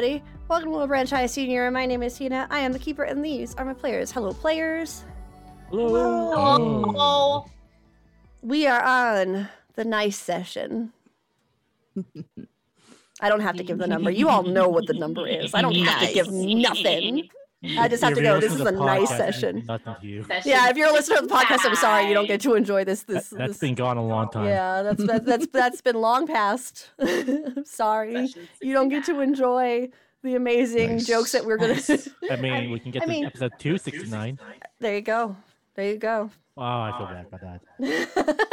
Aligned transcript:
everybody. 0.00 0.24
Welcome 0.48 0.68
to 0.68 0.72
Little 0.72 0.86
Branch 0.86 1.10
High 1.10 1.26
Senior. 1.26 1.70
My 1.70 1.84
name 1.84 2.02
is 2.02 2.16
Tina. 2.16 2.46
I 2.48 2.60
am 2.60 2.72
the 2.72 2.78
keeper, 2.78 3.02
and 3.02 3.22
these 3.22 3.54
are 3.56 3.66
my 3.66 3.74
players. 3.74 4.10
Hello, 4.10 4.32
players. 4.32 5.04
Hello. 5.68 6.32
Oh. 6.96 7.46
We 8.40 8.66
are 8.66 8.82
on 8.82 9.46
the 9.74 9.84
nice 9.84 10.16
session. 10.16 10.94
I 13.20 13.28
don't 13.28 13.40
have 13.40 13.56
to 13.56 13.62
give 13.62 13.76
the 13.76 13.86
number. 13.86 14.10
You 14.10 14.30
all 14.30 14.42
know 14.42 14.70
what 14.70 14.86
the 14.86 14.94
number 14.94 15.26
is. 15.26 15.52
I 15.52 15.60
don't 15.60 15.74
have 15.74 16.08
to 16.08 16.14
give 16.14 16.32
nothing. 16.32 17.28
I 17.62 17.88
just 17.88 18.02
have 18.02 18.12
If 18.12 18.18
to 18.18 18.22
go. 18.24 18.40
This 18.40 18.54
is 18.54 18.60
a 18.60 18.70
nice 18.72 19.10
podcast, 19.10 19.16
session. 19.18 19.64
Nothing 19.68 19.94
to 20.00 20.06
you. 20.06 20.24
Yeah, 20.46 20.70
if 20.70 20.76
you're 20.78 20.88
a 20.88 20.92
listener 20.92 21.16
to 21.16 21.26
the 21.26 21.34
podcast, 21.34 21.60
I'm 21.68 21.74
sorry 21.76 22.08
you 22.08 22.14
don't 22.14 22.26
get 22.26 22.40
to 22.42 22.54
enjoy 22.54 22.84
this. 22.84 23.02
That, 23.02 23.12
This 23.14 23.28
that's 23.28 23.48
this- 23.52 23.58
been 23.58 23.74
gone 23.74 23.98
a 23.98 24.04
long 24.06 24.30
time. 24.30 24.46
Yeah, 24.46 24.82
that's 24.82 25.04
that's 25.04 25.26
that's, 25.26 25.46
that's 25.52 25.80
been 25.82 25.96
long 25.96 26.26
past. 26.26 26.88
I'm 26.98 27.64
sorry. 27.66 28.28
You 28.62 28.72
don't 28.72 28.88
get 28.88 29.04
to 29.06 29.20
enjoy 29.20 29.90
the 30.22 30.36
amazing 30.36 30.92
Nice. 30.92 31.06
jokes 31.06 31.32
that 31.32 31.44
we're 31.44 31.58
gonna. 31.58 31.78
I 32.30 32.36
mean, 32.36 32.70
we 32.70 32.80
can 32.80 32.92
get 32.92 33.02
I 33.02 33.04
to 33.06 33.10
mean- 33.10 33.24
episode 33.26 33.52
269. 33.58 34.38
there 34.78 34.94
you 34.94 35.00
go. 35.02 35.36
There 35.74 35.86
you 35.92 35.98
go. 35.98 36.30
Wow, 36.56 36.80
I 36.82 36.96
feel 36.98 37.06
bad 37.06 37.26
about 37.26 37.40
that. 37.78 38.46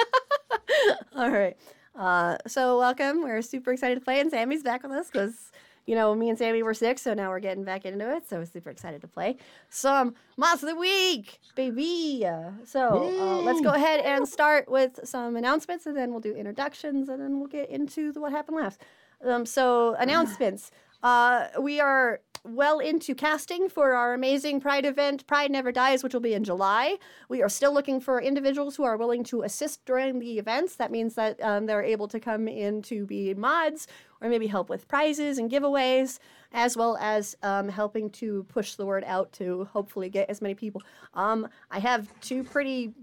All 1.16 1.30
right. 1.32 1.58
Uh, 1.96 2.38
so 2.46 2.78
welcome. 2.78 3.24
We're 3.24 3.42
super 3.42 3.72
excited 3.72 3.96
to 3.96 4.02
play, 4.02 4.20
and 4.20 4.30
Sammy's 4.30 4.64
back 4.64 4.84
with 4.84 4.92
us 4.92 5.08
because 5.10 5.52
you 5.88 5.96
know 5.96 6.14
me 6.14 6.30
and 6.30 6.38
Sammy 6.38 6.62
were 6.62 6.76
sick, 6.76 7.00
so 7.00 7.16
now 7.16 7.30
we're 7.30 7.40
getting 7.40 7.64
back 7.64 7.86
into 7.86 8.14
it. 8.16 8.30
So 8.30 8.38
we're 8.38 8.46
super 8.46 8.70
excited 8.70 9.02
to 9.02 9.08
play 9.08 9.38
some 9.70 10.14
Monster 10.38 10.68
of 10.68 10.74
the 10.74 10.80
Week, 10.80 11.40
baby. 11.56 12.24
So 12.66 13.10
uh, 13.20 13.42
let's 13.42 13.62
go 13.62 13.72
ahead 13.72 14.02
and 14.02 14.28
start 14.28 14.70
with 14.70 15.00
some 15.04 15.36
announcements, 15.36 15.88
and 15.88 15.98
then 15.98 16.12
we'll 16.12 16.20
do 16.20 16.36
introductions, 16.36 17.10
and 17.10 17.20
then 17.20 17.40
we'll 17.40 17.48
get 17.48 17.70
into 17.70 18.12
the 18.12 18.22
what 18.22 18.32
happened 18.32 18.58
last. 18.58 18.82
Um, 19.26 19.46
so 19.46 19.96
announcements. 19.96 20.70
Uh, 21.04 21.48
we 21.62 21.80
are 21.80 22.22
well 22.50 22.80
into 22.80 23.14
casting 23.14 23.70
for 23.70 23.94
our 23.94 24.14
amazing 24.14 24.60
Pride 24.60 24.86
event, 24.86 25.28
Pride 25.28 25.52
Never 25.52 25.72
Dies, 25.72 26.04
which 26.04 26.14
will 26.14 26.22
be 26.22 26.34
in 26.34 26.44
July. 26.44 26.98
We 27.30 27.42
are 27.42 27.50
still 27.50 27.74
looking 27.74 28.00
for 28.00 28.22
individuals 28.22 28.76
who 28.76 28.84
are 28.84 28.98
willing 28.98 29.24
to 29.26 29.44
assist 29.44 29.86
during 29.86 30.20
the 30.20 30.40
events. 30.40 30.76
That 30.76 30.92
means 30.92 31.16
that 31.16 31.42
um, 31.42 31.66
they're 31.66 31.84
able 31.84 32.08
to 32.08 32.20
come 32.20 32.48
in 32.48 32.82
to 32.84 33.06
be 33.06 33.34
mods 33.34 33.88
or 34.22 34.30
maybe 34.30 34.48
help 34.48 34.70
with 34.70 34.88
prizes 34.88 35.38
and 35.38 35.52
giveaways, 35.52 36.20
as 36.54 36.76
well 36.76 36.98
as 37.00 37.36
um, 37.44 37.70
helping 37.70 38.10
to 38.10 38.44
push 38.50 38.76
the 38.76 38.86
word 38.86 39.04
out 39.06 39.32
to 39.34 39.66
hopefully 39.72 40.10
get 40.10 40.30
as 40.30 40.42
many 40.42 40.56
people. 40.56 40.82
Um, 41.14 41.48
I 41.70 41.80
have 41.80 42.12
two 42.22 42.44
pretty 42.44 42.94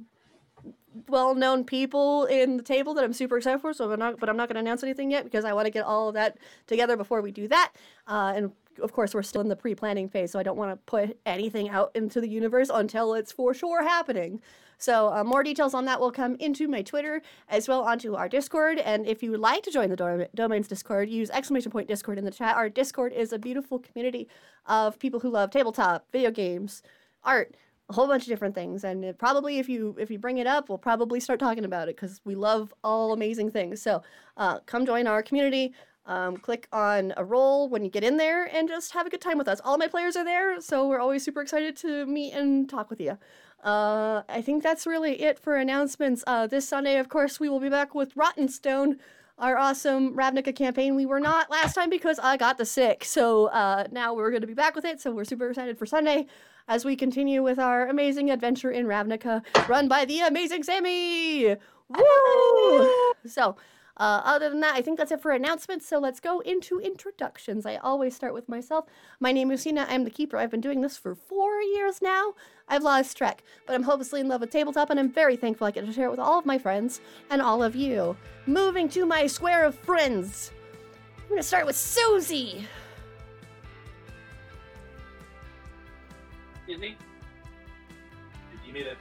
well-known 1.09 1.65
people 1.65 2.25
in 2.27 2.56
the 2.56 2.62
table 2.62 2.95
that 2.95 3.03
I'm 3.03 3.12
super 3.12 3.37
excited 3.37 3.61
for. 3.61 3.72
So, 3.72 3.91
I'm 3.91 3.98
not, 3.98 4.20
but 4.20 4.28
I'm 4.28 4.37
not 4.37 4.48
going 4.48 4.55
to 4.55 4.61
announce 4.61 4.83
anything 4.83 5.11
yet 5.11 5.25
because 5.25 5.45
I 5.45 5.53
want 5.53 5.67
to 5.67 5.70
get 5.70 5.84
all 5.84 6.09
of 6.09 6.15
that 6.15 6.39
together 6.67 6.97
before 6.97 7.21
we 7.21 7.33
do 7.33 7.49
that. 7.49 7.72
Uh, 8.06 8.33
and 8.37 8.53
of 8.82 8.92
course, 8.92 9.14
we're 9.14 9.22
still 9.22 9.40
in 9.40 9.48
the 9.48 9.56
pre-planning 9.56 10.08
phase, 10.08 10.32
so 10.32 10.38
I 10.38 10.42
don't 10.42 10.56
want 10.56 10.72
to 10.72 10.76
put 10.86 11.18
anything 11.26 11.68
out 11.68 11.90
into 11.94 12.20
the 12.20 12.28
universe 12.28 12.70
until 12.72 13.14
it's 13.14 13.32
for 13.32 13.54
sure 13.54 13.82
happening. 13.82 14.40
So, 14.78 15.12
uh, 15.12 15.24
more 15.24 15.42
details 15.42 15.72
on 15.72 15.84
that 15.84 16.00
will 16.00 16.10
come 16.10 16.34
into 16.36 16.68
my 16.68 16.82
Twitter 16.82 17.22
as 17.48 17.68
well 17.68 17.82
onto 17.82 18.14
our 18.14 18.28
Discord. 18.28 18.78
And 18.78 19.06
if 19.06 19.22
you 19.22 19.30
would 19.30 19.40
like 19.40 19.62
to 19.64 19.70
join 19.70 19.88
the 19.88 19.96
Dom- 19.96 20.26
Domains 20.34 20.68
Discord, 20.68 21.08
use 21.08 21.30
exclamation 21.30 21.70
point 21.70 21.88
Discord 21.88 22.18
in 22.18 22.24
the 22.24 22.30
chat. 22.30 22.56
Our 22.56 22.68
Discord 22.68 23.12
is 23.12 23.32
a 23.32 23.38
beautiful 23.38 23.78
community 23.78 24.28
of 24.66 24.98
people 24.98 25.20
who 25.20 25.30
love 25.30 25.50
tabletop, 25.50 26.06
video 26.12 26.30
games, 26.30 26.82
art, 27.22 27.54
a 27.88 27.92
whole 27.92 28.06
bunch 28.06 28.22
of 28.22 28.28
different 28.28 28.54
things 28.54 28.82
and 28.82 29.04
it 29.04 29.18
probably 29.18 29.58
if 29.58 29.68
you 29.68 29.94
if 29.98 30.10
you 30.10 30.18
bring 30.18 30.38
it 30.38 30.46
up 30.46 30.68
we'll 30.68 30.78
probably 30.78 31.20
start 31.20 31.38
talking 31.38 31.64
about 31.64 31.88
it 31.88 31.96
because 31.96 32.20
we 32.24 32.34
love 32.34 32.72
all 32.82 33.12
amazing 33.12 33.50
things 33.50 33.82
so 33.82 34.02
uh, 34.38 34.58
come 34.60 34.86
join 34.86 35.06
our 35.06 35.22
community 35.22 35.74
um, 36.06 36.37
click 36.37 36.69
on 36.72 37.12
a 37.16 37.25
role 37.25 37.69
when 37.69 37.84
you 37.84 37.91
get 37.91 38.04
in 38.04 38.16
there 38.16 38.44
and 38.44 38.69
just 38.69 38.92
have 38.92 39.06
a 39.06 39.10
good 39.10 39.20
time 39.20 39.38
with 39.38 39.48
us 39.48 39.60
all 39.65 39.78
my 39.78 39.88
players 39.88 40.16
are 40.16 40.25
there 40.25 40.60
so 40.60 40.88
we're 40.88 41.00
always 41.00 41.25
super 41.25 41.41
excited 41.41 41.76
to 41.76 42.06
meet 42.06 42.32
and 42.32 42.69
talk 42.69 42.91
with 42.91 43.00
you 43.00 43.19
uh, 43.65 44.22
i 44.28 44.42
think 44.42 44.62
that's 44.62 44.87
really 44.87 45.22
it 45.22 45.38
for 45.38 45.56
announcements 45.56 46.22
uh, 46.26 46.47
this 46.47 46.69
sunday 46.69 46.98
of 46.98 47.09
course 47.09 47.41
we 47.41 47.48
will 47.48 47.60
be 47.60 47.70
back 47.70 47.94
with 47.94 48.16
rotten 48.16 48.48
stone 48.48 48.98
our 49.38 49.59
awesome 49.59 50.15
Ravnica 50.15 50.54
campaign. 50.54 50.94
We 50.94 51.06
were 51.06 51.19
not 51.19 51.50
last 51.50 51.75
time 51.75 51.91
because 51.91 52.21
I 52.21 52.36
got 52.36 52.56
the 52.56 52.65
sick. 52.65 53.04
So 53.04 53.47
uh, 53.47 53.88
now 53.91 54.15
we're 54.15 54.31
going 54.31 54.42
to 54.42 54.47
be 54.47 54.54
back 54.54 54.76
with 54.76 54.84
it. 54.84 55.00
So 55.00 55.10
we're 55.10 55.25
super 55.25 55.48
excited 55.48 55.76
for 55.76 55.86
Sunday 55.86 56.26
as 56.69 56.84
we 56.84 56.97
continue 56.97 57.42
with 57.42 57.59
our 57.59 57.88
amazing 57.88 58.31
adventure 58.31 58.71
in 58.71 58.86
Ravnica, 58.86 59.42
run 59.69 59.88
by 59.88 60.04
the 60.04 60.21
amazing 60.21 60.62
Sammy. 60.62 61.56
Woo! 61.88 63.12
So, 63.26 63.56
uh, 63.97 64.22
other 64.25 64.50
than 64.50 64.60
that, 64.60 64.75
I 64.75 64.82
think 64.82 64.99
that's 64.99 65.12
it 65.12 65.21
for 65.21 65.31
announcements. 65.31 65.87
So 65.87 65.99
let's 65.99 66.21
go 66.21 66.41
into 66.41 66.81
introductions. 66.81 67.65
I 67.65 67.77
always 67.77 68.15
start 68.15 68.34
with 68.34 68.49
myself. 68.49 68.87
My 69.21 69.31
name 69.31 69.50
is 69.50 69.62
Sina. 69.62 69.87
I'm 69.88 70.05
the 70.05 70.10
keeper. 70.10 70.37
I've 70.37 70.50
been 70.50 70.60
doing 70.60 70.81
this 70.81 70.97
for 70.97 71.15
four 71.15 71.60
years 71.60 72.03
now. 72.03 72.34
I've 72.69 72.83
lost 72.83 73.16
track, 73.16 73.44
but 73.66 73.75
I'm 73.75 73.83
hopelessly 73.84 74.21
in 74.21 74.28
love 74.28 74.41
with 74.41 74.50
tabletop, 74.50 74.91
and 74.91 74.99
I'm 74.99 75.10
very 75.10 75.37
thankful 75.37 75.66
I 75.66 75.71
get 75.71 75.87
to 75.87 75.93
share 75.93 76.06
it 76.06 76.10
with 76.10 76.19
all 76.19 76.38
of 76.38 76.47
my 76.47 76.59
friends 76.59 77.00
and 77.31 77.41
all 77.41 77.62
of 77.62 77.77
you. 77.77 78.16
Moving 78.47 78.88
to 78.91 79.06
my 79.06 79.27
square 79.27 79.65
of 79.65 79.75
friends. 79.75 80.50
I'm 81.22 81.28
gonna 81.28 81.43
start 81.43 81.66
with 81.66 81.77
Susie. 81.77 82.66
Excuse 86.56 86.81
me? 86.81 86.97
You 88.66 88.72
need 88.72 88.87
it. 88.87 88.97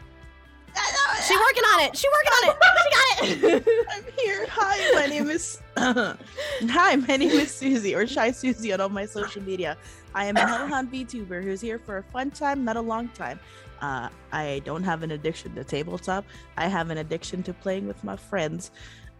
She 1.27 1.37
working 1.37 1.63
on 1.63 1.79
it. 1.81 1.97
She 1.97 2.07
working 2.09 2.33
on 2.33 2.49
it. 2.49 2.57
She 2.83 3.39
got 3.41 3.63
it. 3.63 3.85
I'm 3.91 4.03
here. 4.17 4.45
Hi, 4.49 4.91
my 4.93 5.05
name 5.07 5.29
is. 5.29 5.61
Hi, 5.77 6.95
my 6.95 7.17
name 7.17 7.29
is 7.29 7.53
Susie, 7.53 7.95
or 7.95 8.05
Shy 8.05 8.31
Susie 8.31 8.73
on 8.73 8.81
all 8.81 8.89
my 8.89 9.05
social 9.05 9.41
media. 9.41 9.77
I 10.13 10.25
am 10.25 10.35
a 10.35 10.45
Hellhound 10.45 10.91
VTuber 10.91 11.43
who's 11.43 11.61
here 11.61 11.79
for 11.79 11.97
a 11.97 12.03
fun 12.03 12.31
time, 12.31 12.65
not 12.65 12.75
a 12.75 12.81
long 12.81 13.07
time. 13.09 13.39
Uh, 13.81 14.09
I 14.31 14.61
don't 14.65 14.83
have 14.83 15.03
an 15.03 15.11
addiction 15.11 15.55
to 15.55 15.63
tabletop. 15.63 16.25
I 16.57 16.67
have 16.67 16.89
an 16.89 16.97
addiction 16.97 17.41
to 17.43 17.53
playing 17.53 17.87
with 17.87 18.03
my 18.03 18.15
friends, 18.15 18.71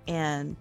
and 0.07 0.55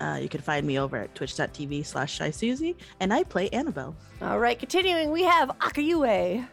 uh, 0.00 0.18
you 0.20 0.28
can 0.28 0.40
find 0.40 0.66
me 0.66 0.78
over 0.78 0.96
at 0.96 1.14
twitch.tv 1.14 1.86
slash 1.86 2.14
Shy 2.14 2.30
Susie, 2.30 2.76
and 3.00 3.12
I 3.12 3.22
play 3.22 3.48
Annabelle. 3.50 3.96
All 4.20 4.38
right, 4.38 4.58
continuing, 4.58 5.10
we 5.10 5.22
have 5.22 5.48
Akayue. 5.60 6.46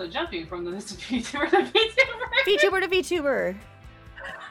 So 0.00 0.06
jumping 0.06 0.46
from 0.46 0.64
the 0.64 0.70
VTuber 0.78 1.50
to 1.50 1.56
VTuber. 1.58 2.46
VTuber 2.46 2.80
to 2.80 2.88
VTuber. 2.88 3.54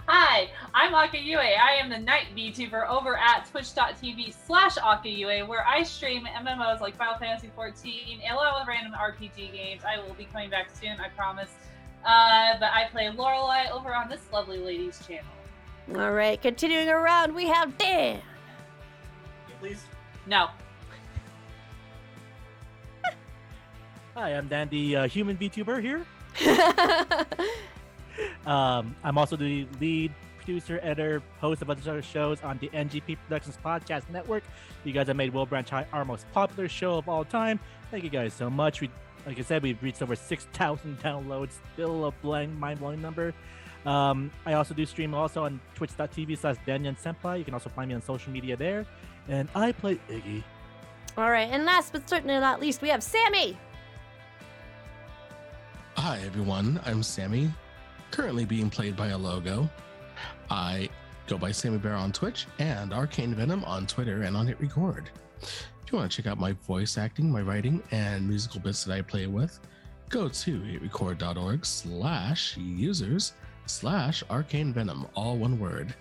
Hi, 0.06 0.48
I'm 0.76 0.94
Akayue. 0.94 1.40
I 1.40 1.72
am 1.82 1.90
the 1.90 1.98
night 1.98 2.26
VTuber 2.38 2.88
over 2.88 3.18
at 3.18 3.48
twitch.tv 3.50 4.36
slash 4.46 4.76
Akayue, 4.76 5.48
where 5.48 5.66
I 5.66 5.82
stream 5.82 6.28
MMOs 6.28 6.82
like 6.82 6.96
Final 6.98 7.18
Fantasy 7.18 7.50
XIV 7.58 8.24
and 8.24 8.32
a 8.32 8.36
lot 8.36 8.62
of 8.62 8.68
random 8.68 8.94
RPG 8.94 9.52
games. 9.52 9.82
I 9.84 9.98
will 9.98 10.14
be 10.14 10.26
coming 10.26 10.52
back 10.52 10.70
soon, 10.80 11.00
I 11.00 11.10
promise. 11.10 11.50
Uh, 12.06 12.60
but 12.60 12.70
I 12.72 12.88
play 12.92 13.10
Lorelei 13.10 13.72
over 13.72 13.96
on 13.96 14.08
this 14.08 14.22
lovely 14.32 14.60
lady's 14.60 15.04
channel. 15.08 15.26
All 15.96 16.12
right, 16.12 16.40
continuing 16.40 16.90
around, 16.90 17.34
we 17.34 17.48
have 17.48 17.76
Dan. 17.80 18.22
Please. 19.60 19.84
No. 20.28 20.50
Hi, 24.20 24.32
I'm 24.32 24.50
Dan, 24.50 24.68
the 24.68 24.98
uh, 24.98 25.08
human 25.08 25.38
VTuber 25.38 25.82
here. 25.82 26.06
Um, 28.46 28.96
I'm 29.04 29.18
also 29.18 29.38
the 29.38 29.66
lead 29.80 30.12
producer, 30.38 30.80
editor, 30.82 31.22
host 31.40 31.62
of 31.62 31.70
other 31.70 32.02
shows 32.02 32.42
on 32.42 32.58
the 32.58 32.68
NGP 32.70 33.18
Productions 33.26 33.58
Podcast 33.64 34.10
Network. 34.10 34.44
You 34.84 34.92
guys 34.92 35.08
have 35.08 35.16
made 35.16 35.32
Wilbranch 35.34 35.70
High 35.70 35.86
our 35.94 36.04
most 36.04 36.26
popular 36.34 36.68
show 36.68 36.98
of 36.98 37.08
all 37.08 37.24
time. 37.24 37.60
Thank 37.92 38.04
you 38.04 38.10
guys 38.10 38.34
so 38.34 38.50
much. 38.50 38.82
We, 38.82 38.90
like 39.26 39.40
I 39.40 39.42
said, 39.42 39.64
we've 39.64 39.82
reached 39.82 40.02
over 40.02 40.18
6,000 40.18 41.00
downloads. 41.00 41.54
Still 41.74 42.06
a 42.06 42.12
blank, 42.12 42.52
mind-blowing 42.58 43.02
number. 43.02 43.34
Um, 43.86 44.32
I 44.46 44.54
also 44.54 44.74
do 44.74 44.86
stream 44.86 45.14
also 45.14 45.46
on 45.46 45.62
twitch.tv 45.76 46.38
slash 46.38 46.58
Danyan 46.68 46.98
Senpai. 47.02 47.38
You 47.38 47.46
can 47.46 47.54
also 47.54 47.70
find 47.70 47.88
me 47.88 47.96
on 47.96 48.02
social 48.02 48.34
media 48.34 48.58
there. 48.58 48.86
And 49.30 49.48
I 49.56 49.72
play 49.72 49.98
Iggy. 50.10 50.44
All 51.18 51.32
right, 51.32 51.50
and 51.50 51.64
last 51.64 51.94
but 51.94 52.10
certainly 52.10 52.38
not 52.38 52.60
least, 52.60 52.82
we 52.82 52.90
have 52.90 53.02
Sammy. 53.02 53.58
Hi, 56.02 56.22
everyone. 56.26 56.80
I'm 56.86 57.04
Sammy, 57.04 57.52
currently 58.10 58.46
being 58.46 58.70
played 58.70 58.96
by 58.96 59.08
a 59.08 59.18
logo. 59.18 59.70
I 60.50 60.88
go 61.28 61.38
by 61.38 61.52
Sammy 61.52 61.78
Bear 61.78 61.94
on 61.94 62.14
Twitch 62.14 62.48
and 62.58 62.94
Arcane 62.94 63.36
Venom 63.36 63.66
on 63.66 63.86
Twitter 63.86 64.22
and 64.22 64.38
on 64.38 64.48
Hit 64.48 64.62
Record. 64.62 65.10
If 65.42 65.92
you 65.92 65.98
want 65.98 66.10
to 66.10 66.16
check 66.16 66.32
out 66.32 66.40
my 66.40 66.54
voice 66.54 66.98
acting, 66.98 67.30
my 67.30 67.42
writing, 67.42 67.84
and 67.92 68.26
musical 68.26 68.62
bits 68.62 68.86
that 68.86 68.98
I 68.98 69.02
play 69.02 69.28
with, 69.28 69.60
go 70.08 70.30
to 70.30 70.60
hitrecord.org 70.62 71.66
slash 71.66 72.56
users 72.56 73.34
slash 73.66 74.24
arcane 74.30 74.72
venom, 74.72 75.06
all 75.16 75.38
one 75.38 75.60
word. 75.60 75.94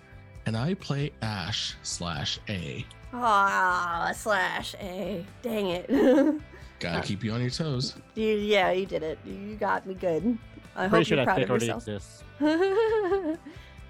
And 0.45 0.55
I 0.55 0.75
play 0.75 1.11
Ash 1.21 1.75
slash 1.83 2.39
A. 2.47 2.85
Ah, 3.11 4.13
slash 4.15 4.75
A. 4.75 5.25
Dang 5.41 5.67
it. 5.67 6.41
Gotta 6.79 7.05
keep 7.05 7.23
you 7.23 7.31
on 7.31 7.41
your 7.41 7.49
toes. 7.49 7.95
you, 8.15 8.35
yeah, 8.35 8.71
you 8.71 8.85
did 8.85 9.03
it. 9.03 9.19
You 9.25 9.55
got 9.55 9.85
me 9.85 9.93
good. 9.93 10.37
I 10.75 10.87
Pretty 10.87 10.95
hope 10.97 11.07
sure 11.07 11.17
you're 11.17 11.25
proud 11.25 11.41
of 11.41 11.63
yourself. 11.63 12.23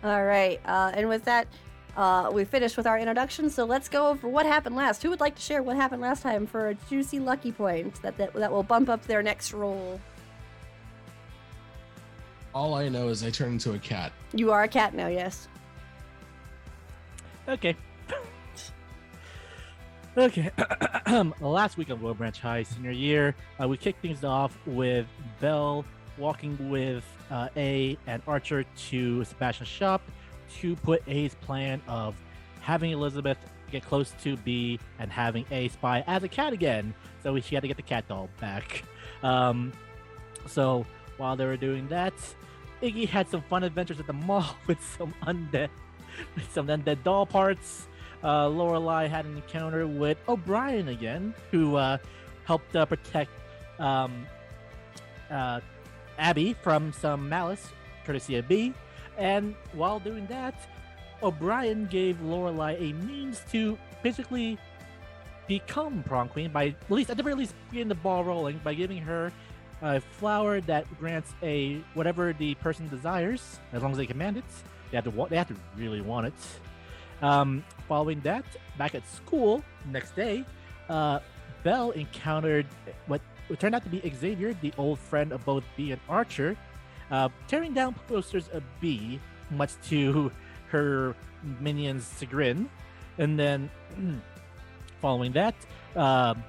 All 0.04 0.24
right, 0.26 0.60
uh, 0.66 0.92
and 0.96 1.08
with 1.10 1.26
that, 1.26 1.48
uh, 1.98 2.30
we 2.32 2.46
finished 2.46 2.78
with 2.78 2.88
our 2.88 2.98
introduction, 2.98 3.50
so 3.50 3.66
let's 3.66 3.90
go 3.90 4.08
over 4.08 4.28
what 4.28 4.46
happened 4.46 4.76
last. 4.76 5.04
Who 5.04 5.10
would 5.10 5.20
like 5.20 5.36
to 5.36 5.42
share 5.42 5.62
what 5.62 5.76
happened 5.76 6.02
last 6.02 6.24
time 6.24 6.48
for 6.48 6.70
a 6.70 6.76
juicy 6.90 7.20
lucky 7.20 7.52
point 7.52 8.02
that 8.02 8.18
that, 8.18 8.34
that 8.34 8.52
will 8.52 8.64
bump 8.64 8.90
up 8.90 9.06
their 9.06 9.22
next 9.22 9.54
roll? 9.54 10.00
All 12.56 12.74
I 12.74 12.90
know 12.90 13.10
is 13.10 13.24
I 13.24 13.30
turned 13.30 13.54
into 13.54 13.74
a 13.74 13.80
cat. 13.80 14.12
You 14.34 14.52
are 14.52 14.64
a 14.64 14.68
cat 14.68 14.94
now, 14.94 15.08
yes. 15.08 15.48
Okay. 17.48 17.76
Okay. 20.20 20.52
Last 21.40 21.78
week 21.78 21.90
on 21.90 22.00
Wilbranch 22.00 22.40
High 22.40 22.64
senior 22.64 22.92
year, 22.92 23.36
uh, 23.58 23.70
we 23.70 23.78
kicked 23.78 24.02
things 24.02 24.26
off 24.26 24.58
with 24.66 25.08
Belle 25.40 25.86
walking 26.18 26.70
with 26.70 27.06
uh, 27.32 27.48
A 27.56 27.98
and 28.06 28.22
Archer 28.28 28.66
to 28.90 29.24
Sebastian's 29.24 29.70
shop 29.70 30.02
to 30.58 30.76
put 30.76 31.02
A's 31.08 31.36
plan 31.36 31.82
of 31.88 32.16
having 32.60 32.92
Elizabeth 32.92 33.38
get 33.72 33.86
close 33.86 34.14
to 34.24 34.36
Bea 34.36 34.78
and 35.00 35.10
having 35.10 35.46
A 35.52 35.70
spy 35.70 36.04
as 36.06 36.22
a 36.24 36.28
cat 36.28 36.52
again. 36.52 36.94
So 37.24 37.40
she 37.40 37.56
had 37.56 37.62
to 37.62 37.70
get 37.70 37.78
the 37.78 37.84
cat 37.84 38.06
doll 38.10 38.28
back. 38.42 38.84
Um, 39.24 39.72
so 40.48 40.86
while 41.16 41.38
they 41.38 41.46
were 41.46 41.56
doing 41.56 41.88
that, 41.88 42.14
Iggy 42.84 43.08
had 43.08 43.30
some 43.30 43.42
fun 43.44 43.64
adventures 43.64 44.02
at 44.02 44.08
the 44.08 44.14
mall 44.28 44.58
with 44.68 44.84
some 44.98 45.14
undead, 45.24 45.70
with 46.36 46.52
some 46.52 46.68
undead 46.68 47.06
doll 47.06 47.26
parts. 47.26 47.88
Uh, 48.24 48.48
Lorelai 48.48 49.08
had 49.08 49.26
an 49.26 49.36
encounter 49.36 49.88
with 49.88 50.18
O'Brien 50.28 50.90
again, 50.90 51.34
who 51.52 51.76
uh, 51.76 51.98
helped 52.44 52.76
uh, 52.76 52.86
protect 52.86 53.32
um, 53.80 54.26
uh, 55.30 55.62
Abby 56.18 56.54
from 56.62 56.92
some 56.92 57.30
malice, 57.30 57.70
courtesy 58.06 58.36
of 58.36 58.48
Bea. 58.48 58.74
And 59.18 59.56
while 59.74 60.00
doing 60.00 60.26
that, 60.28 60.56
O'Brien 61.24 61.86
gave 61.86 62.18
Lorelai 62.18 62.80
a 62.80 62.94
means 63.06 63.42
to 63.52 63.78
basically 64.04 64.58
become 65.48 66.04
prom 66.04 66.30
queen 66.30 66.52
by 66.52 66.68
at 66.68 66.92
least 66.92 67.10
at 67.10 67.18
the 67.18 67.24
very 67.24 67.36
least 67.36 67.56
getting 67.72 67.88
the 67.88 67.96
ball 67.96 68.24
rolling 68.24 68.60
by 68.64 68.74
giving 68.74 69.00
her 69.00 69.32
a 69.82 70.00
flower 70.00 70.62
that 70.62 70.86
grants 71.00 71.34
a 71.42 71.82
whatever 71.96 72.34
the 72.34 72.54
person 72.56 72.88
desires 72.88 73.60
as 73.74 73.82
long 73.82 73.92
as 73.92 73.98
they 73.98 74.06
command 74.06 74.38
it. 74.38 74.44
They 74.92 74.98
have 74.98 75.06
to. 75.06 75.28
They 75.30 75.38
have 75.38 75.48
to 75.48 75.56
really 75.78 76.02
want 76.02 76.28
it. 76.28 76.34
Um, 77.22 77.64
following 77.88 78.22
that, 78.22 78.46
back 78.78 78.96
at 78.96 79.08
school 79.08 79.64
next 79.92 80.16
day, 80.16 80.46
uh, 80.90 81.20
Belle 81.64 81.92
encountered 81.92 82.66
what 83.08 83.22
turned 83.60 83.76
out 83.76 83.84
to 83.84 83.90
be 83.90 84.02
Xavier, 84.16 84.54
the 84.54 84.74
old 84.78 85.00
friend 85.00 85.32
of 85.32 85.44
both 85.46 85.64
Bea 85.76 85.92
and 85.92 86.02
Archer, 86.08 86.56
uh, 87.12 87.30
tearing 87.48 87.74
down 87.74 87.96
posters 88.08 88.48
of 88.50 88.64
Bea, 88.80 89.20
much 89.52 89.72
to 89.90 90.32
her 90.68 91.16
minions' 91.60 92.12
chagrin. 92.20 92.70
And 93.18 93.38
then, 93.38 93.70
following 95.02 95.34
that, 95.34 95.56
um, 95.96 96.44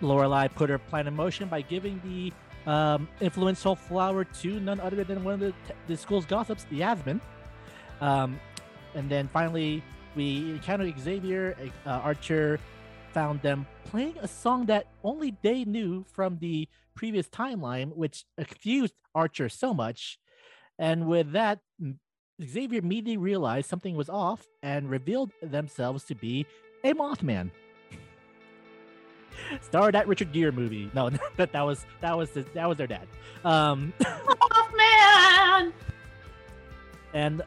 Lorelai 0.00 0.52
put 0.54 0.70
her 0.70 0.78
plan 0.78 1.06
in 1.06 1.14
motion 1.14 1.48
by 1.48 1.62
giving 1.62 2.00
the 2.04 2.32
um, 2.70 3.08
influential 3.20 3.74
flower 3.74 4.24
to 4.24 4.60
none 4.60 4.80
other 4.80 5.04
than 5.04 5.24
one 5.24 5.34
of 5.34 5.40
the, 5.40 5.54
the 5.86 5.96
school's 5.96 6.26
gossips, 6.26 6.66
Yasmin. 6.70 7.20
Um, 8.00 8.38
and 8.96 9.10
then 9.10 9.28
finally, 9.28 9.82
we 10.16 10.50
encountered 10.50 10.98
Xavier. 10.98 11.54
Uh, 11.86 11.90
Archer 11.90 12.58
found 13.12 13.42
them 13.42 13.66
playing 13.84 14.14
a 14.20 14.26
song 14.26 14.66
that 14.66 14.88
only 15.04 15.36
they 15.42 15.64
knew 15.64 16.04
from 16.12 16.38
the 16.38 16.66
previous 16.94 17.28
timeline, 17.28 17.94
which 17.94 18.24
confused 18.36 18.94
Archer 19.14 19.48
so 19.48 19.72
much. 19.74 20.18
And 20.78 21.06
with 21.06 21.32
that, 21.32 21.60
Xavier 22.42 22.80
immediately 22.80 23.18
realized 23.18 23.68
something 23.68 23.96
was 23.96 24.08
off 24.08 24.46
and 24.62 24.90
revealed 24.90 25.30
themselves 25.42 26.04
to 26.04 26.14
be 26.14 26.46
a 26.82 26.94
Mothman. 26.94 27.50
Starred 29.60 29.94
that 29.94 30.08
Richard 30.08 30.32
Gere 30.32 30.50
movie. 30.50 30.90
No, 30.94 31.10
that 31.36 31.52
that 31.52 31.62
was 31.62 31.84
that 32.00 32.16
was 32.16 32.30
that 32.32 32.66
was 32.66 32.78
their 32.78 32.86
dad. 32.86 33.06
Um, 33.44 33.92
Mothman! 34.00 35.72
and 37.12 37.42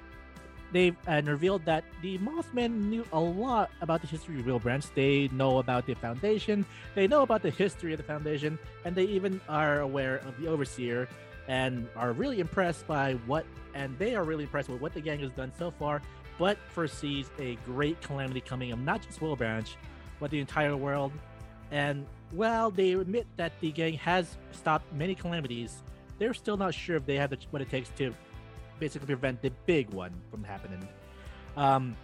they 0.72 0.94
and 1.08 1.28
uh, 1.28 1.32
revealed 1.32 1.66
that 1.66 1.84
the 2.02 2.18
Mothman 2.20 2.90
knew 2.90 3.06
a 3.12 3.20
lot 3.20 3.72
about 3.82 4.02
the 4.02 4.08
history 4.08 4.40
of 4.40 4.46
Wilbranch. 4.46 4.94
They 4.94 5.28
know 5.30 5.58
about 5.58 5.86
the 5.86 5.96
Foundation. 5.96 6.66
They 6.96 7.08
know 7.08 7.22
about 7.24 7.42
the 7.42 7.50
history 7.50 7.94
of 7.94 7.98
the 7.98 8.04
Foundation, 8.04 8.60
and 8.86 8.96
they 8.96 9.06
even 9.06 9.42
are 9.50 9.82
aware 9.82 10.18
of 10.18 10.40
the 10.40 10.48
Overseer, 10.48 11.08
and 11.48 11.88
are 11.96 12.12
really 12.12 12.40
impressed 12.40 12.86
by 12.88 13.14
what. 13.26 13.46
And 13.74 13.98
they 14.00 14.16
are 14.16 14.24
really 14.24 14.44
impressed 14.44 14.70
with 14.70 14.82
what 14.82 14.94
the 14.94 15.02
gang 15.02 15.20
has 15.20 15.32
done 15.32 15.52
so 15.58 15.72
far, 15.72 16.02
but 16.38 16.58
foresees 16.70 17.30
a 17.40 17.56
great 17.66 18.02
calamity 18.02 18.42
coming 18.42 18.72
of 18.72 18.80
not 18.80 19.02
just 19.02 19.20
Wilbranch, 19.20 19.76
but 20.20 20.32
the 20.32 20.40
entire 20.40 20.76
world. 20.76 21.12
And 21.72 22.06
while 22.32 22.72
they 22.72 22.94
admit 22.94 23.28
that 23.38 23.54
the 23.60 23.72
gang 23.72 23.94
has 23.94 24.38
stopped 24.52 24.92
many 24.94 25.16
calamities, 25.16 25.84
they're 26.18 26.34
still 26.34 26.58
not 26.58 26.74
sure 26.74 26.96
if 26.96 27.06
they 27.06 27.16
have 27.16 27.30
the, 27.30 27.38
what 27.52 27.62
it 27.62 27.70
takes 27.70 27.90
to 27.98 28.14
basically 28.80 29.08
prevent 29.08 29.42
the 29.42 29.52
big 29.66 29.90
one 29.94 30.14
from 30.32 30.44
happening. 30.44 30.88
Um, 31.58 31.96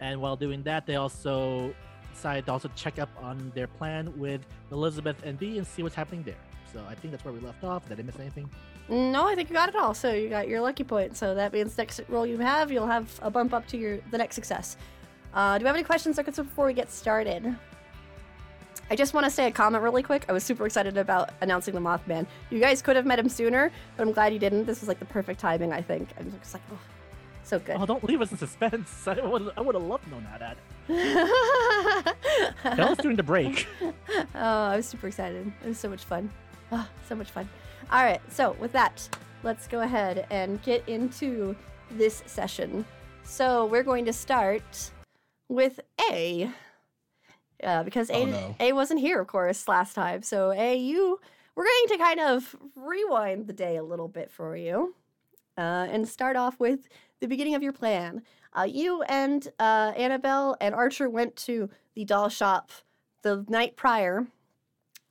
and 0.00 0.20
while 0.20 0.36
doing 0.36 0.62
that, 0.64 0.86
they 0.86 0.96
also 0.96 1.74
decided 2.14 2.46
to 2.46 2.52
also 2.52 2.70
check 2.74 2.98
up 2.98 3.10
on 3.22 3.52
their 3.54 3.66
plan 3.66 4.12
with 4.18 4.40
Elizabeth 4.72 5.16
and 5.24 5.38
Bea 5.38 5.58
and 5.58 5.66
see 5.66 5.82
what's 5.82 5.94
happening 5.94 6.22
there. 6.22 6.34
So 6.72 6.84
I 6.88 6.94
think 6.94 7.12
that's 7.12 7.24
where 7.24 7.34
we 7.34 7.40
left 7.40 7.64
off. 7.64 7.88
Did 7.88 7.98
I 7.98 8.02
miss 8.02 8.18
anything? 8.18 8.48
No, 8.88 9.26
I 9.28 9.34
think 9.34 9.48
you 9.48 9.54
got 9.54 9.68
it 9.68 9.76
all. 9.76 9.94
So 9.94 10.12
you 10.12 10.28
got 10.28 10.48
your 10.48 10.60
lucky 10.60 10.84
point. 10.84 11.16
So 11.16 11.34
that 11.34 11.52
means 11.52 11.76
next 11.76 12.00
roll 12.08 12.26
you 12.26 12.38
have, 12.38 12.72
you'll 12.72 12.86
have 12.86 13.18
a 13.22 13.30
bump 13.30 13.52
up 13.52 13.66
to 13.68 13.76
your 13.76 13.98
the 14.10 14.18
next 14.18 14.34
success. 14.34 14.76
Uh, 15.32 15.58
do 15.58 15.64
we 15.64 15.66
have 15.66 15.76
any 15.76 15.84
questions 15.84 16.18
or 16.18 16.24
concerns 16.24 16.48
before 16.48 16.66
we 16.66 16.72
get 16.72 16.90
started? 16.90 17.56
I 18.90 18.96
just 18.96 19.14
want 19.14 19.24
to 19.24 19.30
say 19.30 19.46
a 19.46 19.52
comment 19.52 19.84
really 19.84 20.02
quick. 20.02 20.24
I 20.28 20.32
was 20.32 20.42
super 20.42 20.66
excited 20.66 20.98
about 20.98 21.30
announcing 21.40 21.74
the 21.74 21.80
Mothman. 21.80 22.26
You 22.50 22.58
guys 22.58 22.82
could 22.82 22.96
have 22.96 23.06
met 23.06 23.20
him 23.20 23.28
sooner, 23.28 23.70
but 23.96 24.04
I'm 24.04 24.12
glad 24.12 24.32
you 24.32 24.40
didn't. 24.40 24.64
This 24.66 24.80
was 24.80 24.88
like 24.88 24.98
the 24.98 25.04
perfect 25.04 25.38
timing, 25.38 25.72
I 25.72 25.80
think. 25.80 26.08
I'm 26.18 26.32
just 26.40 26.54
like, 26.54 26.62
oh, 26.72 26.78
so 27.44 27.60
good. 27.60 27.76
Oh, 27.78 27.86
don't 27.86 28.02
leave 28.02 28.20
us 28.20 28.32
in 28.32 28.38
suspense. 28.38 29.06
I 29.06 29.24
would, 29.24 29.52
I 29.56 29.60
would 29.60 29.76
have 29.76 29.84
loved 29.84 30.10
knowing 30.10 30.24
know 30.24 30.38
that. 30.40 30.58
Tell 32.76 32.88
us 32.88 32.98
during 33.02 33.16
the 33.16 33.22
break. 33.22 33.68
oh, 33.80 34.24
I 34.34 34.74
was 34.76 34.86
super 34.86 35.06
excited. 35.06 35.52
It 35.64 35.68
was 35.68 35.78
so 35.78 35.88
much 35.88 36.02
fun. 36.02 36.28
Oh, 36.72 36.88
so 37.08 37.14
much 37.14 37.30
fun. 37.30 37.48
All 37.92 38.02
right, 38.02 38.20
so 38.28 38.56
with 38.58 38.72
that, 38.72 39.08
let's 39.44 39.68
go 39.68 39.82
ahead 39.82 40.26
and 40.30 40.60
get 40.64 40.88
into 40.88 41.54
this 41.92 42.24
session. 42.26 42.84
So 43.22 43.66
we're 43.66 43.84
going 43.84 44.04
to 44.06 44.12
start 44.12 44.90
with 45.48 45.78
A. 46.10 46.50
Uh, 47.62 47.82
because 47.82 48.10
A, 48.10 48.14
Oh, 48.14 48.24
no. 48.26 48.56
A 48.60 48.72
wasn't 48.72 49.00
here, 49.00 49.20
of 49.20 49.26
course, 49.26 49.68
last 49.68 49.94
time. 49.94 50.22
So 50.22 50.52
A, 50.52 50.76
you 50.76 51.20
we're 51.54 51.64
going 51.64 51.98
to 51.98 51.98
kind 51.98 52.20
of 52.20 52.56
rewind 52.74 53.46
the 53.46 53.52
day 53.52 53.76
a 53.76 53.82
little 53.82 54.08
bit 54.08 54.30
for 54.30 54.56
you, 54.56 54.94
uh, 55.58 55.88
and 55.90 56.08
start 56.08 56.36
off 56.36 56.58
with 56.58 56.88
the 57.20 57.26
beginning 57.26 57.54
of 57.54 57.62
your 57.62 57.72
plan. 57.72 58.22
Uh, 58.56 58.62
you 58.62 59.02
and 59.02 59.48
uh, 59.58 59.92
Annabelle 59.96 60.56
and 60.60 60.74
Archer 60.74 61.08
went 61.08 61.36
to 61.36 61.68
the 61.94 62.04
doll 62.04 62.28
shop 62.28 62.70
the 63.22 63.44
night 63.48 63.76
prior, 63.76 64.26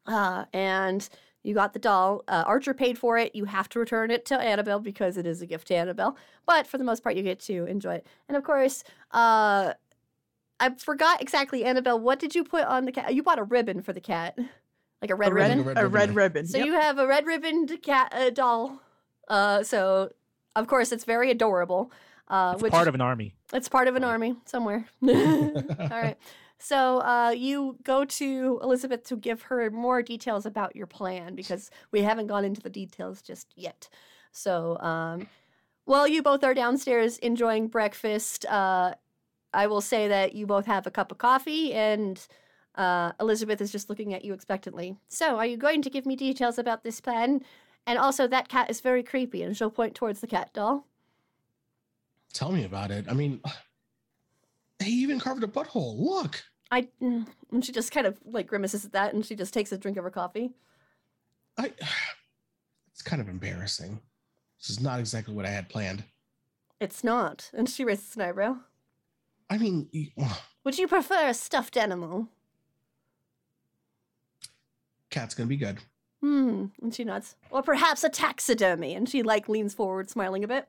uh, 0.07 0.45
and 0.51 1.07
you 1.43 1.53
got 1.53 1.73
the 1.73 1.79
doll. 1.79 2.23
Uh, 2.27 2.43
Archer 2.47 2.73
paid 2.73 2.97
for 2.97 3.17
it. 3.17 3.35
You 3.35 3.45
have 3.45 3.69
to 3.69 3.79
return 3.79 4.11
it 4.11 4.25
to 4.25 4.39
Annabelle 4.39 4.79
because 4.79 5.17
it 5.17 5.25
is 5.25 5.41
a 5.41 5.45
gift 5.45 5.67
to 5.67 5.75
Annabelle. 5.75 6.17
But 6.45 6.67
for 6.67 6.77
the 6.77 6.83
most 6.83 7.03
part, 7.03 7.15
you 7.15 7.23
get 7.23 7.39
to 7.41 7.65
enjoy 7.65 7.95
it. 7.95 8.07
And 8.27 8.35
of 8.35 8.43
course, 8.43 8.83
uh, 9.11 9.73
I 10.59 10.71
forgot 10.75 11.21
exactly, 11.21 11.63
Annabelle. 11.63 11.99
What 11.99 12.19
did 12.19 12.35
you 12.35 12.43
put 12.43 12.63
on 12.65 12.85
the 12.85 12.91
cat? 12.91 13.13
You 13.13 13.23
bought 13.23 13.39
a 13.39 13.43
ribbon 13.43 13.81
for 13.81 13.93
the 13.93 14.01
cat, 14.01 14.37
like 15.01 15.09
a 15.11 15.15
red 15.15 15.31
a 15.31 15.33
red, 15.33 15.49
ribbon. 15.57 15.65
red 15.65 15.77
a 15.77 15.81
ribbon, 15.87 15.91
red 15.93 16.15
ribbon. 16.15 16.47
So 16.47 16.57
Yep. 16.57 16.65
you 16.67 16.73
have 16.73 16.97
a 16.99 17.07
red 17.07 17.25
ribboned 17.25 17.81
cat 17.81 18.13
uh, 18.13 18.29
doll. 18.29 18.81
Uh, 19.27 19.63
so 19.63 20.11
of 20.55 20.67
course 20.67 20.91
it's 20.91 21.05
very 21.05 21.31
adorable. 21.31 21.91
Uh, 22.27 22.51
It's 22.53 22.61
which 22.63 22.71
part 22.71 22.87
of 22.87 22.95
an 22.95 23.01
army. 23.01 23.35
it's 23.53 23.69
part 23.69 23.87
of 23.87 23.95
an 23.95 24.03
army 24.03 24.35
somewhere. 24.45 24.85
All 25.03 25.09
right. 25.89 26.17
So 26.59 26.99
uh, 26.99 27.29
you 27.29 27.77
go 27.83 28.03
to 28.03 28.59
Elizabeth 28.61 29.03
to 29.05 29.15
give 29.15 29.43
her 29.43 29.71
more 29.71 30.01
details 30.01 30.45
about 30.45 30.75
your 30.75 30.87
plan 30.87 31.33
because 31.35 31.71
we 31.91 32.01
haven't 32.01 32.27
gone 32.27 32.43
into 32.43 32.59
the 32.61 32.69
details 32.69 33.21
just 33.21 33.47
yet. 33.55 33.87
So 34.31 34.77
um, 34.79 35.27
while 35.85 36.07
you 36.07 36.21
both 36.21 36.43
are 36.43 36.53
downstairs 36.53 37.17
enjoying 37.19 37.67
breakfast, 37.69 38.45
uh, 38.47 38.93
I 39.53 39.67
will 39.67 39.81
say 39.81 40.07
that 40.07 40.33
you 40.35 40.45
both 40.45 40.65
have 40.65 40.85
a 40.85 40.91
cup 40.91 41.11
of 41.11 41.17
coffee 41.17 41.73
and 41.73 42.25
uh, 42.75 43.11
Elizabeth 43.19 43.61
is 43.61 43.71
just 43.71 43.89
looking 43.89 44.13
at 44.13 44.23
you 44.23 44.33
expectantly. 44.33 44.95
So, 45.07 45.37
are 45.37 45.45
you 45.45 45.57
going 45.57 45.81
to 45.81 45.89
give 45.89 46.05
me 46.05 46.15
details 46.15 46.57
about 46.57 46.83
this 46.83 47.01
plan? 47.01 47.41
And 47.85 47.97
also, 47.99 48.27
that 48.27 48.47
cat 48.47 48.69
is 48.69 48.81
very 48.81 49.03
creepy, 49.03 49.43
and 49.43 49.55
she'll 49.55 49.69
point 49.69 49.95
towards 49.95 50.21
the 50.21 50.27
cat 50.27 50.53
doll. 50.53 50.85
Tell 52.31 52.51
me 52.51 52.63
about 52.63 52.91
it. 52.91 53.05
I 53.09 53.13
mean, 53.13 53.41
he 54.83 54.91
even 55.03 55.19
carved 55.19 55.43
a 55.43 55.47
butthole. 55.47 55.99
Look. 55.99 56.43
I 56.71 56.87
mm, 57.01 57.25
and 57.51 57.65
she 57.65 57.71
just 57.71 57.91
kind 57.91 58.05
of 58.05 58.17
like 58.25 58.47
grimaces 58.47 58.85
at 58.85 58.93
that, 58.93 59.13
and 59.13 59.25
she 59.25 59.35
just 59.35 59.53
takes 59.53 59.71
a 59.71 59.77
drink 59.77 59.97
of 59.97 60.03
her 60.03 60.11
coffee. 60.11 60.51
I. 61.57 61.73
It's 62.91 63.03
kind 63.03 63.21
of 63.21 63.29
embarrassing. 63.29 64.01
This 64.59 64.71
is 64.71 64.81
not 64.81 64.99
exactly 64.99 65.33
what 65.33 65.45
I 65.45 65.49
had 65.51 65.69
planned. 65.69 66.03
It's 66.81 67.01
not, 67.01 67.49
and 67.53 67.69
she 67.69 67.85
raises 67.85 68.13
an 68.17 68.23
eyebrow. 68.23 68.57
I 69.49 69.57
mean, 69.57 69.89
Would 70.63 70.77
you 70.77 70.87
prefer 70.87 71.27
a 71.29 71.33
stuffed 71.33 71.77
animal? 71.77 72.27
cat's 75.09 75.33
gonna 75.33 75.47
be 75.47 75.57
good. 75.57 75.79
Hmm. 76.21 76.65
And 76.81 76.93
she 76.93 77.03
nods. 77.03 77.35
Or 77.49 77.61
perhaps 77.61 78.03
a 78.03 78.09
taxidermy. 78.09 78.93
And 78.93 79.07
she 79.07 79.23
like 79.23 79.49
leans 79.49 79.73
forward, 79.73 80.09
smiling 80.09 80.43
a 80.43 80.47
bit. 80.47 80.67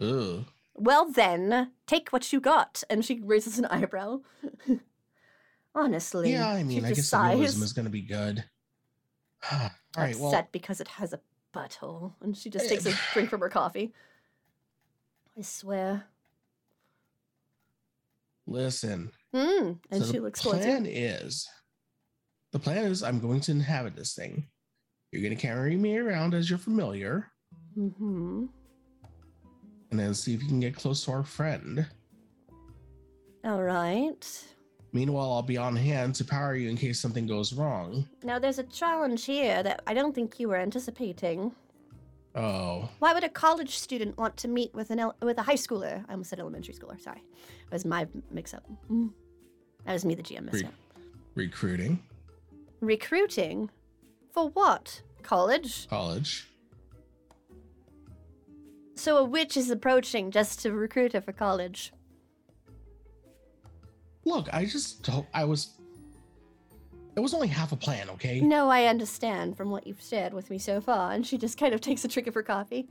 Ugh. 0.00 0.44
Well 0.74 1.10
then, 1.10 1.72
take 1.86 2.10
what 2.10 2.32
you 2.32 2.40
got. 2.40 2.82
And 2.88 3.04
she 3.04 3.20
raises 3.20 3.58
an 3.58 3.66
eyebrow. 3.66 4.20
Honestly. 5.74 6.32
Yeah, 6.32 6.48
I 6.48 6.62
mean, 6.62 6.84
I 6.84 6.92
guess 6.92 7.10
the 7.10 7.18
realism 7.18 7.62
is 7.62 7.72
gonna 7.72 7.90
be 7.90 8.02
good. 8.02 8.44
All 9.52 9.70
right, 9.96 10.14
upset 10.14 10.20
well, 10.20 10.48
because 10.52 10.80
it 10.80 10.88
has 10.88 11.12
a 11.12 11.20
butthole. 11.54 12.14
And 12.20 12.36
she 12.36 12.50
just 12.50 12.68
takes 12.68 12.86
a 12.86 12.92
drink 13.12 13.30
from 13.30 13.40
her 13.40 13.48
coffee. 13.48 13.92
I 15.36 15.42
swear. 15.42 16.06
Listen. 18.48 19.10
Hmm. 19.34 19.72
And 19.90 20.02
so 20.02 20.06
she 20.06 20.12
the 20.18 20.20
looks 20.24 20.40
towards 20.42 20.58
you. 20.60 20.64
plan 20.64 20.86
is, 20.86 21.46
the 22.52 22.58
plan 22.58 22.84
is, 22.86 23.02
I'm 23.02 23.20
going 23.20 23.40
to 23.42 23.52
inhabit 23.52 23.94
this 23.94 24.14
thing. 24.14 24.48
You're 25.12 25.22
gonna 25.22 25.36
carry 25.36 25.76
me 25.76 25.96
around 25.98 26.34
as 26.34 26.48
your 26.50 26.58
familiar, 26.58 27.30
Mm-hmm. 27.78 28.46
and 29.90 30.00
then 30.00 30.12
see 30.14 30.34
if 30.34 30.42
you 30.42 30.48
can 30.48 30.60
get 30.60 30.74
close 30.74 31.04
to 31.04 31.12
our 31.12 31.22
friend. 31.24 31.86
All 33.44 33.62
right. 33.62 34.44
Meanwhile, 34.92 35.32
I'll 35.32 35.42
be 35.42 35.56
on 35.56 35.76
hand 35.76 36.14
to 36.16 36.24
power 36.24 36.54
you 36.56 36.68
in 36.68 36.76
case 36.76 36.98
something 37.00 37.26
goes 37.26 37.52
wrong. 37.52 38.08
Now 38.24 38.38
there's 38.38 38.58
a 38.58 38.64
challenge 38.64 39.24
here 39.26 39.62
that 39.62 39.82
I 39.86 39.94
don't 39.94 40.14
think 40.14 40.40
you 40.40 40.48
were 40.48 40.56
anticipating. 40.56 41.52
Oh, 42.34 42.88
Why 42.98 43.12
would 43.14 43.24
a 43.24 43.28
college 43.28 43.78
student 43.78 44.16
want 44.18 44.36
to 44.38 44.48
meet 44.48 44.74
with 44.74 44.90
an 44.90 44.98
el- 44.98 45.16
with 45.22 45.38
a 45.38 45.42
high 45.42 45.54
schooler? 45.54 46.04
I 46.08 46.12
almost 46.12 46.30
said 46.30 46.40
elementary 46.40 46.74
schooler. 46.74 47.00
Sorry, 47.00 47.22
it 47.70 47.72
was 47.74 47.84
my 47.84 48.06
mix-up. 48.30 48.64
Mm. 48.90 49.10
That 49.84 49.92
was 49.92 50.04
me, 50.04 50.14
the 50.14 50.22
GM, 50.22 50.44
messed 50.44 50.62
Re- 50.62 50.64
up. 50.64 50.74
recruiting, 51.34 52.02
Recruiting, 52.80 53.70
for 54.32 54.48
what? 54.50 55.02
College. 55.22 55.88
college. 55.88 56.48
So 58.94 59.16
a 59.18 59.24
witch 59.24 59.56
is 59.56 59.70
approaching 59.70 60.30
just 60.30 60.60
to 60.62 60.72
recruit 60.72 61.12
her 61.12 61.20
for 61.20 61.32
college. 61.32 61.92
Look, 64.24 64.48
I 64.52 64.64
just 64.64 65.02
don't. 65.02 65.26
I 65.34 65.44
was. 65.44 65.70
It 67.16 67.20
was 67.20 67.34
only 67.34 67.48
half 67.48 67.72
a 67.72 67.76
plan, 67.76 68.08
okay? 68.10 68.40
No, 68.40 68.68
I 68.68 68.84
understand 68.86 69.56
from 69.56 69.70
what 69.70 69.86
you've 69.86 70.00
shared 70.02 70.32
with 70.32 70.50
me 70.50 70.58
so 70.58 70.80
far. 70.80 71.12
And 71.12 71.26
she 71.26 71.36
just 71.36 71.58
kind 71.58 71.74
of 71.74 71.80
takes 71.80 72.04
a 72.04 72.08
trick 72.08 72.26
of 72.28 72.34
her 72.34 72.42
coffee. 72.44 72.88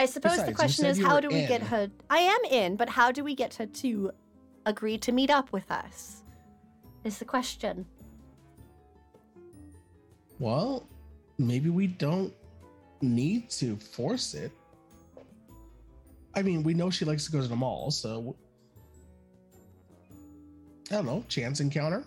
I 0.00 0.06
suppose 0.06 0.32
Besides, 0.32 0.48
the 0.48 0.54
question 0.54 0.86
is 0.86 0.98
how 0.98 1.20
do 1.20 1.28
we 1.28 1.44
get 1.44 1.60
her? 1.60 1.90
I 2.08 2.20
am 2.20 2.40
in, 2.50 2.76
but 2.76 2.88
how 2.88 3.12
do 3.12 3.22
we 3.22 3.34
get 3.34 3.52
her 3.56 3.66
to 3.66 4.12
agree 4.64 4.96
to 4.96 5.12
meet 5.12 5.28
up 5.28 5.52
with 5.52 5.70
us? 5.70 6.22
Is 7.04 7.18
the 7.18 7.26
question. 7.26 7.84
Well, 10.38 10.86
maybe 11.36 11.68
we 11.68 11.86
don't 11.86 12.32
need 13.02 13.50
to 13.60 13.76
force 13.76 14.32
it. 14.32 14.52
I 16.34 16.40
mean, 16.40 16.62
we 16.62 16.72
know 16.72 16.88
she 16.88 17.04
likes 17.04 17.26
to 17.26 17.30
go 17.32 17.42
to 17.42 17.46
the 17.46 17.54
mall, 17.54 17.90
so 17.90 18.34
I 20.90 20.94
don't 20.94 21.04
know. 21.04 21.22
Chance 21.28 21.60
encounter 21.60 22.04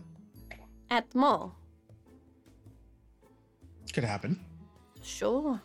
At 0.89 1.11
the 1.11 1.19
mall. 1.19 1.55
could 3.93 4.03
happen. 4.03 4.43
Sure. 5.03 5.61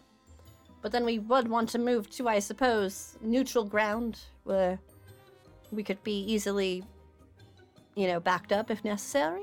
But 0.80 0.92
then 0.92 1.04
we 1.04 1.18
would 1.18 1.48
want 1.48 1.68
to 1.70 1.78
move 1.78 2.08
to, 2.10 2.28
I 2.28 2.38
suppose, 2.38 3.16
neutral 3.20 3.64
ground 3.64 4.20
where 4.44 4.78
we 5.72 5.82
could 5.82 6.02
be 6.02 6.20
easily, 6.24 6.84
you 7.94 8.06
know, 8.06 8.20
backed 8.20 8.52
up 8.52 8.70
if 8.70 8.84
necessary. 8.84 9.42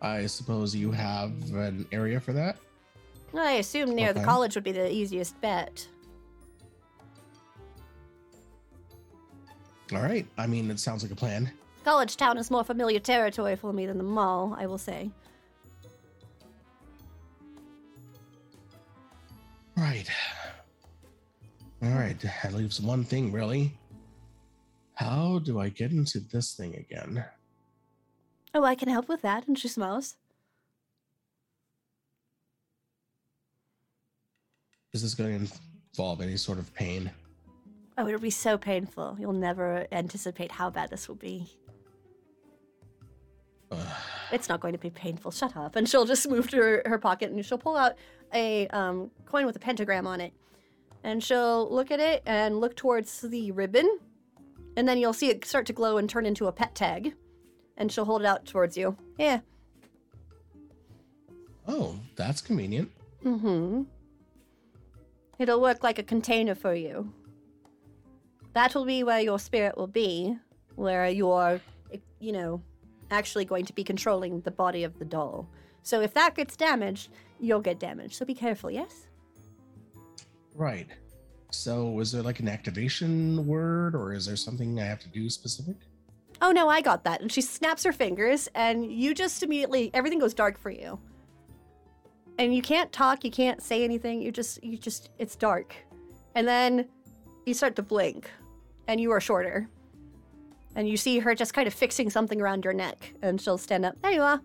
I 0.00 0.26
suppose 0.26 0.74
you 0.74 0.92
have 0.92 1.32
an 1.54 1.86
area 1.90 2.20
for 2.20 2.32
that. 2.34 2.58
I 3.36 3.52
assume 3.52 3.94
near 3.94 4.12
the 4.12 4.22
college 4.22 4.54
would 4.54 4.64
be 4.64 4.72
the 4.72 4.90
easiest 4.90 5.40
bet. 5.40 5.86
All 9.92 10.02
right. 10.02 10.26
I 10.38 10.46
mean, 10.46 10.70
it 10.70 10.80
sounds 10.80 11.02
like 11.02 11.12
a 11.12 11.16
plan. 11.16 11.50
College 11.84 12.16
Town 12.16 12.38
is 12.38 12.50
more 12.50 12.64
familiar 12.64 12.98
territory 12.98 13.56
for 13.56 13.72
me 13.72 13.86
than 13.86 13.98
the 13.98 14.04
mall, 14.04 14.56
I 14.58 14.66
will 14.66 14.78
say. 14.78 15.10
Right. 19.76 20.08
All 21.82 21.90
right. 21.90 22.18
That 22.42 22.54
leaves 22.54 22.80
one 22.80 23.04
thing, 23.04 23.30
really. 23.30 23.78
How 24.94 25.40
do 25.40 25.60
I 25.60 25.68
get 25.68 25.90
into 25.90 26.20
this 26.20 26.54
thing 26.54 26.74
again? 26.74 27.24
Oh, 28.54 28.64
I 28.64 28.74
can 28.74 28.88
help 28.88 29.08
with 29.08 29.20
that, 29.22 29.46
and 29.46 29.58
she 29.58 29.68
smiles. 29.68 30.16
Is 34.94 35.02
this 35.02 35.14
going 35.14 35.38
to 35.38 35.52
involve 35.92 36.22
any 36.22 36.38
sort 36.38 36.58
of 36.58 36.72
pain? 36.74 37.10
Oh, 37.98 38.06
it'll 38.06 38.18
be 38.18 38.30
so 38.30 38.56
painful. 38.56 39.16
You'll 39.20 39.34
never 39.34 39.86
anticipate 39.92 40.52
how 40.52 40.70
bad 40.70 40.88
this 40.88 41.06
will 41.08 41.16
be. 41.16 41.50
It's 44.32 44.48
not 44.48 44.60
going 44.60 44.72
to 44.72 44.78
be 44.78 44.90
painful. 44.90 45.30
Shut 45.30 45.56
up. 45.56 45.76
And 45.76 45.88
she'll 45.88 46.04
just 46.04 46.28
move 46.28 46.48
to 46.50 46.56
her, 46.56 46.82
her 46.86 46.98
pocket 46.98 47.30
and 47.30 47.44
she'll 47.44 47.58
pull 47.58 47.76
out 47.76 47.96
a 48.32 48.66
um, 48.68 49.10
coin 49.24 49.46
with 49.46 49.56
a 49.56 49.60
pentagram 49.60 50.06
on 50.06 50.20
it. 50.20 50.32
And 51.04 51.22
she'll 51.22 51.72
look 51.72 51.90
at 51.90 52.00
it 52.00 52.22
and 52.26 52.60
look 52.60 52.74
towards 52.74 53.20
the 53.20 53.52
ribbon. 53.52 53.98
And 54.76 54.88
then 54.88 54.98
you'll 54.98 55.12
see 55.12 55.28
it 55.28 55.44
start 55.44 55.66
to 55.66 55.72
glow 55.72 55.98
and 55.98 56.08
turn 56.08 56.26
into 56.26 56.46
a 56.46 56.52
pet 56.52 56.74
tag. 56.74 57.14
And 57.76 57.90
she'll 57.92 58.04
hold 58.04 58.22
it 58.22 58.26
out 58.26 58.46
towards 58.46 58.76
you. 58.76 58.96
Yeah. 59.18 59.40
oh, 61.68 61.96
that's 62.16 62.40
convenient. 62.40 62.90
Mm 63.24 63.40
hmm. 63.40 63.82
It'll 65.38 65.60
work 65.60 65.82
like 65.82 65.98
a 65.98 66.02
container 66.02 66.54
for 66.54 66.74
you. 66.74 67.12
That 68.54 68.74
will 68.74 68.86
be 68.86 69.02
where 69.02 69.20
your 69.20 69.38
spirit 69.38 69.76
will 69.76 69.86
be, 69.86 70.38
where 70.76 71.08
you're, 71.08 71.60
you 72.20 72.32
know, 72.32 72.62
actually 73.10 73.44
going 73.44 73.66
to 73.66 73.72
be 73.74 73.84
controlling 73.84 74.40
the 74.40 74.50
body 74.50 74.82
of 74.82 74.98
the 74.98 75.04
doll. 75.04 75.48
So 75.82 76.00
if 76.00 76.14
that 76.14 76.34
gets 76.34 76.56
damaged, 76.56 77.10
you'll 77.40 77.60
get 77.60 77.78
damaged. 77.78 78.14
So 78.14 78.24
be 78.24 78.34
careful, 78.34 78.70
yes? 78.70 79.06
Right. 80.54 80.88
So, 81.50 82.00
is 82.00 82.12
there 82.12 82.22
like 82.22 82.40
an 82.40 82.48
activation 82.48 83.46
word, 83.46 83.94
or 83.94 84.12
is 84.12 84.26
there 84.26 84.36
something 84.36 84.80
I 84.80 84.84
have 84.84 85.00
to 85.00 85.08
do 85.08 85.30
specific? 85.30 85.76
Oh 86.42 86.50
no, 86.50 86.68
I 86.68 86.80
got 86.80 87.04
that. 87.04 87.20
And 87.20 87.30
she 87.30 87.40
snaps 87.40 87.84
her 87.84 87.92
fingers, 87.92 88.48
and 88.54 88.90
you 88.90 89.14
just 89.14 89.42
immediately, 89.42 89.90
everything 89.94 90.18
goes 90.18 90.34
dark 90.34 90.58
for 90.58 90.70
you. 90.70 90.98
And 92.38 92.54
you 92.54 92.60
can't 92.60 92.92
talk, 92.92 93.24
you 93.24 93.30
can't 93.30 93.62
say 93.62 93.84
anything, 93.84 94.20
you 94.20 94.30
just, 94.30 94.62
you 94.62 94.76
just, 94.76 95.10
it's 95.18 95.36
dark. 95.36 95.74
And 96.34 96.46
then 96.46 96.86
you 97.46 97.54
start 97.54 97.76
to 97.76 97.82
blink, 97.82 98.30
and 98.88 99.00
you 99.00 99.10
are 99.12 99.20
shorter. 99.20 99.68
And 100.74 100.86
you 100.86 100.98
see 100.98 101.20
her 101.20 101.34
just 101.34 101.54
kind 101.54 101.66
of 101.66 101.72
fixing 101.72 102.10
something 102.10 102.40
around 102.40 102.64
your 102.64 102.74
neck, 102.74 103.14
and 103.22 103.40
she'll 103.40 103.56
stand 103.56 103.86
up. 103.86 104.00
There 104.02 104.12
you 104.12 104.20
are. 104.20 104.42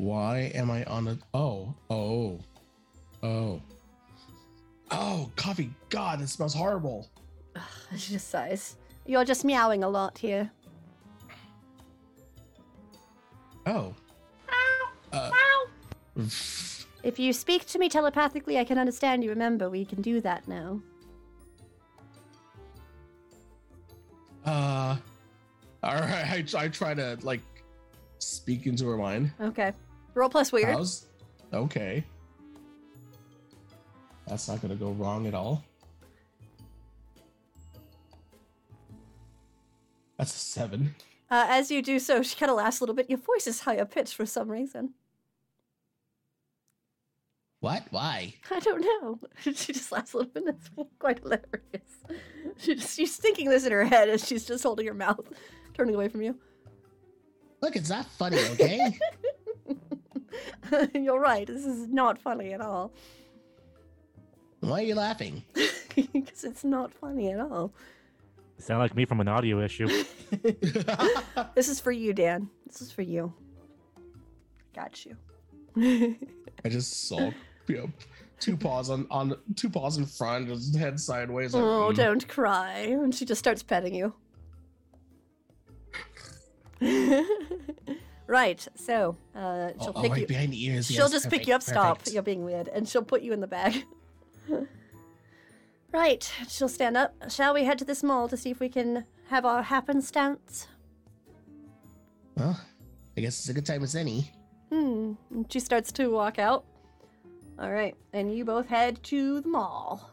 Why 0.00 0.50
am 0.54 0.70
I 0.70 0.82
on 0.84 1.08
a? 1.08 1.18
Oh, 1.34 1.74
oh, 1.90 2.40
oh, 3.22 3.60
oh! 4.90 5.30
Coffee. 5.36 5.70
God, 5.90 6.22
it 6.22 6.30
smells 6.30 6.54
horrible. 6.54 7.10
She 7.98 8.14
just 8.14 8.30
sighs. 8.30 8.76
You're 9.04 9.26
just 9.26 9.44
meowing 9.44 9.84
a 9.84 9.90
lot 9.90 10.16
here. 10.16 10.50
Oh. 13.66 13.94
Uh, 15.12 15.30
If 17.02 17.18
you 17.18 17.34
speak 17.34 17.66
to 17.66 17.78
me 17.78 17.90
telepathically, 17.90 18.58
I 18.58 18.64
can 18.64 18.78
understand 18.78 19.22
you. 19.22 19.28
Remember, 19.28 19.68
we 19.68 19.84
can 19.84 20.00
do 20.00 20.22
that 20.22 20.48
now. 20.48 20.80
uh. 24.46 24.96
All 25.82 25.94
right. 25.94 26.46
I, 26.54 26.58
I 26.64 26.68
try 26.68 26.94
to 26.94 27.18
like 27.20 27.42
speak 28.18 28.66
into 28.66 28.88
her 28.88 28.96
mind. 28.96 29.30
Okay. 29.42 29.72
Roll 30.14 30.28
plus 30.28 30.52
weird. 30.52 30.74
How's 30.74 31.06
okay? 31.52 32.04
That's 34.26 34.48
not 34.48 34.60
gonna 34.62 34.76
go 34.76 34.90
wrong 34.92 35.26
at 35.26 35.34
all. 35.34 35.64
That's 40.18 40.34
a 40.34 40.38
seven. 40.38 40.94
Uh, 41.30 41.46
as 41.48 41.70
you 41.70 41.80
do 41.80 41.98
so, 41.98 42.22
she 42.22 42.36
kind 42.36 42.50
of 42.50 42.56
laughs 42.56 42.80
a 42.80 42.82
little 42.82 42.94
bit. 42.94 43.08
Your 43.08 43.18
voice 43.18 43.46
is 43.46 43.60
higher 43.60 43.84
pitched 43.84 44.14
for 44.14 44.26
some 44.26 44.50
reason. 44.50 44.94
What? 47.60 47.84
Why? 47.90 48.34
I 48.50 48.58
don't 48.60 48.80
know. 48.80 49.20
she 49.54 49.72
just 49.72 49.92
laughs 49.92 50.14
a 50.14 50.18
little 50.18 50.32
bit. 50.32 50.44
That's 50.46 50.70
quite 50.98 51.20
hilarious. 51.20 51.50
She 52.58 52.74
just, 52.74 52.94
she's 52.94 53.16
thinking 53.16 53.48
this 53.48 53.64
in 53.64 53.72
her 53.72 53.84
head 53.84 54.10
as 54.10 54.26
she's 54.26 54.44
just 54.44 54.62
holding 54.62 54.86
her 54.86 54.92
mouth, 54.92 55.26
turning 55.72 55.94
away 55.94 56.08
from 56.08 56.20
you. 56.20 56.36
Look, 57.62 57.74
it's 57.74 57.88
not 57.88 58.04
funny, 58.04 58.38
okay? 58.50 58.98
You're 60.94 61.20
right. 61.20 61.46
This 61.46 61.64
is 61.64 61.88
not 61.88 62.18
funny 62.18 62.52
at 62.52 62.60
all. 62.60 62.92
Why 64.60 64.80
are 64.80 64.84
you 64.84 64.94
laughing? 64.94 65.42
Because 66.12 66.44
it's 66.44 66.62
not 66.62 66.94
funny 66.94 67.32
at 67.32 67.40
all. 67.40 67.72
Sound 68.58 68.78
like 68.80 68.94
me 68.94 69.04
from 69.04 69.20
an 69.20 69.28
audio 69.28 69.60
issue. 69.60 69.88
This 71.54 71.68
is 71.68 71.80
for 71.80 71.90
you, 71.90 72.12
Dan. 72.12 72.48
This 72.66 72.80
is 72.80 72.92
for 72.92 73.02
you. 73.02 73.34
Got 74.74 75.04
you. 75.04 75.16
I 76.64 76.68
just 76.68 77.08
saw 77.08 77.32
you 77.66 77.76
know, 77.76 77.90
two 78.38 78.56
paws 78.56 78.88
on, 78.88 79.06
on 79.10 79.34
two 79.56 79.68
paws 79.68 79.98
in 79.98 80.06
front, 80.06 80.48
just 80.48 80.76
head 80.76 81.00
sideways. 81.00 81.54
like, 81.54 81.62
oh, 81.62 81.90
mm. 81.90 81.96
don't 81.96 82.26
cry. 82.28 82.78
And 82.78 83.14
she 83.14 83.24
just 83.24 83.40
starts 83.40 83.62
petting 83.62 83.94
you. 83.94 84.14
Right. 88.30 88.66
So 88.76 89.16
uh, 89.34 89.70
she'll 89.80 89.88
Oh, 89.88 89.92
oh, 89.96 90.02
pick 90.02 90.16
you. 90.16 90.26
behind 90.26 90.52
the 90.52 90.64
ears. 90.64 90.86
She'll 90.86 90.96
yes, 91.04 91.10
just 91.12 91.28
pick 91.30 91.46
you 91.46 91.54
up. 91.54 91.62
Stop. 91.62 91.98
perfect. 91.98 92.14
You're 92.14 92.22
being 92.22 92.44
weird, 92.44 92.68
and 92.68 92.88
she'll 92.88 93.02
put 93.02 93.20
you 93.22 93.32
in 93.32 93.40
the 93.40 93.46
bag. 93.46 93.84
right. 95.92 96.32
She'll 96.48 96.68
stand 96.68 96.96
up. 96.96 97.14
Shall 97.30 97.54
we 97.54 97.64
head 97.64 97.78
to 97.78 97.84
this 97.84 98.02
mall 98.02 98.28
to 98.28 98.36
see 98.36 98.50
if 98.50 98.60
we 98.60 98.68
can 98.68 99.04
have 99.28 99.44
our 99.44 99.62
happenstance? 99.62 100.68
Well, 102.36 102.58
I 103.16 103.20
guess 103.20 103.38
it's 103.40 103.48
a 103.48 103.52
good 103.54 103.66
time 103.66 103.82
as 103.82 103.94
any. 103.96 104.30
Hmm. 104.70 105.14
And 105.30 105.52
she 105.52 105.60
starts 105.60 105.92
to 105.92 106.08
walk 106.08 106.38
out. 106.38 106.64
All 107.58 107.70
right, 107.70 107.94
and 108.14 108.34
you 108.34 108.44
both 108.46 108.66
head 108.68 109.02
to 109.04 109.40
the 109.42 109.48
mall. 109.48 110.10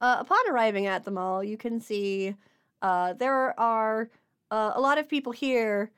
Uh, 0.00 0.16
upon 0.18 0.38
arriving 0.50 0.86
at 0.86 1.04
the 1.04 1.12
mall, 1.12 1.44
you 1.44 1.56
can 1.56 1.78
see 1.78 2.34
uh, 2.80 3.12
there 3.12 3.58
are 3.60 4.10
uh, 4.50 4.72
a 4.74 4.80
lot 4.80 4.98
of 4.98 5.08
people 5.08 5.30
here, 5.30 5.92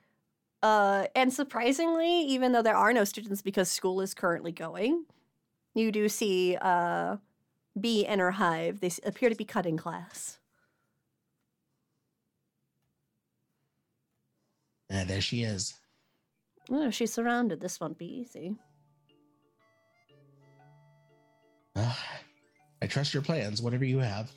uh, 0.65 1.07
and 1.15 1.31
surprisingly, 1.31 2.23
even 2.23 2.53
though 2.53 2.63
there 2.63 2.75
are 2.75 2.95
no 2.95 3.05
students 3.05 3.43
because 3.43 3.71
school 3.71 4.01
is 4.01 4.15
currently 4.15 4.51
going, 4.51 5.05
you 5.75 5.93
do 5.93 6.09
see 6.09 6.57
uh, 6.59 7.19
Bea 7.79 8.07
and 8.07 8.19
her 8.19 8.31
hive. 8.31 8.81
They 8.81 8.91
appear 9.05 9.29
to 9.29 9.35
be 9.35 9.45
cutting 9.45 9.77
class. 9.77 10.39
And 14.89 15.07
there 15.07 15.21
she 15.21 15.43
is. 15.43 15.75
Oh, 16.71 16.89
she's 16.89 17.13
surrounded. 17.13 17.61
This 17.61 17.79
won't 17.79 17.99
be 17.99 18.07
easy. 18.07 18.57
Ah, 21.77 22.03
I 22.81 22.87
trust 22.87 23.13
your 23.13 23.23
plans, 23.23 23.61
whatever 23.61 23.85
you 23.85 23.99
have. 23.99 24.33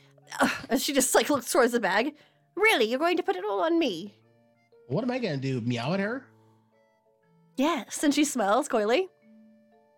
And 0.69 0.81
she 0.81 0.91
just 0.91 1.15
like 1.15 1.29
looks 1.29 1.50
towards 1.50 1.72
the 1.72 1.79
bag. 1.79 2.15
Really, 2.57 2.84
you're 2.84 3.00
going 3.00 3.15
to 3.15 3.24
put 3.24 3.38
it 3.38 3.46
all 3.46 3.62
on 3.62 3.79
me? 3.79 4.13
What 4.88 5.03
am 5.03 5.12
I 5.12 5.20
gonna 5.20 5.38
do? 5.38 5.62
Meow 5.62 5.94
at 5.94 6.00
her? 6.00 6.25
Yes, 7.58 8.03
and 8.03 8.13
she 8.13 8.24
smells 8.24 8.67
coyly. 8.67 9.08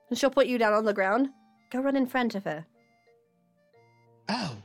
And 0.10 0.18
she'll 0.18 0.32
put 0.32 0.48
you 0.48 0.58
down 0.58 0.74
on 0.74 0.86
the 0.86 0.94
ground. 0.94 1.30
Go 1.70 1.80
run 1.82 1.96
in 1.96 2.08
front 2.08 2.34
of 2.36 2.46
her. 2.46 2.66
Oh. 4.28 4.56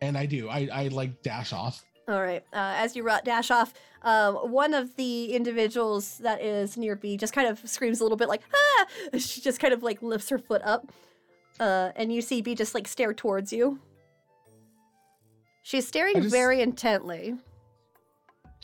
And 0.00 0.16
I 0.16 0.26
do. 0.26 0.48
I, 0.48 0.68
I 0.72 0.88
like 0.88 1.22
dash 1.22 1.52
off. 1.52 1.84
All 2.08 2.20
right. 2.20 2.42
Uh, 2.52 2.74
as 2.76 2.96
you 2.96 3.08
dash 3.24 3.50
off, 3.50 3.74
um, 4.02 4.34
one 4.36 4.74
of 4.74 4.94
the 4.96 5.32
individuals 5.32 6.18
that 6.18 6.40
is 6.40 6.76
near 6.76 6.96
Bea 6.96 7.16
just 7.16 7.32
kind 7.32 7.48
of 7.48 7.60
screams 7.68 8.00
a 8.00 8.04
little 8.04 8.16
bit 8.16 8.28
like, 8.28 8.42
ah! 8.54 8.86
She 9.18 9.40
just 9.40 9.60
kind 9.60 9.74
of 9.74 9.82
like 9.82 10.02
lifts 10.02 10.28
her 10.30 10.38
foot 10.38 10.62
up. 10.64 10.90
Uh, 11.58 11.90
and 11.96 12.12
you 12.12 12.22
see 12.22 12.40
Bea 12.40 12.54
just 12.54 12.74
like 12.74 12.88
stare 12.88 13.12
towards 13.12 13.52
you. 13.52 13.80
She's 15.62 15.86
staring 15.86 16.16
just- 16.22 16.30
very 16.30 16.60
intently. 16.62 17.36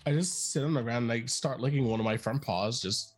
I 0.07 0.13
just 0.13 0.53
sit 0.53 0.63
on 0.63 0.73
the 0.73 0.83
ground 0.83 1.11
and 1.11 1.13
I 1.13 1.27
start 1.27 1.61
licking 1.61 1.89
one 1.89 1.99
of 1.99 2.05
my 2.05 2.17
front 2.17 2.41
paws. 2.41 2.81
Just 2.81 3.17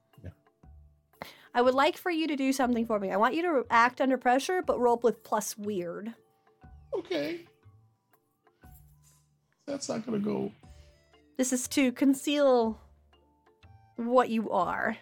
I 1.55 1.63
would 1.63 1.75
like 1.75 1.97
for 1.97 2.11
you 2.11 2.29
to 2.29 2.37
do 2.37 2.53
something 2.53 2.87
for 2.87 2.99
me. 3.01 3.11
I 3.11 3.17
want 3.17 3.35
you 3.35 3.43
to 3.43 3.67
act 3.71 4.01
under 4.01 4.17
pressure, 4.17 4.63
but 4.63 4.79
roll 4.79 5.01
with 5.03 5.23
plus 5.23 5.57
weird. 5.59 6.15
okay. 6.95 7.41
That's 9.67 9.89
not 9.89 10.07
gonna 10.07 10.19
go. 10.19 10.51
This 11.37 11.53
is 11.53 11.69
to 11.69 11.93
conceal 11.93 12.81
what 13.97 14.31
you 14.31 14.51
are. 14.51 14.97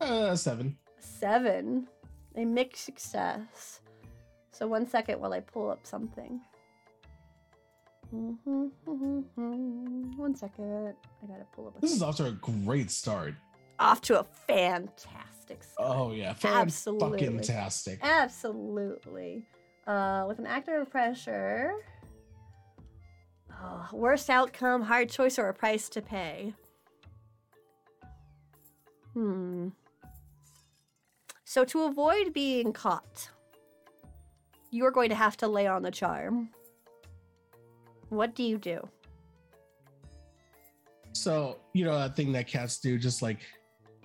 Uh, 0.00 0.36
seven. 0.36 0.76
Seven. 0.98 1.88
A 2.36 2.44
mixed 2.44 2.84
success. 2.84 3.80
So 4.52 4.66
one 4.66 4.86
second 4.86 5.20
while 5.20 5.32
I 5.32 5.40
pull 5.40 5.70
up 5.70 5.86
something. 5.86 6.40
One 8.10 8.70
second. 10.34 10.94
I 11.22 11.26
gotta 11.26 11.44
pull 11.54 11.68
up 11.68 11.76
a 11.76 11.80
This 11.80 11.92
is 11.92 12.02
off 12.02 12.16
to 12.16 12.26
a 12.26 12.32
great 12.32 12.90
start. 12.90 13.34
off 13.78 14.00
to 14.02 14.20
a 14.20 14.24
fantastic 14.46 15.62
start. 15.62 15.96
Oh 15.98 16.12
yeah, 16.12 16.34
Absolutely. 16.42 17.26
fantastic. 17.26 17.98
Absolutely. 18.02 19.44
Uh, 19.86 20.24
with 20.28 20.38
an 20.38 20.46
actor 20.46 20.80
of 20.80 20.90
pressure. 20.90 21.72
Oh, 23.60 23.88
worst 23.92 24.30
outcome, 24.30 24.82
hard 24.82 25.10
choice, 25.10 25.38
or 25.38 25.48
a 25.48 25.54
price 25.54 25.88
to 25.90 26.00
pay. 26.02 26.52
Hmm. 29.14 29.68
So, 31.44 31.64
to 31.64 31.84
avoid 31.84 32.32
being 32.34 32.72
caught, 32.72 33.30
you're 34.70 34.90
going 34.92 35.08
to 35.08 35.14
have 35.16 35.36
to 35.38 35.48
lay 35.48 35.66
on 35.66 35.82
the 35.82 35.90
charm. 35.90 36.50
What 38.10 38.34
do 38.34 38.42
you 38.42 38.58
do? 38.58 38.86
So 41.12 41.58
you 41.72 41.84
know 41.84 41.98
that 41.98 42.16
thing 42.16 42.32
that 42.32 42.46
cats 42.46 42.78
do, 42.78 42.98
just 42.98 43.22
like, 43.22 43.38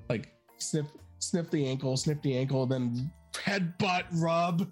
like 0.10 0.34
sniff, 0.58 0.88
sniff 1.20 1.50
the 1.52 1.66
ankle, 1.68 1.96
sniff 1.98 2.22
the 2.22 2.36
ankle, 2.38 2.66
then 2.66 3.12
headbutt, 3.34 4.06
rub. 4.14 4.70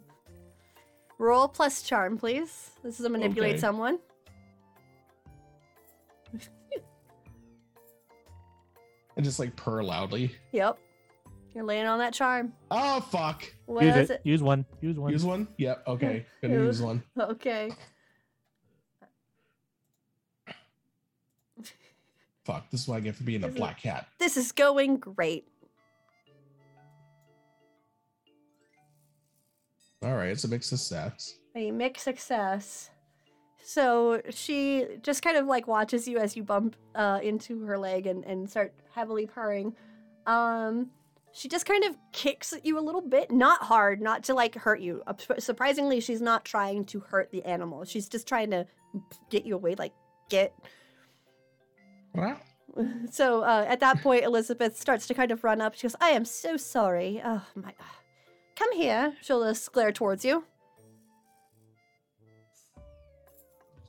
Roll 1.20 1.48
plus 1.48 1.82
charm, 1.84 2.18
please. 2.18 2.72
This 2.84 3.00
is 3.00 3.06
a 3.06 3.10
manipulate 3.10 3.52
Okay. 3.52 3.60
someone. 3.60 4.00
and 9.16 9.24
just 9.26 9.40
like 9.40 9.56
purr 9.56 9.84
loudly. 9.84 10.32
Yep. 10.52 10.78
You're 11.54 11.64
laying 11.66 11.86
on 11.86 12.00
that 12.00 12.14
charm. 12.14 12.54
Oh 12.72 13.02
fuck! 13.02 13.44
What 13.66 13.84
use 13.84 13.96
is 13.98 14.10
it. 14.10 14.14
it? 14.14 14.22
Use 14.24 14.42
one. 14.42 14.66
Use 14.80 14.98
one. 14.98 15.12
Use 15.12 15.26
one. 15.26 15.48
Yep. 15.58 15.84
Okay. 15.88 16.26
Gonna 16.42 16.54
Use- 16.54 16.78
use 16.78 16.82
one. 16.82 17.04
Okay. 17.20 17.72
Fuck. 22.44 22.70
This 22.72 22.82
is 22.82 22.88
what 22.88 22.98
I 22.98 23.00
get 23.02 23.16
for 23.16 23.24
being 23.24 23.44
a 23.44 23.48
black 23.48 23.82
cat. 23.82 24.08
This 24.18 24.36
is 24.38 24.52
going 24.52 24.98
great. 24.98 25.48
All 30.04 30.16
right. 30.16 30.30
It's 30.30 30.44
a 30.44 30.48
mix 30.48 30.72
of 30.72 30.80
success. 30.80 31.36
A 31.56 31.70
mixed 31.72 32.04
success. 32.04 32.90
So 33.64 34.22
she 34.30 34.88
just 35.04 35.22
kind 35.22 35.38
of 35.38 35.46
like 35.46 35.68
watches 35.68 36.08
you 36.08 36.18
as 36.18 36.36
you 36.36 36.44
bump 36.44 36.76
uh, 36.96 37.20
into 37.22 37.64
her 37.66 37.78
leg 37.78 38.08
and, 38.08 38.26
and 38.26 38.50
start 38.50 38.74
heavily 38.94 39.28
purring. 39.28 39.76
Um, 40.26 40.90
she 41.32 41.48
just 41.48 41.66
kind 41.66 41.84
of 41.84 41.96
kicks 42.12 42.54
at 42.54 42.66
you 42.66 42.80
a 42.80 42.82
little 42.82 43.02
bit, 43.02 43.32
not 43.32 43.62
hard, 43.62 44.02
not 44.02 44.24
to 44.26 44.34
like 44.34 44.56
hurt 44.56 44.82
you. 44.82 45.04
Uh, 45.06 45.14
Surprisingly, 45.38 46.00
she's 46.00 46.22
not 46.22 46.44
trying 46.44 46.86
to 46.86 47.00
hurt 47.00 47.32
the 47.32 47.44
animal. 47.46 47.86
She's 47.86 48.10
just 48.10 48.28
trying 48.28 48.50
to 48.52 48.66
get 49.30 49.46
you 49.46 49.56
away, 49.56 49.76
like 49.76 49.94
get. 50.30 50.54
Wow. 52.14 52.38
So 53.12 53.42
uh, 53.44 53.66
at 53.68 53.82
that 53.82 54.02
point, 54.02 54.24
Elizabeth 54.24 54.80
starts 54.80 55.06
to 55.08 55.14
kind 55.14 55.32
of 55.32 55.44
run 55.44 55.60
up. 55.60 55.76
She 55.76 55.82
goes, 55.82 55.96
"I 56.00 56.12
am 56.12 56.24
so 56.24 56.56
sorry. 56.56 57.22
Oh 57.24 57.42
my, 57.54 57.74
come 58.56 58.72
here." 58.74 59.14
She'll 59.22 59.44
just 59.44 59.70
glare 59.74 59.92
towards 59.92 60.24
you. 60.24 60.46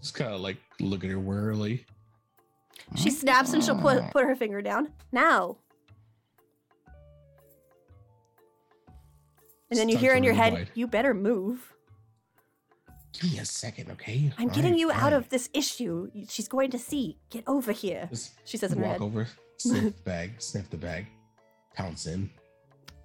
Just 0.00 0.14
kind 0.14 0.34
of 0.34 0.40
like 0.40 0.56
look 0.80 1.04
at 1.04 1.10
her 1.10 1.20
warily. 1.20 1.86
She 2.96 3.10
snaps 3.10 3.52
and 3.52 3.62
she'll 3.62 3.78
put 3.78 4.02
put 4.10 4.24
her 4.24 4.34
finger 4.34 4.60
down. 4.60 4.88
Now. 5.12 5.58
And 9.70 9.78
then 9.78 9.88
you 9.88 9.94
Stuck 9.94 10.02
hear 10.02 10.14
in 10.14 10.24
your 10.24 10.34
head, 10.34 10.52
wide. 10.54 10.70
"You 10.74 10.88
better 10.88 11.14
move. 11.14 11.72
Give 13.22 13.32
me 13.32 13.38
a 13.38 13.44
second, 13.44 13.90
okay? 13.92 14.32
I'm 14.36 14.48
getting 14.48 14.72
right, 14.72 14.80
you 14.80 14.90
out 14.90 15.00
fine. 15.00 15.12
of 15.14 15.28
this 15.28 15.48
issue. 15.54 16.10
She's 16.28 16.48
going 16.48 16.70
to 16.72 16.78
see. 16.78 17.16
Get 17.30 17.44
over 17.46 17.70
here." 17.72 18.08
Just 18.10 18.32
She 18.44 18.56
says 18.56 18.72
in 18.72 18.78
her 18.78 18.84
walk 18.84 18.92
head. 18.94 19.02
over, 19.02 19.28
sniff 19.58 19.96
the 19.96 20.02
bag, 20.02 20.32
sniff 20.38 20.68
the 20.70 20.76
bag, 20.76 21.06
pounce 21.74 22.06
in. 22.06 22.28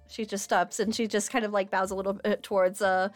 She 0.08 0.26
just 0.26 0.42
stops 0.44 0.80
and 0.80 0.94
she 0.94 1.06
just 1.06 1.30
kind 1.30 1.44
of 1.44 1.52
like 1.52 1.70
bows 1.70 1.90
a 1.90 1.94
little 1.94 2.14
bit 2.14 2.42
towards 2.42 2.82
uh 2.82 3.10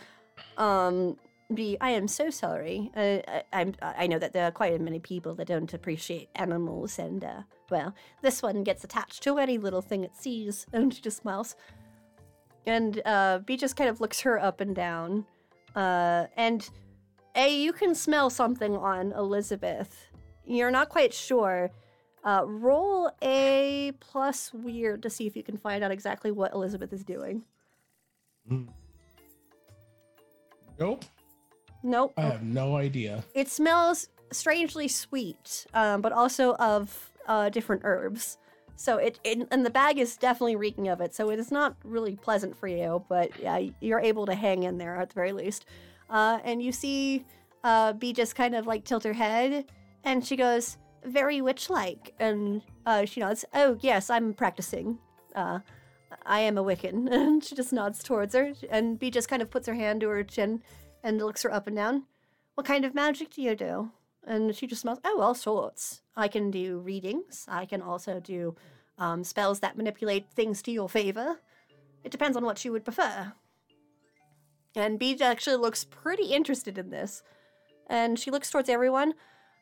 um 0.59 1.17
Bea. 1.55 1.77
I 1.81 1.91
am 1.91 2.07
so 2.09 2.31
sorry. 2.31 2.91
Uh, 2.97 3.19
I, 3.29 3.43
I'm 3.53 3.75
I 3.83 4.07
know 4.07 4.19
that 4.19 4.33
there 4.33 4.45
are 4.45 4.51
quite 4.51 4.79
many 4.81 5.01
people 5.01 5.35
that 5.35 5.49
don't 5.49 5.73
appreciate 5.75 6.29
animals, 6.37 6.99
and 6.99 7.25
uh, 7.25 7.43
well, 7.71 7.95
this 8.23 8.43
one 8.43 8.63
gets 8.63 8.85
attached 8.85 9.23
to 9.25 9.39
any 9.39 9.59
little 9.59 9.83
thing 9.83 10.05
it 10.05 10.15
sees, 10.17 10.67
and 10.73 10.95
she 10.95 11.01
just 11.03 11.19
smiles. 11.19 11.57
And 12.65 13.03
uh, 13.05 13.41
Bea 13.45 13.57
just 13.57 13.77
kind 13.77 13.91
of 13.91 14.01
looks 14.01 14.21
her 14.21 14.39
up 14.39 14.61
and 14.61 14.75
down, 14.75 15.27
uh, 15.75 16.27
and 16.37 16.69
A, 17.35 17.55
you 17.55 17.73
can 17.73 17.95
smell 17.95 18.31
something 18.31 18.77
on 18.77 19.13
Elizabeth. 19.13 20.09
You're 20.45 20.71
not 20.71 20.89
quite 20.89 21.15
sure. 21.15 21.71
Uh, 22.25 22.43
roll 22.47 23.11
a 23.23 23.93
plus 24.01 24.53
weird 24.53 25.03
to 25.03 25.11
see 25.11 25.27
if 25.27 25.35
you 25.35 25.43
can 25.43 25.57
find 25.57 25.83
out 25.83 25.91
exactly 25.91 26.31
what 26.31 26.53
Elizabeth 26.53 26.93
is 26.93 27.05
doing. 27.05 27.43
Nope. 30.79 31.05
Nope. 31.83 32.13
I 32.17 32.23
have 32.23 32.43
no 32.43 32.77
idea. 32.77 33.25
It 33.35 33.49
smells 33.49 34.09
strangely 34.31 34.89
sweet, 34.89 35.67
um, 35.75 36.01
but 36.01 36.13
also 36.13 36.55
of 36.57 37.11
uh, 37.27 37.49
different 37.49 37.83
herbs. 37.85 38.39
So 38.77 38.97
it, 38.97 39.21
it 39.25 39.47
and 39.51 39.65
the 39.65 39.71
bag 39.71 39.99
is 39.99 40.17
definitely 40.17 40.57
reeking 40.57 40.89
of 40.89 41.01
it. 41.01 41.15
So 41.15 41.31
it 41.31 41.39
is 41.39 41.53
not 41.53 41.77
really 41.85 42.17
pleasant 42.17 42.57
for 42.57 42.67
you, 42.67 43.05
but 43.09 43.31
yeah, 43.41 43.69
you're 43.81 44.01
able 44.01 44.27
to 44.27 44.35
hang 44.35 44.63
in 44.63 44.79
there 44.79 44.97
at 44.97 45.11
the 45.11 45.15
very 45.15 45.33
least. 45.33 45.67
Uh, 46.13 46.39
and 46.45 46.63
you 46.63 46.71
see 46.71 47.25
uh, 47.65 47.95
Bea 47.95 48.13
just 48.13 48.37
kind 48.37 48.55
of 48.55 48.67
like 48.67 48.85
tilt 48.85 49.03
her 49.05 49.15
head, 49.15 49.65
and 50.05 50.25
she 50.25 50.37
goes, 50.37 50.77
"Very 51.05 51.41
witch-like," 51.41 52.15
and 52.21 52.61
uh, 52.85 53.07
she 53.07 53.21
nods. 53.21 53.47
Oh 53.55 53.79
yes, 53.81 54.11
I'm 54.11 54.35
practicing. 54.35 54.99
Uh, 55.35 55.61
I 56.27 56.41
am 56.41 56.59
a 56.59 56.63
Wiccan, 56.63 57.09
and 57.11 57.43
she 57.43 57.55
just 57.55 57.73
nods 57.73 58.03
towards 58.03 58.35
her, 58.35 58.53
and 58.71 58.99
Bea 58.99 59.11
just 59.11 59.29
kind 59.29 59.41
of 59.41 59.51
puts 59.51 59.67
her 59.67 59.75
hand 59.75 60.03
to 60.03 60.09
her 60.11 60.23
chin 60.23 60.63
and 61.03 61.19
looks 61.19 61.43
her 61.43 61.53
up 61.53 61.67
and 61.67 61.77
down. 61.77 62.05
What 62.55 62.67
kind 62.67 62.85
of 62.85 62.95
magic 62.95 63.31
do 63.31 63.43
you 63.43 63.57
do? 63.57 63.91
And 64.25 64.55
she 64.55 64.67
just 64.67 64.83
smells, 64.83 65.01
oh, 65.05 65.21
all 65.21 65.35
sorts. 65.35 66.03
I 66.15 66.29
can 66.29 66.51
do 66.51 66.79
readings. 66.79 67.45
I 67.49 67.65
can 67.65 67.83
also 67.83 68.21
do 68.21 68.55
um, 68.99 69.25
spells 69.25 69.61
that 69.61 69.77
manipulate 69.77 70.31
things 70.31 70.63
to 70.63 70.71
your 70.71 70.89
favor. 70.89 71.41
It 72.05 72.13
depends 72.13 72.37
on 72.37 72.45
what 72.45 72.65
you 72.65 72.71
would 72.71 72.85
prefer. 72.85 73.33
And 74.75 74.99
Bea 74.99 75.21
actually 75.21 75.57
looks 75.57 75.85
pretty 75.85 76.33
interested 76.33 76.79
in 76.79 76.91
this. 76.91 77.23
And 77.89 78.19
she 78.19 78.31
looks 78.31 78.51
towards 78.51 78.69
everyone, 78.69 79.15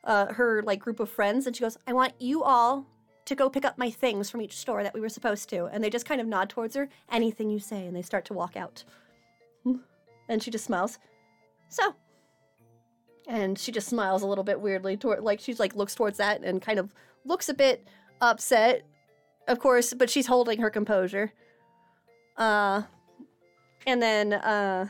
uh, 0.04 0.32
her 0.34 0.62
like 0.62 0.80
group 0.80 1.00
of 1.00 1.10
friends, 1.10 1.46
and 1.46 1.56
she 1.56 1.62
goes, 1.62 1.76
I 1.86 1.92
want 1.92 2.12
you 2.18 2.42
all 2.42 2.86
to 3.24 3.34
go 3.34 3.50
pick 3.50 3.64
up 3.64 3.78
my 3.78 3.90
things 3.90 4.30
from 4.30 4.40
each 4.40 4.56
store 4.56 4.82
that 4.82 4.94
we 4.94 5.00
were 5.00 5.08
supposed 5.08 5.48
to. 5.50 5.66
And 5.66 5.82
they 5.82 5.90
just 5.90 6.06
kind 6.06 6.20
of 6.20 6.26
nod 6.26 6.48
towards 6.48 6.76
her, 6.76 6.88
anything 7.10 7.50
you 7.50 7.58
say, 7.58 7.86
and 7.86 7.96
they 7.96 8.02
start 8.02 8.24
to 8.26 8.34
walk 8.34 8.56
out. 8.56 8.84
And 10.28 10.40
she 10.40 10.52
just 10.52 10.64
smiles. 10.66 11.00
So, 11.70 11.96
and 13.30 13.58
she 13.58 13.70
just 13.72 13.88
smiles 13.88 14.22
a 14.22 14.26
little 14.26 14.44
bit 14.44 14.60
weirdly 14.60 14.96
toward 14.96 15.22
like 15.22 15.40
she's 15.40 15.60
like 15.60 15.74
looks 15.76 15.94
towards 15.94 16.18
that 16.18 16.42
and 16.42 16.60
kind 16.60 16.78
of 16.78 16.92
looks 17.24 17.48
a 17.48 17.54
bit 17.54 17.86
upset 18.20 18.82
of 19.48 19.58
course 19.58 19.94
but 19.94 20.10
she's 20.10 20.26
holding 20.26 20.60
her 20.60 20.68
composure 20.68 21.32
uh 22.36 22.82
and 23.86 24.02
then 24.02 24.32
uh 24.32 24.88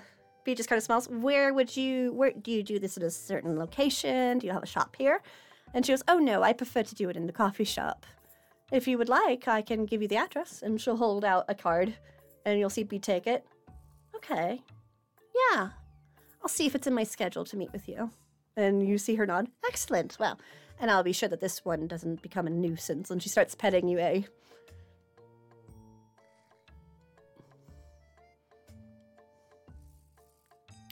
Just 0.54 0.68
kind 0.68 0.78
of 0.78 0.84
smiles 0.84 1.08
where 1.08 1.52
would 1.52 1.76
you 1.76 2.12
where 2.12 2.32
do 2.32 2.50
you 2.50 2.62
do 2.62 2.78
this 2.78 2.96
at 2.96 3.02
a 3.02 3.10
certain 3.10 3.58
location 3.58 4.38
do 4.38 4.46
you 4.46 4.52
have 4.52 4.62
a 4.62 4.66
shop 4.66 4.96
here 4.98 5.22
and 5.74 5.84
she 5.84 5.92
goes 5.92 6.02
oh 6.08 6.18
no 6.18 6.42
i 6.42 6.52
prefer 6.52 6.82
to 6.82 6.94
do 6.94 7.08
it 7.08 7.16
in 7.16 7.26
the 7.26 7.32
coffee 7.32 7.64
shop 7.64 8.06
if 8.72 8.86
you 8.88 8.98
would 8.98 9.08
like 9.08 9.48
i 9.48 9.62
can 9.62 9.86
give 9.86 10.02
you 10.02 10.08
the 10.08 10.16
address 10.16 10.62
and 10.62 10.80
she'll 10.80 10.96
hold 10.96 11.24
out 11.24 11.44
a 11.48 11.54
card 11.54 11.94
and 12.44 12.58
you'll 12.58 12.70
see 12.70 12.82
Bea 12.82 12.98
take 12.98 13.26
it 13.26 13.46
okay 14.14 14.60
yeah 15.52 15.70
I'll 16.42 16.48
see 16.48 16.66
if 16.66 16.74
it's 16.74 16.86
in 16.86 16.94
my 16.94 17.04
schedule 17.04 17.44
to 17.44 17.56
meet 17.56 17.72
with 17.72 17.88
you. 17.88 18.10
And 18.56 18.86
you 18.86 18.98
see 18.98 19.14
her 19.16 19.26
nod. 19.26 19.48
Excellent. 19.66 20.16
Well, 20.18 20.38
and 20.80 20.90
I'll 20.90 21.02
be 21.02 21.12
sure 21.12 21.28
that 21.28 21.40
this 21.40 21.64
one 21.64 21.86
doesn't 21.86 22.22
become 22.22 22.46
a 22.46 22.50
nuisance. 22.50 23.10
And 23.10 23.22
she 23.22 23.28
starts 23.28 23.54
petting 23.54 23.88
you, 23.88 23.98
eh? 23.98 24.22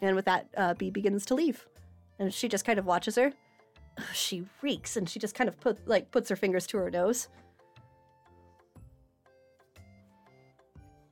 And 0.03 0.15
with 0.15 0.25
that, 0.27 0.49
uh, 0.57 0.75
Bea 0.75 0.91
begins 0.91 1.27
to 1.27 1.35
leave, 1.35 1.67
and 2.19 2.33
she 2.33 2.49
just 2.49 2.65
kind 2.65 2.79
of 2.79 2.87
watches 2.87 3.17
her. 3.17 3.33
She 4.13 4.45
reeks, 4.63 4.97
and 4.97 5.09
she 5.09 5.19
just 5.19 5.35
kind 5.35 5.49
of 5.49 5.59
put 5.59 5.87
like 5.89 6.11
puts 6.11 6.29
her 6.29 6.37
fingers 6.37 6.67
to 6.69 6.79
her 6.79 6.91
nose. 6.91 7.29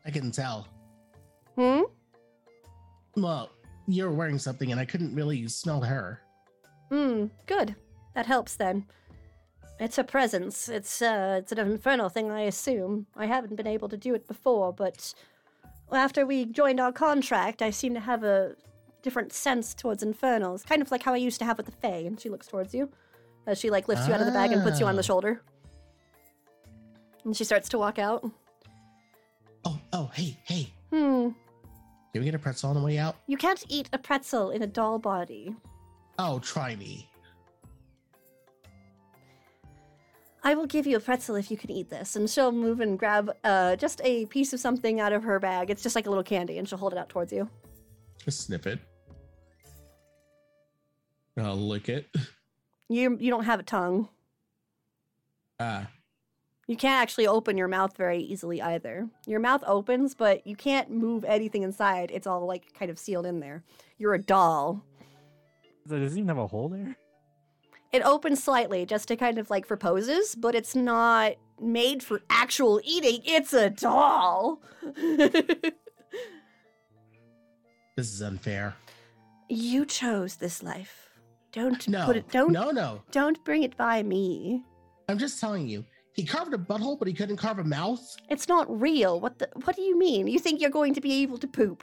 I 0.05 0.11
can 0.11 0.31
tell. 0.31 0.69
Hmm. 1.57 1.83
Well, 3.17 3.51
you're 3.89 4.13
wearing 4.13 4.39
something 4.39 4.71
and 4.71 4.81
I 4.81 4.85
couldn't 4.85 5.15
really 5.15 5.49
smell 5.49 5.81
her. 5.81 6.21
Hmm. 6.91 7.27
Good. 7.47 7.75
That 8.15 8.27
helps 8.27 8.55
then. 8.55 8.87
It's 9.81 9.99
a 9.99 10.05
presence. 10.05 10.69
It's 10.69 11.03
uh, 11.03 11.41
it's 11.41 11.53
an 11.53 11.59
infernal 11.59 12.09
thing, 12.09 12.31
I 12.31 12.43
assume. 12.43 13.07
I 13.17 13.27
haven't 13.27 13.57
been 13.57 13.67
able 13.67 13.89
to 13.89 13.97
do 13.97 14.15
it 14.15 14.27
before, 14.27 14.73
but 14.73 15.13
after 15.93 16.25
we 16.25 16.47
joined 16.47 16.81
our 16.81 16.93
contract, 16.93 17.61
I 17.61 17.71
seem 17.71 17.93
to 17.95 18.01
have 18.01 18.23
a 18.23 18.55
different 19.07 19.33
sense 19.33 19.73
towards 19.73 20.03
infernals, 20.03 20.65
kind 20.65 20.83
of 20.83 20.91
like 20.91 21.05
how 21.05 21.15
I 21.15 21.17
used 21.19 21.39
to 21.39 21.45
have 21.45 21.57
with 21.57 21.67
the 21.67 21.73
Fae. 21.73 22.03
And 22.09 22.19
she 22.21 22.29
looks 22.29 22.49
towards 22.49 22.75
you 22.75 22.91
as 23.47 23.57
she 23.57 23.71
like 23.71 23.87
lifts 23.87 24.09
you 24.09 24.13
out 24.13 24.19
of 24.21 24.27
the 24.27 24.33
bag 24.33 24.51
and 24.51 24.63
puts 24.65 24.81
you 24.81 24.87
on 24.87 24.97
the 24.97 25.03
Ah. 25.03 25.11
shoulder. 25.11 25.43
And 27.25 27.37
she 27.37 27.45
starts 27.45 27.69
to 27.69 27.79
walk 27.79 28.01
out. 28.01 28.29
Oh, 29.65 29.79
oh, 29.93 30.11
hey, 30.13 30.37
hey. 30.45 30.73
Hmm. 30.91 31.29
Did 32.13 32.19
we 32.21 32.25
get 32.25 32.35
a 32.35 32.39
pretzel 32.39 32.71
on 32.71 32.77
the 32.77 32.83
way 32.83 32.99
out? 32.99 33.15
You 33.29 33.37
can't 33.37 33.63
eat 33.69 33.89
a 33.93 33.99
pretzel 33.99 34.51
in 34.51 34.63
a 34.63 34.67
doll 34.67 34.99
body. 34.99 35.55
Oh, 36.19 36.41
try 36.41 36.75
me. 36.75 37.09
I 40.43 40.55
will 40.55 40.67
give 40.67 40.87
you 40.87 40.97
a 40.97 41.01
pretzel 41.01 41.35
if 41.37 41.51
you 41.51 41.57
can 41.57 41.71
eat 41.71 41.91
this. 41.91 42.17
And 42.17 42.29
she'll 42.31 42.53
move 42.53 42.81
and 42.81 42.99
grab 42.99 43.31
uh, 43.45 43.77
just 43.77 44.01
a 44.05 44.27
piece 44.27 44.53
of 44.53 44.59
something 44.61 44.99
out 45.01 45.13
of 45.13 45.23
her 45.25 45.39
bag. 45.39 45.71
It's 45.71 45.83
just 45.83 45.95
like 45.97 46.07
a 46.07 46.11
little 46.11 46.25
candy, 46.25 46.59
and 46.59 46.69
she'll 46.69 46.79
hold 46.79 46.93
it 46.93 46.99
out 46.99 47.09
towards 47.09 47.33
you. 47.33 47.49
Just 48.25 48.41
sniff 48.47 48.67
it. 48.67 48.81
I'll 51.39 51.57
lick 51.57 51.89
it. 51.89 52.09
You 52.89 53.17
you 53.21 53.31
don't 53.31 53.45
have 53.45 53.61
a 53.61 53.65
tongue. 53.65 54.09
Ah, 55.59 55.89
You 56.69 56.77
can't 56.77 57.03
actually 57.03 57.27
open 57.27 57.57
your 57.57 57.69
mouth 57.69 57.97
very 57.97 58.19
easily 58.21 58.61
either. 58.63 59.09
Your 59.27 59.41
mouth 59.41 59.63
opens, 59.67 60.15
but 60.15 60.47
you 60.47 60.55
can't 60.57 60.91
move 60.91 61.25
anything 61.25 61.63
inside. 61.63 62.11
It's 62.13 62.27
all 62.27 62.47
like 62.47 62.73
kind 62.79 62.91
of 62.91 62.99
sealed 62.99 63.27
in 63.27 63.41
there. 63.41 63.63
You're 63.99 64.15
a 64.15 64.23
doll. 64.23 64.83
So 65.89 65.99
does 65.99 66.13
it 66.15 66.19
even 66.19 66.29
have 66.29 66.39
a 66.39 66.47
hole 66.47 66.69
there? 66.69 66.97
It 67.93 68.03
opens 68.03 68.43
slightly 68.43 68.85
just 68.85 69.09
to 69.09 69.17
kind 69.17 69.39
of 69.39 69.49
like 69.51 69.65
for 69.67 69.77
poses, 69.77 70.35
but 70.35 70.55
it's 70.55 70.75
not 70.77 71.35
made 71.61 72.03
for 72.03 72.21
actual 72.29 72.81
eating. 72.85 73.21
It's 73.25 73.53
a 73.55 73.71
doll. 73.71 74.61
this 74.95 75.73
is 77.97 78.21
unfair. 78.23 78.75
you 79.49 79.85
chose 79.87 80.37
this 80.37 80.63
life. 80.63 81.06
Don't 81.57 81.89
No, 81.89 82.05
put 82.05 82.17
it 82.17 82.29
don't 82.31 82.53
no, 82.53 82.71
no. 82.71 83.03
don't 83.11 83.43
bring 83.43 83.63
it 83.63 83.75
by 83.79 84.03
me. 84.03 84.63
I'm 85.09 85.17
just 85.17 85.41
telling 85.41 85.67
you. 85.67 85.85
He 86.13 86.23
carved 86.25 86.53
a 86.53 86.59
butthole, 86.59 86.99
but 86.99 87.09
he 87.09 87.15
couldn't 87.15 87.39
carve 87.39 87.59
a 87.59 87.65
mouth. 87.65 88.03
It's 88.29 88.47
not 88.47 88.67
real. 88.81 89.19
What 89.21 89.39
the 89.39 89.49
what 89.65 89.75
do 89.75 89.81
you 89.83 89.99
mean? 89.99 90.27
You 90.27 90.39
think 90.39 90.61
you're 90.61 90.71
going 90.71 90.93
to 90.95 91.01
be 91.01 91.23
able 91.23 91.39
to 91.39 91.47
poop? 91.47 91.83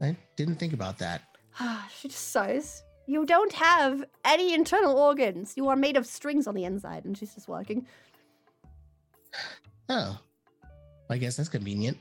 I 0.00 0.16
didn't 0.36 0.56
think 0.56 0.72
about 0.72 0.98
that. 0.98 1.22
she 1.96 2.08
just 2.08 2.30
sighs. 2.32 2.82
You 3.06 3.24
don't 3.24 3.52
have 3.52 4.04
any 4.24 4.52
internal 4.52 4.98
organs. 4.98 5.54
You 5.56 5.68
are 5.68 5.76
made 5.76 5.96
of 5.96 6.06
strings 6.06 6.48
on 6.48 6.56
the 6.56 6.64
inside. 6.64 7.04
And 7.04 7.16
she's 7.16 7.34
just 7.34 7.48
walking. 7.48 7.86
Oh, 9.88 10.18
I 11.08 11.16
guess 11.16 11.36
that's 11.36 11.48
convenient. 11.48 11.96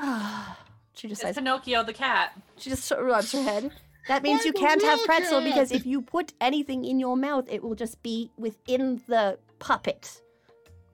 she 0.94 1.06
just 1.08 1.20
It's 1.20 1.20
sighs. 1.20 1.34
Pinocchio 1.34 1.82
the 1.82 1.92
cat. 1.92 2.32
She 2.56 2.70
just 2.70 2.90
rubs 2.98 3.32
her 3.32 3.42
head. 3.42 3.70
That 4.08 4.22
means 4.22 4.44
you 4.44 4.52
can't 4.52 4.82
have 4.82 4.98
pretzel 5.04 5.40
because 5.42 5.70
if 5.70 5.84
you 5.86 6.00
put 6.02 6.32
anything 6.40 6.84
in 6.84 6.98
your 6.98 7.16
mouth, 7.16 7.46
it 7.50 7.62
will 7.62 7.74
just 7.74 8.02
be 8.02 8.30
within 8.38 9.00
the 9.06 9.38
puppet, 9.58 10.20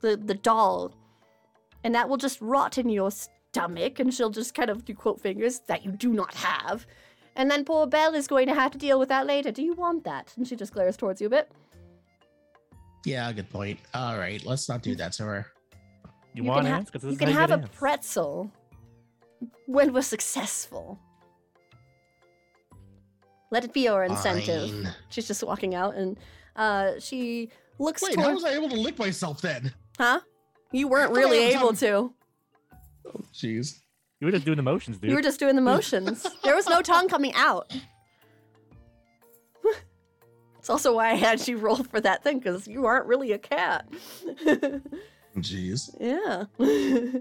the 0.00 0.16
the 0.16 0.35
doll, 0.35 0.92
and 1.85 1.94
that 1.94 2.09
will 2.09 2.16
just 2.16 2.40
rot 2.40 2.77
in 2.77 2.88
your 2.88 3.11
stomach. 3.11 4.00
And 4.00 4.12
she'll 4.12 4.31
just 4.31 4.55
kind 4.55 4.68
of 4.68 4.85
do 4.85 4.94
quote 4.94 5.20
fingers 5.20 5.61
that 5.68 5.85
you 5.85 5.92
do 5.92 6.12
not 6.12 6.35
have, 6.35 6.87
and 7.37 7.48
then 7.50 7.64
poor 7.64 7.87
Belle 7.87 8.14
is 8.14 8.27
going 8.27 8.48
to 8.48 8.55
have 8.55 8.72
to 8.72 8.79
deal 8.79 8.98
with 8.98 9.09
that 9.11 9.27
later. 9.27 9.53
Do 9.53 9.62
you 9.62 9.74
want 9.74 10.03
that? 10.05 10.33
And 10.37 10.46
she 10.46 10.57
just 10.57 10.72
glares 10.72 10.96
towards 10.96 11.20
you 11.20 11.29
a 11.29 11.31
bit. 11.31 11.50
Yeah, 13.05 13.31
good 13.33 13.50
point. 13.50 13.79
All 13.94 14.18
right, 14.18 14.44
let's 14.44 14.68
not 14.68 14.83
do 14.83 14.94
that 14.96 15.12
to 15.14 15.24
her. 15.24 15.46
You, 16.33 16.42
You 16.42 16.48
want 16.48 16.62
can 16.64 16.72
ha- 16.72 16.79
ants? 16.79 16.90
'Cause 16.90 17.05
You 17.05 17.16
can 17.16 17.29
have 17.29 17.50
a 17.53 17.59
pretzel 17.68 18.50
when 19.66 19.92
we're 19.92 20.03
successful. 20.03 20.98
Let 23.54 23.62
it 23.62 23.72
be 23.72 23.82
your 23.82 24.02
incentive. 24.02 24.68
Fine. 24.68 24.88
She's 25.10 25.28
just 25.28 25.44
walking 25.44 25.76
out, 25.76 25.94
and 25.94 26.18
uh, 26.56 26.98
she 26.98 27.50
looks 27.78 28.02
Wait, 28.02 28.18
how 28.18 28.34
was 28.34 28.42
I 28.42 28.50
able 28.50 28.68
to 28.68 28.74
lick 28.74 28.98
myself 28.98 29.40
then? 29.40 29.72
Huh? 29.96 30.18
You 30.72 30.88
weren't 30.88 31.12
really 31.12 31.38
able 31.54 31.68
on- 31.68 31.76
to. 31.76 32.12
Oh, 33.06 33.20
jeez. 33.32 33.78
You 34.18 34.26
were 34.26 34.32
just 34.32 34.44
doing 34.44 34.56
the 34.56 34.64
motions, 34.64 34.98
dude. 34.98 35.08
You 35.10 35.14
were 35.14 35.22
just 35.22 35.38
doing 35.38 35.54
the 35.54 35.62
motions. 35.62 36.26
there 36.42 36.56
was 36.56 36.66
no 36.68 36.82
tongue 36.82 37.06
coming 37.08 37.32
out. 37.36 37.72
it's 40.58 40.68
also 40.68 40.96
why 40.96 41.10
I 41.12 41.14
had 41.14 41.46
you 41.46 41.56
roll 41.56 41.76
for 41.76 42.00
that 42.00 42.24
thing, 42.24 42.40
because 42.40 42.66
you 42.66 42.86
aren't 42.86 43.06
really 43.06 43.30
a 43.30 43.38
cat. 43.38 43.86
Jeez. 45.38 45.94
yeah. 46.00 46.46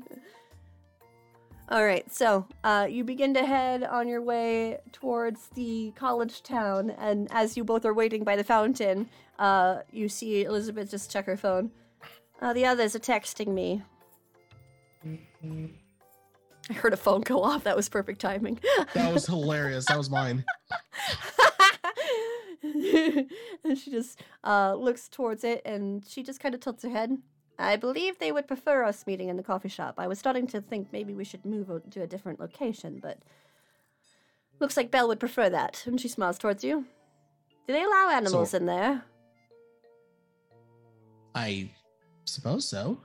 All 1.74 1.84
right, 1.84 2.06
so 2.14 2.46
uh, 2.64 2.86
you 2.88 3.04
begin 3.04 3.34
to 3.34 3.44
head 3.44 3.84
on 3.84 4.08
your 4.08 4.22
way 4.22 4.78
towards 4.92 5.48
the 5.56 5.92
college 5.96 6.44
town, 6.44 6.92
and 6.92 7.28
as 7.32 7.58
you 7.58 7.64
both 7.64 7.84
are 7.84 7.96
waiting 7.96 8.24
by 8.24 8.36
the 8.36 8.44
fountain, 8.44 9.10
uh, 9.40 9.80
you 9.92 10.08
see 10.08 10.44
Elizabeth 10.44 10.92
just 10.92 11.10
check 11.10 11.26
her 11.26 11.36
phone. 11.36 11.72
Uh, 12.40 12.54
the 12.54 12.64
others 12.64 12.96
are 12.96 13.00
texting 13.00 13.48
me. 13.56 13.82
I 15.04 16.74
heard 16.74 16.94
a 16.94 16.98
phone 16.98 17.22
go 17.22 17.42
off. 17.42 17.64
That 17.64 17.76
was 17.76 17.90
perfect 17.90 18.22
timing. 18.22 18.60
That 18.94 19.12
was 19.12 19.26
hilarious. 19.26 19.88
That 19.88 19.98
was 19.98 20.12
mine. 20.12 20.46
and 22.62 23.78
she 23.80 23.90
just 23.90 24.22
uh, 24.44 24.76
looks 24.76 25.10
towards 25.10 25.44
it 25.44 25.64
and 25.66 26.06
she 26.08 26.22
just 26.22 26.40
kind 26.40 26.54
of 26.54 26.62
tilts 26.62 26.84
her 26.84 26.90
head. 26.92 27.18
I 27.60 27.76
believe 27.76 28.18
they 28.20 28.32
would 28.32 28.48
prefer 28.48 28.84
us 28.84 29.06
meeting 29.06 29.30
in 29.30 29.38
the 29.38 29.44
coffee 29.44 29.70
shop. 29.70 29.96
I 29.98 30.08
was 30.08 30.20
starting 30.20 30.48
to 30.48 30.62
think 30.62 30.88
maybe 30.92 31.14
we 31.14 31.24
should 31.24 31.46
move 31.46 31.70
to 31.92 32.02
a 32.02 32.08
different 32.08 32.40
location, 32.40 33.00
but 33.02 33.20
looks 34.60 34.76
like 34.76 34.92
Belle 34.92 35.08
would 35.08 35.20
prefer 35.20 35.50
that. 35.50 35.84
And 35.86 36.00
she 36.02 36.08
smiles 36.08 36.38
towards 36.38 36.64
you. 36.64 36.86
Do 37.68 37.74
they 37.74 37.84
allow 37.84 38.10
animals 38.10 38.52
So- 38.52 38.58
in 38.58 38.66
there? 38.66 39.04
I 41.36 41.70
suppose 42.26 42.68
so. 42.68 43.00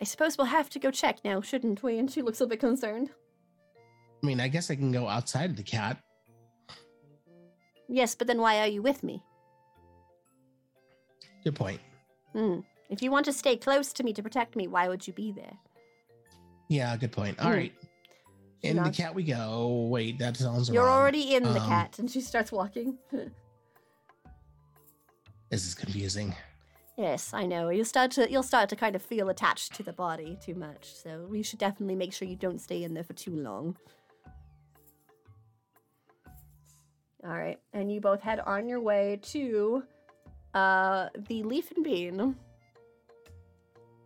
I 0.00 0.04
suppose 0.04 0.38
we'll 0.38 0.46
have 0.46 0.70
to 0.70 0.78
go 0.78 0.90
check 0.90 1.24
now, 1.24 1.40
shouldn't 1.40 1.82
we? 1.82 1.98
And 1.98 2.10
she 2.10 2.22
looks 2.22 2.40
a 2.40 2.46
bit 2.46 2.60
concerned. 2.60 3.10
I 4.22 4.26
mean, 4.26 4.40
I 4.40 4.48
guess 4.48 4.70
I 4.70 4.76
can 4.76 4.90
go 4.92 5.06
outside 5.08 5.50
of 5.50 5.56
the 5.56 5.62
cat. 5.62 5.98
Yes, 7.88 8.14
but 8.14 8.26
then 8.26 8.38
why 8.40 8.60
are 8.60 8.66
you 8.66 8.82
with 8.82 9.02
me? 9.02 9.22
Good 11.44 11.54
point. 11.54 11.80
Hmm. 12.32 12.60
If 12.90 13.02
you 13.02 13.10
want 13.10 13.24
to 13.26 13.32
stay 13.32 13.56
close 13.56 13.92
to 13.94 14.02
me 14.04 14.12
to 14.14 14.22
protect 14.22 14.56
me, 14.56 14.66
why 14.66 14.88
would 14.88 15.06
you 15.06 15.12
be 15.12 15.32
there? 15.32 15.56
Yeah, 16.68 16.96
good 16.96 17.12
point. 17.12 17.38
All 17.40 17.46
Hmm. 17.50 17.56
right. 17.56 17.72
In 18.62 18.76
the 18.82 18.90
cat 18.90 19.14
we 19.14 19.22
go. 19.22 19.86
Wait, 19.88 20.18
that 20.18 20.36
sounds 20.36 20.68
You're 20.68 20.84
wrong. 20.84 20.98
already 20.98 21.34
in 21.34 21.44
the 21.44 21.60
Um, 21.60 21.68
cat, 21.68 21.98
and 21.98 22.10
she 22.10 22.20
starts 22.20 22.50
walking. 22.52 22.98
This 25.50 25.66
is 25.66 25.74
confusing. 25.74 26.34
yes, 26.98 27.32
I 27.32 27.46
know. 27.46 27.70
You'll 27.70 27.86
start 27.86 28.10
to 28.12 28.30
you'll 28.30 28.42
start 28.42 28.68
to 28.68 28.76
kind 28.76 28.94
of 28.94 29.00
feel 29.02 29.30
attached 29.30 29.72
to 29.76 29.82
the 29.82 29.94
body 29.94 30.36
too 30.44 30.54
much. 30.54 30.92
So 30.94 31.26
we 31.30 31.42
should 31.42 31.58
definitely 31.58 31.96
make 31.96 32.12
sure 32.12 32.28
you 32.28 32.36
don't 32.36 32.60
stay 32.60 32.82
in 32.84 32.92
there 32.92 33.02
for 33.04 33.14
too 33.14 33.34
long. 33.34 33.74
All 37.24 37.30
right, 37.30 37.58
and 37.72 37.90
you 37.90 38.00
both 38.02 38.20
head 38.20 38.40
on 38.40 38.68
your 38.68 38.80
way 38.80 39.18
to 39.32 39.84
uh 40.54 41.08
the 41.28 41.42
leaf 41.42 41.70
and 41.72 41.84
bean. 41.84 42.36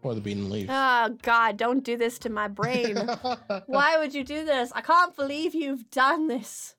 Or 0.02 0.14
the 0.14 0.20
bean 0.20 0.38
and 0.38 0.50
leaf. 0.50 0.66
Oh 0.68 1.16
God! 1.22 1.56
Don't 1.56 1.84
do 1.84 1.96
this 1.96 2.18
to 2.20 2.30
my 2.30 2.48
brain. 2.48 2.96
Why 3.66 3.98
would 3.98 4.14
you 4.14 4.24
do 4.24 4.44
this? 4.44 4.72
I 4.74 4.80
can't 4.80 5.14
believe 5.14 5.54
you've 5.54 5.90
done 5.90 6.26
this. 6.26 6.74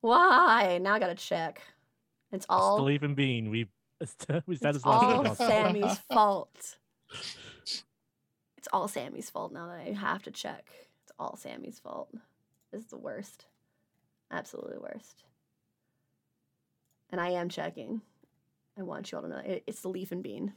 Why? 0.00 0.78
Now 0.80 0.94
I 0.94 0.98
gotta 0.98 1.14
check. 1.14 1.60
It's 2.32 2.44
It's 2.44 2.46
all 2.48 2.78
the 2.78 2.84
leaf 2.84 3.02
and 3.02 3.16
bean. 3.16 3.50
We 3.50 3.68
we 4.00 4.06
It's 4.54 4.62
satisfied 4.62 5.26
all 5.26 5.34
Sammy's 5.34 5.98
fault. 6.12 6.76
It's 8.56 8.68
all 8.72 8.88
Sammy's 8.88 9.30
fault 9.30 9.52
now 9.52 9.66
that 9.66 9.80
I 9.86 9.92
have 9.92 10.22
to 10.24 10.30
check. 10.30 10.70
It's 11.02 11.12
all 11.18 11.36
Sammy's 11.36 11.78
fault. 11.78 12.10
This 12.72 12.82
is 12.82 12.88
the 12.88 12.98
worst. 12.98 13.46
Absolutely 14.30 14.78
worst. 14.78 15.24
And 17.10 17.20
I 17.20 17.30
am 17.30 17.48
checking. 17.48 18.02
I 18.78 18.82
want 18.82 19.10
you 19.10 19.18
all 19.18 19.22
to 19.22 19.28
know 19.28 19.38
it, 19.44 19.64
it's 19.66 19.80
the 19.80 19.88
leaf 19.88 20.12
and 20.12 20.22
bean. 20.22 20.52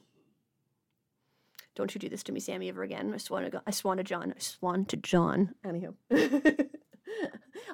Don't 1.75 1.93
you 1.95 1.99
do 1.99 2.09
this 2.09 2.23
to 2.23 2.31
me, 2.31 2.39
Sammy, 2.39 2.69
ever 2.69 2.83
again. 2.83 3.13
I 3.13 3.17
swan 3.17 3.43
to 3.43 3.49
go- 3.49 3.61
I 3.65 3.71
swan 3.71 3.97
to 3.97 4.03
John. 4.03 4.33
I 4.35 4.39
swan 4.39 4.85
to 4.85 4.97
John. 4.97 5.55
Anywho. 5.65 5.93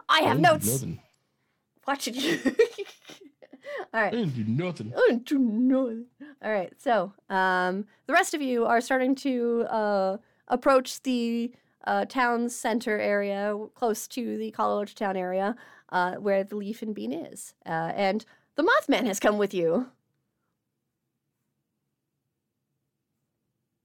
I 0.09 0.21
have 0.21 0.37
didn't 0.37 0.41
notes. 0.41 0.79
Did 0.81 2.15
you 2.15 2.39
All 3.93 4.01
I 4.01 4.09
didn't 4.11 4.35
do 4.35 4.43
nothing. 4.45 4.93
I 4.95 5.07
didn't 5.09 5.25
do 5.25 5.39
nothing. 5.39 6.05
All 6.43 6.51
right, 6.51 6.71
so 6.77 7.13
um, 7.29 7.85
the 8.05 8.13
rest 8.13 8.33
of 8.33 8.41
you 8.41 8.65
are 8.65 8.81
starting 8.81 9.15
to 9.15 9.65
uh, 9.69 10.17
approach 10.47 11.01
the 11.03 11.51
uh, 11.85 12.05
town 12.05 12.49
center 12.49 12.97
area, 12.99 13.57
close 13.75 14.07
to 14.09 14.37
the 14.37 14.51
college 14.51 14.95
town 14.95 15.15
area, 15.17 15.55
uh, 15.89 16.15
where 16.15 16.43
the 16.43 16.55
leaf 16.55 16.81
and 16.81 16.93
bean 16.93 17.11
is, 17.13 17.53
uh, 17.65 17.91
and 17.95 18.25
the 18.55 18.63
Mothman 18.63 19.05
has 19.05 19.19
come 19.19 19.37
with 19.37 19.53
you. 19.53 19.87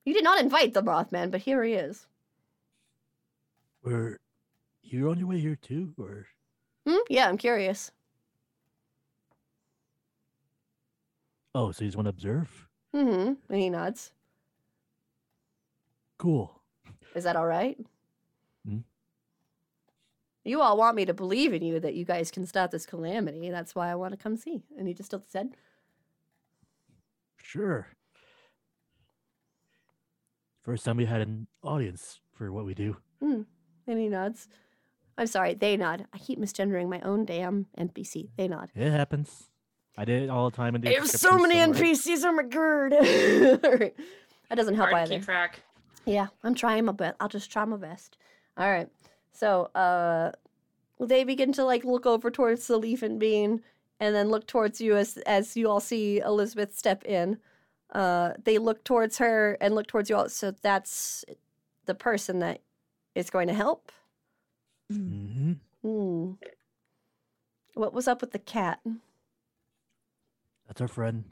You 0.04 0.14
did 0.14 0.24
not 0.24 0.40
invite 0.40 0.74
the 0.74 0.82
Mothman, 0.82 1.30
but 1.30 1.42
here 1.42 1.62
he 1.62 1.74
is. 1.74 2.06
Were 3.82 4.18
you 4.82 5.10
on 5.10 5.18
your 5.18 5.28
way 5.28 5.38
here 5.40 5.56
too, 5.56 5.94
or 5.98 6.26
Hmm? 6.86 6.98
Yeah, 7.08 7.28
I'm 7.28 7.38
curious. 7.38 7.92
oh, 11.54 11.70
so 11.70 11.84
you 11.84 11.88
just 11.88 11.96
want 11.96 12.06
to 12.06 12.10
observe? 12.10 12.68
Mm-hmm. 12.94 13.32
And 13.52 13.60
he 13.60 13.70
nods. 13.70 14.12
Cool. 16.18 16.60
Is 17.14 17.24
that 17.24 17.36
all 17.36 17.46
right? 17.46 17.78
Hmm? 18.66 18.78
You 20.44 20.60
all 20.60 20.76
want 20.76 20.96
me 20.96 21.04
to 21.04 21.14
believe 21.14 21.52
in 21.52 21.62
you 21.62 21.78
that 21.80 21.94
you 21.94 22.04
guys 22.04 22.30
can 22.30 22.46
stop 22.46 22.70
this 22.70 22.86
calamity. 22.86 23.50
That's 23.50 23.74
why 23.74 23.90
I 23.90 23.94
want 23.94 24.12
to 24.12 24.16
come 24.16 24.36
see. 24.36 24.62
And 24.76 24.88
he 24.88 24.94
just 24.94 25.10
tilts 25.10 25.26
his 25.26 25.34
head. 25.34 25.56
Sure. 27.36 27.86
First 30.62 30.84
time 30.84 30.96
we 30.96 31.06
had 31.06 31.20
an 31.20 31.48
audience 31.62 32.20
for 32.32 32.52
what 32.52 32.64
we 32.64 32.74
do. 32.74 32.96
And 33.20 33.46
he 33.86 34.08
nods. 34.08 34.48
I'm 35.18 35.26
sorry, 35.26 35.54
they 35.54 35.76
nod. 35.76 36.06
I 36.12 36.18
keep 36.18 36.38
misgendering 36.38 36.88
my 36.88 37.00
own 37.00 37.24
damn 37.24 37.66
NPC. 37.78 38.30
They 38.36 38.48
nod. 38.48 38.70
It 38.74 38.90
happens. 38.90 39.48
I 39.96 40.04
did 40.04 40.22
it 40.22 40.30
all 40.30 40.48
the 40.48 40.56
time 40.56 40.74
in 40.74 40.80
the. 40.80 40.90
I 40.90 40.94
have 40.94 41.08
so 41.08 41.36
many 41.36 41.56
NPCs. 41.56 42.24
Oh 42.24 42.32
my 42.32 42.44
god. 42.44 42.92
All 43.64 43.76
right. 43.78 43.94
That 44.48 44.54
doesn't 44.56 44.74
help 44.74 44.88
Hard 44.90 45.02
either. 45.02 45.16
keep 45.16 45.24
track. 45.24 45.60
Yeah, 46.06 46.28
I'm 46.42 46.54
trying 46.54 46.84
my 46.86 46.92
best. 46.92 47.16
I'll 47.20 47.28
just 47.28 47.52
try 47.52 47.64
my 47.66 47.76
best. 47.76 48.16
All 48.56 48.70
right. 48.70 48.88
So, 49.32 49.64
uh, 49.74 50.32
they 50.98 51.24
begin 51.24 51.52
to 51.54 51.64
like 51.64 51.84
look 51.84 52.06
over 52.06 52.30
towards 52.30 52.66
the 52.66 52.78
leaf 52.78 53.02
and 53.02 53.20
bean, 53.20 53.62
and 54.00 54.14
then 54.14 54.30
look 54.30 54.46
towards 54.46 54.80
you 54.80 54.96
as 54.96 55.18
as 55.18 55.56
you 55.56 55.68
all 55.68 55.80
see 55.80 56.20
Elizabeth 56.20 56.76
step 56.76 57.04
in. 57.04 57.38
Uh, 57.92 58.32
they 58.42 58.58
look 58.58 58.84
towards 58.84 59.18
her 59.18 59.56
and 59.60 59.74
look 59.74 59.86
towards 59.86 60.08
you 60.08 60.16
all. 60.16 60.28
So 60.28 60.50
that's 60.50 61.24
the 61.84 61.94
person 61.94 62.38
that 62.40 62.60
is 63.14 63.28
going 63.30 63.48
to 63.48 63.54
help. 63.54 63.92
hmm 64.90 65.52
Hmm. 65.82 66.32
What 67.74 67.92
was 67.92 68.06
up 68.08 68.20
with 68.20 68.30
the 68.32 68.38
cat? 68.38 68.80
That's 70.66 70.80
our 70.80 70.88
friend. 70.88 71.24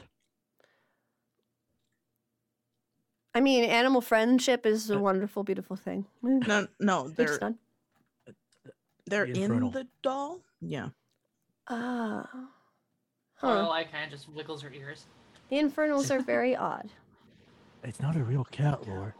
I 3.35 3.41
mean, 3.41 3.65
animal 3.65 4.01
friendship 4.01 4.67
is 4.67 4.91
a 4.91 4.97
Uh, 4.97 5.01
wonderful, 5.01 5.45
beautiful 5.45 5.77
thing. 5.77 6.07
No, 6.23 6.67
no, 6.81 7.09
they're 7.17 7.39
done. 7.39 7.59
they're 9.07 9.27
The 9.27 9.43
in 9.43 9.71
the 9.71 9.87
doll. 10.03 10.41
Yeah. 10.61 10.89
Ah. 11.69 12.29
Oh, 12.35 12.49
Huh. 13.49 13.71
I 13.71 13.85
kind 13.85 14.05
of 14.05 14.11
just 14.11 14.29
wiggles 14.29 14.63
her 14.63 14.73
ears. 14.73 15.07
The 15.51 15.59
infernals 15.59 16.11
are 16.11 16.21
very 16.21 16.57
odd. 16.73 16.91
It's 17.85 18.01
not 18.01 18.17
a 18.17 18.23
real 18.23 18.45
cat, 18.45 18.87
Lore. 18.87 19.15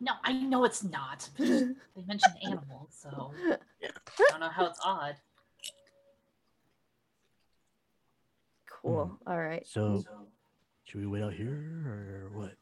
No, 0.00 0.12
I 0.24 0.32
know 0.32 0.64
it's 0.64 0.84
not. 0.84 1.28
They 1.38 1.74
mentioned 2.06 2.34
animals, 2.44 2.90
so 2.90 3.32
I 3.50 3.56
don't 4.30 4.40
know 4.40 4.48
how 4.48 4.66
it's 4.66 4.78
odd. 4.84 5.16
cool. 8.82 9.06
Hmm. 9.06 9.30
All 9.30 9.38
right. 9.38 9.66
So, 9.66 10.04
should 10.84 11.00
we 11.00 11.06
wait 11.06 11.22
out 11.22 11.32
here 11.32 11.50
or 11.86 12.30
what? 12.38 12.52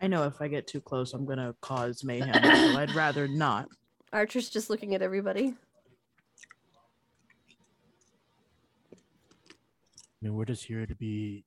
I 0.00 0.06
know 0.08 0.24
if 0.24 0.42
I 0.42 0.48
get 0.48 0.66
too 0.66 0.80
close, 0.80 1.14
I'm 1.14 1.24
gonna 1.24 1.54
cause 1.62 2.04
mayhem. 2.04 2.34
so 2.34 2.78
I'd 2.78 2.94
rather 2.94 3.26
not. 3.26 3.68
Archer's 4.12 4.50
just 4.50 4.68
looking 4.70 4.94
at 4.94 5.02
everybody. 5.02 5.54
I 10.22 10.24
mean, 10.26 10.34
we're 10.34 10.44
just 10.46 10.64
here 10.64 10.86
to 10.86 10.94
be 10.94 11.44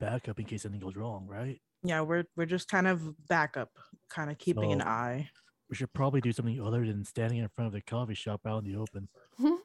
backup 0.00 0.38
in 0.38 0.46
case 0.46 0.64
anything 0.64 0.80
goes 0.80 0.96
wrong, 0.96 1.26
right? 1.28 1.60
Yeah, 1.82 2.00
we're 2.00 2.24
we're 2.36 2.46
just 2.46 2.68
kind 2.68 2.86
of 2.86 3.02
backup, 3.28 3.70
kind 4.08 4.30
of 4.30 4.38
keeping 4.38 4.72
an 4.72 4.82
eye. 4.82 5.28
We 5.68 5.76
should 5.76 5.92
probably 5.92 6.20
do 6.20 6.32
something 6.32 6.60
other 6.60 6.86
than 6.86 7.04
standing 7.04 7.38
in 7.38 7.48
front 7.48 7.66
of 7.66 7.72
the 7.72 7.82
coffee 7.82 8.14
shop 8.14 8.40
out 8.46 8.64
in 8.64 8.72
the 8.72 8.78
open. 8.78 9.08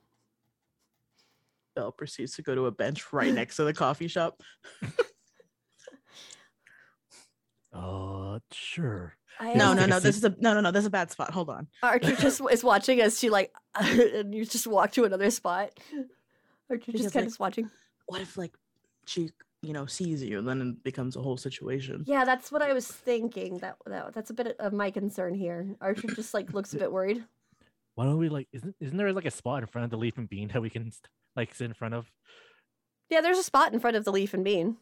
Belle 1.76 1.92
proceeds 1.94 2.36
to 2.36 2.42
go 2.42 2.54
to 2.56 2.66
a 2.66 2.72
bench 2.72 3.14
right 3.14 3.34
next 3.34 3.56
to 3.56 3.64
the 3.64 3.74
coffee 3.74 4.08
shop. 4.08 4.42
Uh, 7.74 8.40
sure. 8.52 9.16
I 9.40 9.54
No, 9.54 9.74
no, 9.74 9.86
no. 9.86 10.00
This 10.00 10.18
is 10.18 10.24
a 10.26 10.36
no, 10.40 10.54
no, 10.54 10.60
no. 10.62 10.72
This 10.72 10.82
is 10.82 10.88
a 10.88 10.92
bad 10.92 11.10
spot. 11.10 11.32
Hold 11.32 11.50
on. 11.50 11.68
Archer 11.82 12.16
just 12.18 12.42
is 12.52 12.64
watching 12.66 13.00
as 13.00 13.18
she 13.18 13.30
like, 13.30 13.54
and 13.76 14.36
you 14.36 14.46
just 14.46 14.68
walk 14.68 14.92
to 14.92 15.06
another 15.06 15.32
spot. 15.32 15.72
Archer 16.70 16.84
Because, 16.88 17.02
just 17.02 17.14
kind 17.14 17.26
like- 17.26 17.34
of 17.34 17.40
watching. 17.40 17.72
What 18.08 18.22
if 18.22 18.38
like 18.38 18.54
she 19.06 19.32
you 19.62 19.74
know, 19.74 19.86
sees 19.86 20.24
you, 20.24 20.42
then 20.42 20.62
it 20.62 20.84
becomes 20.84 21.16
a 21.16 21.22
whole 21.22 21.38
situation. 21.38 22.04
Yeah, 22.08 22.26
that's 22.26 22.52
what 22.52 22.62
I 22.62 22.74
was 22.74 22.88
thinking. 22.88 23.60
That, 23.60 23.76
that 23.86 24.14
that's 24.14 24.32
a 24.32 24.34
bit 24.34 24.56
of 24.60 24.74
my 24.74 24.90
concern 24.90 25.36
here. 25.36 25.76
Archer 25.80 26.08
just 26.08 26.34
like 26.34 26.54
looks 26.54 26.74
a 26.74 26.78
bit 26.78 26.92
worried. 26.92 27.24
Why 27.96 28.06
don't 28.06 28.18
we 28.18 28.30
like? 28.30 28.48
Isn't 28.54 28.76
isn't 28.80 28.98
there 28.98 29.14
like 29.14 29.26
a 29.26 29.32
spot 29.32 29.62
in 29.62 29.68
front 29.68 29.86
of 29.86 29.92
the 29.92 29.98
leaf 29.98 30.18
and 30.18 30.28
bean 30.28 30.50
that 30.50 30.62
we 30.62 30.70
can 30.70 30.92
like 31.36 31.54
sit 31.54 31.66
in 31.66 31.74
front 31.74 31.94
of? 31.94 32.12
Yeah, 33.10 33.22
there's 33.22 33.38
a 33.38 33.44
spot 33.44 33.74
in 33.74 33.80
front 33.80 33.98
of 33.98 34.06
the 34.06 34.12
leaf 34.12 34.34
and 34.34 34.44
bean. 34.44 34.78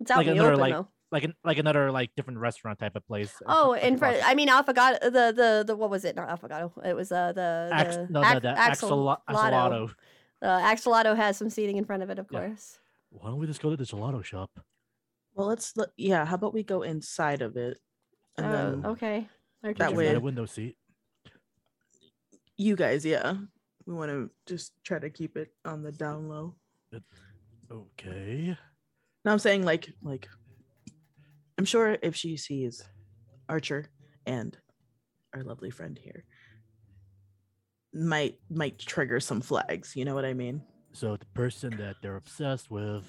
It's 0.00 0.10
out 0.10 0.18
Like 0.18 0.26
in 0.28 0.36
the 0.36 0.42
another, 0.42 0.52
open 0.52 0.60
like, 0.60 0.72
though. 0.74 0.88
Like 1.10 1.24
an, 1.24 1.34
like 1.44 1.58
another 1.58 1.90
like 1.90 2.10
different 2.14 2.38
restaurant 2.38 2.78
type 2.78 2.94
of 2.94 3.06
place. 3.06 3.34
Oh, 3.46 3.70
like 3.70 3.82
in 3.82 3.98
front. 3.98 4.18
I 4.24 4.34
mean, 4.34 4.48
Affogato. 4.48 5.00
The 5.00 5.32
the 5.34 5.64
the 5.66 5.76
what 5.76 5.90
was 5.90 6.04
it? 6.04 6.14
Not 6.14 6.28
Affogato. 6.28 6.70
It 6.86 6.94
was 6.94 7.10
uh 7.10 7.32
the 7.32 7.68
Ax- 7.72 7.96
the 7.96 8.06
no, 8.10 8.24
Ac- 8.24 8.34
no, 8.34 8.40
the 8.40 8.58
Axel- 8.58 8.90
Axolo- 8.90 9.18
Axolotl. 9.28 9.94
Uh, 10.42 10.58
Axolotl 10.60 11.16
has 11.16 11.36
some 11.36 11.48
seating 11.48 11.76
in 11.76 11.84
front 11.84 12.02
of 12.02 12.10
it, 12.10 12.18
of 12.18 12.26
Yeah. 12.30 12.40
course. 12.48 12.78
Why 13.10 13.28
don't 13.30 13.38
we 13.38 13.46
just 13.46 13.62
go 13.62 13.70
to 13.70 13.76
the 13.76 13.84
gelato 13.84 14.24
shop? 14.24 14.50
Well, 15.34 15.46
let's 15.46 15.76
look. 15.76 15.92
Yeah, 15.96 16.24
how 16.24 16.34
about 16.34 16.52
we 16.54 16.62
go 16.62 16.82
inside 16.82 17.42
of 17.42 17.56
it, 17.56 17.78
and 18.36 18.46
Oh, 18.46 18.52
then 18.52 18.86
okay. 18.86 19.28
Archer 19.62 19.78
That 19.78 19.78
just- 19.78 19.90
Just 19.90 19.96
way- 19.96 20.04
get 20.06 20.16
a 20.16 20.20
window 20.20 20.46
seat. 20.46 20.76
you 22.56 22.76
guys, 22.76 23.04
yeah, 23.04 23.36
we 23.86 23.94
want 23.94 24.10
to 24.10 24.30
just 24.46 24.72
try 24.84 24.98
to 24.98 25.10
keep 25.10 25.36
it 25.36 25.54
on 25.64 25.82
the 25.82 25.92
down 25.92 26.28
low. 26.28 26.56
Okay. 27.70 28.56
Now 29.24 29.32
I'm 29.32 29.38
saying 29.38 29.64
like 29.64 29.88
like 30.02 30.28
I'm 31.58 31.64
sure 31.64 31.96
if 32.02 32.14
she 32.14 32.36
sees 32.36 32.82
Archer 33.48 33.86
and 34.26 34.56
our 35.34 35.42
lovely 35.42 35.70
friend 35.70 35.96
here 35.98 36.24
might 37.94 38.38
might 38.50 38.78
trigger 38.78 39.20
some 39.20 39.40
flags, 39.40 39.96
you 39.96 40.04
know 40.04 40.14
what 40.14 40.24
I 40.24 40.34
mean? 40.34 40.62
So 40.92 41.16
the 41.16 41.26
person 41.26 41.76
that 41.78 41.96
they're 42.02 42.16
obsessed 42.16 42.70
with, 42.70 43.04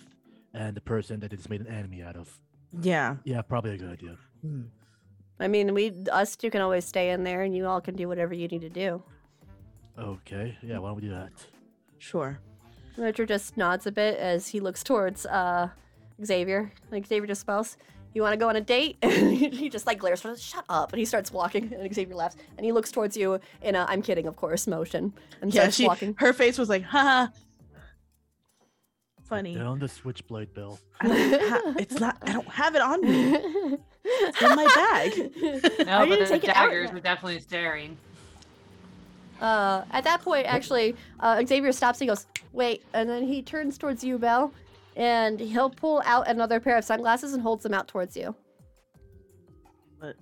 and 0.54 0.76
the 0.76 0.82
person 0.82 1.20
that 1.22 1.34
it's 1.34 1.50
made 1.50 1.62
an 1.62 1.68
enemy 1.68 2.02
out 2.02 2.16
of. 2.16 2.30
Yeah. 2.82 3.18
Yeah, 3.24 3.42
probably 3.42 3.72
a 3.72 3.78
good 3.78 3.92
idea. 3.92 4.18
Hmm. 4.42 4.64
I 5.40 5.48
mean, 5.48 5.74
we 5.74 5.94
us 6.12 6.36
two 6.36 6.50
can 6.50 6.62
always 6.62 6.86
stay 6.86 7.10
in 7.12 7.24
there, 7.24 7.44
and 7.44 7.56
you 7.56 7.66
all 7.66 7.82
can 7.82 7.96
do 7.96 8.08
whatever 8.08 8.34
you 8.34 8.48
need 8.48 8.62
to 8.62 8.70
do. 8.70 9.04
Okay. 9.98 10.58
Yeah. 10.62 10.80
Why 10.80 10.90
don't 10.90 10.96
we 10.96 11.02
do 11.02 11.10
that? 11.10 11.32
Sure. 11.98 12.40
Richard 12.98 13.28
just 13.28 13.58
nods 13.58 13.88
a 13.88 13.92
bit 13.92 14.18
as 14.18 14.48
he 14.48 14.60
looks 14.60 14.84
towards 14.84 15.26
uh, 15.26 15.70
Xavier. 16.24 16.72
Like 16.92 17.08
Xavier 17.08 17.28
just 17.28 17.42
smells. 17.42 17.78
You 18.14 18.22
want 18.22 18.34
to 18.34 18.38
go 18.38 18.48
on 18.50 18.56
a 18.56 18.62
date? 18.62 18.98
And 19.04 19.34
he 19.38 19.70
just 19.70 19.88
like 19.88 19.98
glares 20.00 20.22
for 20.22 20.30
us. 20.32 20.40
Shut 20.42 20.66
up! 20.70 20.92
And 20.94 21.00
he 21.00 21.06
starts 21.06 21.32
walking, 21.32 21.74
and 21.74 21.94
Xavier 21.94 22.16
laughs, 22.16 22.36
and 22.58 22.66
he 22.66 22.72
looks 22.72 22.92
towards 22.92 23.18
you 23.18 23.40
in 23.62 23.76
a 23.76 23.86
"I'm 23.90 24.02
kidding, 24.02 24.28
of 24.28 24.36
course" 24.36 24.68
motion, 24.68 25.14
and 25.42 25.54
Yeah, 25.54 25.62
starts 25.64 25.76
she 25.78 25.88
walking. 25.88 26.16
her 26.20 26.32
face 26.34 26.58
was 26.58 26.70
like, 26.70 26.84
haha. 26.84 27.28
Funny. 29.24 29.56
Down 29.56 29.80
the 29.80 29.88
switchblade, 29.88 30.54
Bill. 30.54 30.80
I 31.02 31.08
ha- 31.08 31.74
it's 31.80 32.00
not 32.00 32.18
I 32.24 32.34
don't 32.34 32.48
have 32.50 32.76
it 32.76 32.82
on 32.82 33.02
me. 33.02 33.38
It's 34.04 34.42
in 34.42 34.50
my 34.56 34.66
bag. 34.76 35.32
No, 35.86 36.00
but 36.00 36.06
didn't 36.10 36.20
the 36.20 36.26
take 36.28 36.44
it 36.44 36.50
out 36.50 36.66
daggers 36.70 36.86
yet. 36.86 36.94
were 36.94 37.00
definitely 37.00 37.40
staring. 37.40 37.98
Uh, 39.42 39.84
at 39.92 40.04
that 40.04 40.22
point, 40.22 40.46
actually, 40.46 40.96
uh, 41.20 41.44
Xavier 41.46 41.72
stops. 41.72 42.00
And 42.00 42.06
he 42.06 42.08
goes, 42.10 42.26
"Wait!" 42.52 42.84
And 42.94 43.10
then 43.10 43.24
he 43.24 43.42
turns 43.42 43.78
towards 43.78 44.04
you, 44.04 44.18
Belle, 44.20 44.54
and 44.96 45.40
he'll 45.40 45.70
pull 45.70 46.02
out 46.06 46.28
another 46.28 46.60
pair 46.60 46.78
of 46.78 46.84
sunglasses 46.84 47.34
and 47.34 47.42
holds 47.42 47.64
them 47.64 47.74
out 47.74 47.88
towards 47.88 48.16
you 48.16 48.36
But 50.00 50.16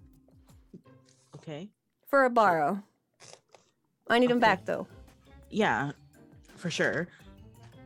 okay. 1.35 1.69
for 2.07 2.25
a 2.25 2.29
borrow. 2.29 2.81
I 4.09 4.19
need 4.19 4.29
them 4.29 4.39
back 4.39 4.65
though. 4.65 4.87
Yeah, 5.49 5.91
for 6.55 6.69
sure. 6.69 7.07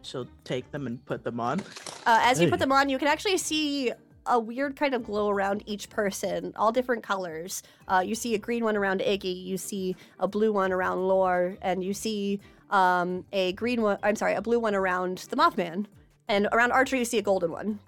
She'll 0.02 0.28
take 0.44 0.70
them 0.72 0.86
and 0.86 1.04
put 1.06 1.24
them 1.24 1.40
on. 1.40 1.62
Uh, 2.06 2.20
as 2.22 2.40
you 2.40 2.48
put 2.50 2.60
them 2.60 2.72
on, 2.72 2.90
you 2.90 3.00
can 3.00 3.08
actually 3.08 3.38
see 3.38 3.92
a 4.28 4.40
weird 4.40 4.76
kind 4.76 4.94
of 4.94 5.04
glow 5.04 5.30
around 5.30 5.64
each 5.66 5.90
person, 5.90 6.54
all 6.56 6.72
different 6.72 7.04
colors. 7.04 7.64
Uh, 7.88 8.04
you 8.06 8.16
see 8.16 8.34
a 8.36 8.38
green 8.38 8.64
one 8.64 8.76
around 8.76 9.02
Iggy, 9.02 9.44
you 9.46 9.58
see 9.58 9.96
a 10.20 10.28
blue 10.28 10.52
one 10.52 10.72
around 10.72 11.08
Lore, 11.08 11.58
and 11.62 11.84
you 11.84 11.94
see 11.94 12.40
um, 12.70 13.26
a 13.32 13.54
green 13.54 13.82
one. 13.82 13.98
I'm 14.04 14.16
sorry, 14.16 14.34
a 14.34 14.42
blue 14.42 14.60
one 14.60 14.76
around 14.76 15.20
the 15.30 15.36
Mothman, 15.36 15.86
and 16.28 16.48
around 16.52 16.72
Archer 16.72 16.96
you 16.98 17.06
see 17.06 17.18
a 17.18 17.22
golden 17.22 17.52
one. 17.52 17.80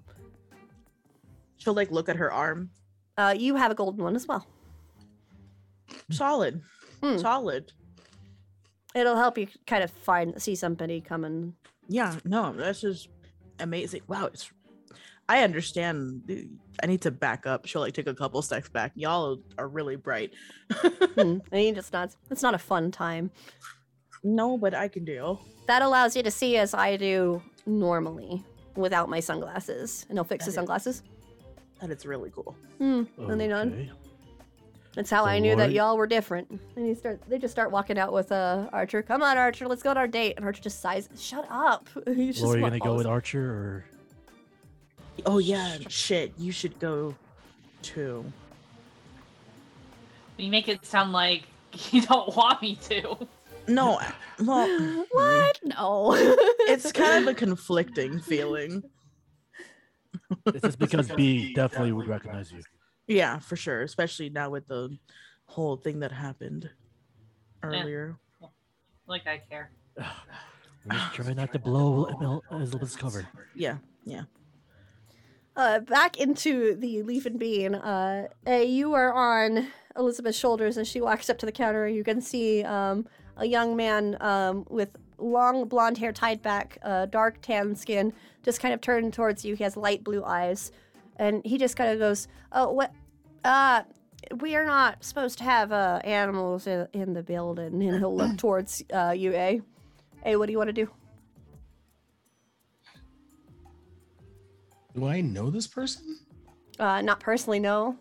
She'll 1.57 1.73
like 1.73 1.91
look 1.91 2.09
at 2.09 2.15
her 2.15 2.31
arm. 2.31 2.69
Uh, 3.17 3.33
you 3.37 3.55
have 3.55 3.71
a 3.71 3.75
golden 3.75 4.03
one 4.03 4.15
as 4.15 4.27
well. 4.27 4.45
Solid. 6.11 6.61
Hmm. 7.01 7.17
Solid. 7.17 7.71
It'll 8.95 9.15
help 9.15 9.37
you 9.37 9.47
kind 9.65 9.83
of 9.83 9.91
find 9.91 10.39
see 10.41 10.55
somebody 10.55 11.01
coming. 11.01 11.53
Yeah, 11.87 12.15
no, 12.25 12.53
this 12.53 12.83
is 12.83 13.07
amazing. 13.59 14.01
Wow, 14.07 14.25
it's 14.27 14.51
I 15.29 15.43
understand. 15.43 16.49
I 16.81 16.87
need 16.87 17.01
to 17.01 17.11
back 17.11 17.45
up. 17.45 17.65
She'll 17.65 17.81
like 17.81 17.93
take 17.93 18.07
a 18.07 18.13
couple 18.13 18.41
steps 18.41 18.69
back. 18.69 18.93
Y'all 18.95 19.39
are 19.57 19.67
really 19.67 19.95
bright. 19.95 20.31
Hmm. 21.17 21.39
and 21.51 21.61
he 21.61 21.71
just 21.71 21.91
nods. 21.93 22.15
It's 22.29 22.43
not 22.43 22.53
a 22.53 22.59
fun 22.59 22.91
time. 22.91 23.31
no, 24.23 24.55
but 24.55 24.75
I 24.75 24.87
can 24.87 25.03
deal. 25.03 25.41
That 25.65 25.81
allows 25.81 26.15
you 26.15 26.21
to 26.21 26.29
see 26.29 26.57
as 26.57 26.75
I 26.75 26.95
do 26.95 27.41
normally 27.67 28.43
without 28.75 29.09
my 29.09 29.19
sunglasses. 29.19 30.05
And 30.09 30.17
he'll 30.17 30.23
fix 30.23 30.45
his 30.45 30.53
Okay. 30.53 30.61
sunglasses. 30.61 31.03
That 31.81 31.91
it's 31.91 32.05
really 32.05 32.31
cool. 32.31 32.55
Hmm. 32.79 33.03
And 33.17 33.39
they 33.39 33.47
nod. 33.47 33.73
Okay. 33.73 33.91
That's 34.95 35.11
how 35.11 35.25
So 35.25 35.29
I 35.29 35.37
knew 35.37 35.55
that 35.55 35.71
y'all 35.73 35.95
were 35.95 36.07
different. 36.07 36.49
And 36.75 36.85
he 36.87 36.95
start 36.95 37.21
they 37.27 37.37
just 37.37 37.51
start 37.51 37.69
walking 37.69 37.99
out 37.99 38.11
with 38.13 38.31
uh 38.31 38.67
Archer. 38.73 39.03
Come 39.03 39.21
on, 39.21 39.37
Archer, 39.37 39.67
let's 39.67 39.83
go 39.83 39.91
on 39.91 39.97
our 39.97 40.07
date. 40.07 40.33
And 40.37 40.45
Archer 40.45 40.63
just 40.63 40.81
sighs. 40.81 41.07
Shut 41.19 41.45
up. 41.51 41.87
He's 42.07 42.35
just 42.35 42.45
Laura, 42.45 42.57
you 42.57 42.63
wa- 42.63 42.69
gonna 42.69 42.79
go 42.79 42.95
with 42.95 43.05
Archer 43.05 43.45
or? 43.51 43.85
Oh 45.25 45.37
yeah, 45.37 45.77
shit. 45.87 46.33
You 46.39 46.51
should 46.51 46.79
go 46.79 47.13
too. 47.83 48.25
You 50.37 50.49
make 50.49 50.67
it 50.67 50.85
sound 50.85 51.11
like 51.11 51.43
you 51.91 52.01
don't 52.01 52.35
want 52.35 52.61
me 52.61 52.75
to. 52.89 53.17
No, 53.67 53.99
well, 54.43 55.05
What? 55.11 55.59
No. 55.63 56.13
it's 56.15 56.91
kind 56.91 57.23
of 57.27 57.31
a 57.31 57.33
conflicting 57.45 58.19
feeling. 58.19 58.83
This 60.45 60.63
is 60.63 60.75
because 60.75 61.09
Bea 61.09 61.53
definitely 61.53 61.91
would 61.91 62.07
recognize 62.07 62.51
you. 62.51 62.61
Yeah, 63.07 63.39
for 63.39 63.55
sure. 63.55 63.81
Especially 63.81 64.29
now 64.29 64.49
with 64.49 64.67
the 64.67 64.97
whole 65.45 65.77
thing 65.77 65.99
that 65.99 66.11
happened 66.11 66.69
earlier. 67.63 68.17
Like 69.07 69.25
I 69.27 69.41
care. 69.49 69.71
We're 69.97 70.93
just 70.95 71.13
trying 71.15 71.35
not 71.35 71.51
to 71.53 71.59
blow 71.59 72.05
Emil- 72.05 72.43
Elizabeth's 72.51 72.95
cover. 72.95 73.27
Yeah, 73.55 73.77
yeah. 74.05 74.23
uh, 75.55 75.79
back 75.79 76.17
into 76.17 76.75
the 76.75 77.03
leaf 77.03 77.25
and 77.25 77.37
bean. 77.37 77.75
Uh, 77.75 78.27
uh, 78.47 78.51
you 78.53 78.93
are 78.93 79.11
on 79.13 79.67
Elizabeth's 79.97 80.37
shoulders 80.37 80.77
as 80.77 80.87
she 80.87 81.01
walks 81.01 81.29
up 81.29 81.37
to 81.39 81.45
the 81.45 81.51
counter. 81.51 81.87
You 81.89 82.03
can 82.05 82.21
see 82.21 82.63
um, 82.63 83.05
a 83.37 83.45
young 83.45 83.75
man 83.75 84.17
um, 84.21 84.65
with 84.69 84.89
long 85.17 85.67
blonde 85.67 85.97
hair 85.97 86.11
tied 86.11 86.41
back, 86.41 86.77
uh, 86.83 87.05
dark 87.05 87.41
tan 87.41 87.75
skin, 87.75 88.13
just 88.43 88.59
kind 88.59 88.73
of 88.73 88.81
turned 88.81 89.13
towards 89.13 89.43
you. 89.43 89.55
He 89.55 89.63
has 89.63 89.77
light 89.77 90.03
blue 90.03 90.23
eyes, 90.23 90.71
and 91.17 91.41
he 91.45 91.57
just 91.57 91.75
kind 91.75 91.91
of 91.91 91.99
goes, 91.99 92.27
"Oh, 92.51 92.71
what? 92.71 92.91
Uh, 93.43 93.83
we 94.39 94.55
are 94.55 94.65
not 94.65 95.03
supposed 95.03 95.37
to 95.39 95.43
have 95.43 95.71
uh, 95.71 96.01
animals 96.03 96.67
in, 96.67 96.87
in 96.93 97.13
the 97.13 97.23
building." 97.23 97.81
And 97.81 97.99
he'll 97.99 98.15
look 98.15 98.37
towards 98.45 98.83
uh, 98.93 99.13
you, 99.15 99.33
A. 99.33 99.61
A, 100.25 100.35
what 100.35 100.47
do 100.47 100.51
you 100.51 100.57
want 100.57 100.69
to 100.69 100.73
do? 100.73 100.89
Do 104.93 105.05
I 105.05 105.21
know 105.21 105.51
this 105.51 105.67
person? 105.67 106.17
Uh, 106.79 107.01
not 107.01 107.19
personally, 107.19 107.59
no. 107.59 107.97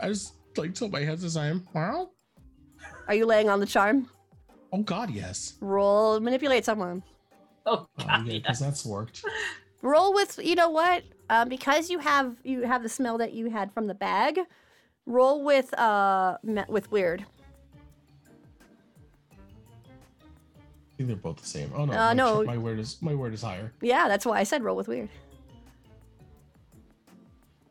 I 0.00 0.08
just 0.08 0.34
like 0.56 0.74
tilt 0.74 0.92
my 0.92 1.00
head 1.00 1.22
as 1.22 1.36
I 1.36 1.46
am. 1.46 1.66
Wow. 1.74 2.10
Are 3.08 3.14
you 3.14 3.26
laying 3.26 3.48
on 3.48 3.60
the 3.60 3.66
charm? 3.66 4.08
Oh 4.72 4.82
God, 4.82 5.10
yes. 5.10 5.54
Roll 5.60 6.20
manipulate 6.20 6.64
someone. 6.64 7.02
Oh 7.66 7.86
Oh, 7.98 8.04
yeah, 8.04 8.22
because 8.24 8.58
that's 8.60 8.84
worked. 8.86 9.24
Roll 9.82 10.14
with 10.14 10.38
you 10.42 10.54
know 10.54 10.70
what? 10.70 11.02
Um, 11.28 11.48
because 11.48 11.90
you 11.90 11.98
have 11.98 12.36
you 12.44 12.62
have 12.62 12.82
the 12.82 12.88
smell 12.88 13.18
that 13.18 13.32
you 13.32 13.50
had 13.50 13.72
from 13.72 13.86
the 13.86 13.94
bag. 13.94 14.38
Roll 15.06 15.44
with 15.44 15.72
uh 15.78 16.38
me- 16.42 16.64
with 16.68 16.90
weird. 16.90 17.24
I 19.32 20.96
think 20.96 21.08
they're 21.08 21.16
both 21.16 21.38
the 21.40 21.46
same. 21.46 21.72
Oh 21.74 21.84
no, 21.86 21.92
Uh, 21.92 21.96
my, 21.96 22.12
no. 22.14 22.42
my 22.44 22.58
word 22.58 22.78
is 22.78 23.00
my 23.00 23.14
word 23.14 23.32
is 23.34 23.42
higher. 23.42 23.72
Yeah, 23.80 24.06
that's 24.08 24.26
why 24.26 24.38
I 24.38 24.42
said 24.44 24.62
roll 24.62 24.76
with 24.76 24.88
weird. 24.88 25.08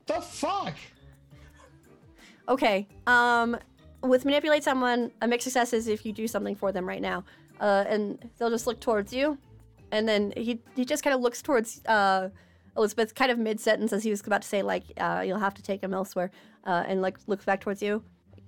The 0.07 0.19
fuck? 0.21 0.73
Okay. 2.49 2.87
Um, 3.05 3.57
with 4.01 4.25
manipulate 4.25 4.63
someone, 4.63 5.11
a 5.21 5.27
mixed 5.27 5.45
success 5.45 5.71
is 5.71 5.87
if 5.87 6.05
you 6.05 6.11
do 6.11 6.27
something 6.27 6.55
for 6.55 6.71
them 6.71 6.87
right 6.87 7.01
now, 7.01 7.23
uh, 7.59 7.85
and 7.87 8.17
they'll 8.37 8.49
just 8.49 8.65
look 8.65 8.79
towards 8.79 9.13
you, 9.13 9.37
and 9.91 10.07
then 10.07 10.33
he 10.35 10.61
he 10.75 10.83
just 10.83 11.03
kind 11.03 11.13
of 11.13 11.21
looks 11.21 11.41
towards 11.41 11.85
uh, 11.85 12.29
Elizabeth, 12.75 13.13
kind 13.13 13.31
of 13.31 13.37
mid 13.37 13.59
sentence 13.59 13.93
as 13.93 14.03
he 14.03 14.09
was 14.09 14.25
about 14.25 14.41
to 14.41 14.47
say 14.47 14.61
like 14.61 14.83
uh, 14.97 15.23
you'll 15.25 15.39
have 15.39 15.53
to 15.53 15.61
take 15.61 15.83
him 15.83 15.93
elsewhere, 15.93 16.31
uh, 16.65 16.83
and 16.87 17.01
like 17.01 17.17
looks 17.27 17.45
back 17.45 17.61
towards 17.61 17.83
you, 17.83 18.03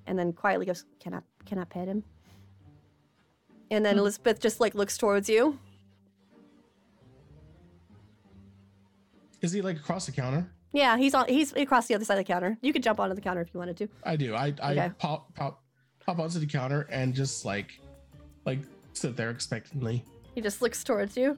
and 0.07 0.17
then 0.17 0.33
quietly 0.33 0.65
goes, 0.65 0.85
"Can 0.99 1.13
I 1.13 1.19
can 1.45 1.59
I 1.59 1.65
pet 1.65 1.87
him?" 1.87 2.03
And 3.69 3.85
then 3.85 3.93
mm-hmm. 3.93 3.99
Elizabeth 3.99 4.39
just 4.39 4.59
like 4.59 4.73
looks 4.73 4.97
towards 4.97 5.29
you. 5.29 5.59
Is 9.41 9.51
he 9.51 9.61
like 9.61 9.77
across 9.77 10.05
the 10.05 10.11
counter? 10.11 10.49
Yeah, 10.73 10.97
he's 10.97 11.13
on. 11.13 11.27
He's 11.27 11.53
across 11.53 11.87
the 11.87 11.95
other 11.95 12.05
side 12.05 12.17
of 12.17 12.25
the 12.25 12.31
counter. 12.33 12.57
You 12.61 12.71
could 12.73 12.83
jump 12.83 12.99
onto 12.99 13.13
the 13.15 13.21
counter 13.21 13.41
if 13.41 13.53
you 13.53 13.59
wanted 13.59 13.77
to. 13.77 13.87
I 14.03 14.15
do. 14.15 14.35
I 14.35 14.53
I 14.61 14.71
Okay. 14.71 14.91
pop 14.97 15.33
pop 15.35 15.61
pop 16.05 16.19
onto 16.19 16.39
the 16.39 16.45
counter 16.45 16.87
and 16.91 17.13
just 17.13 17.43
like 17.45 17.79
like 18.45 18.59
sit 18.93 19.15
there 19.17 19.29
expectantly. 19.31 20.03
He 20.35 20.41
just 20.41 20.61
looks 20.61 20.83
towards 20.83 21.17
you, 21.17 21.37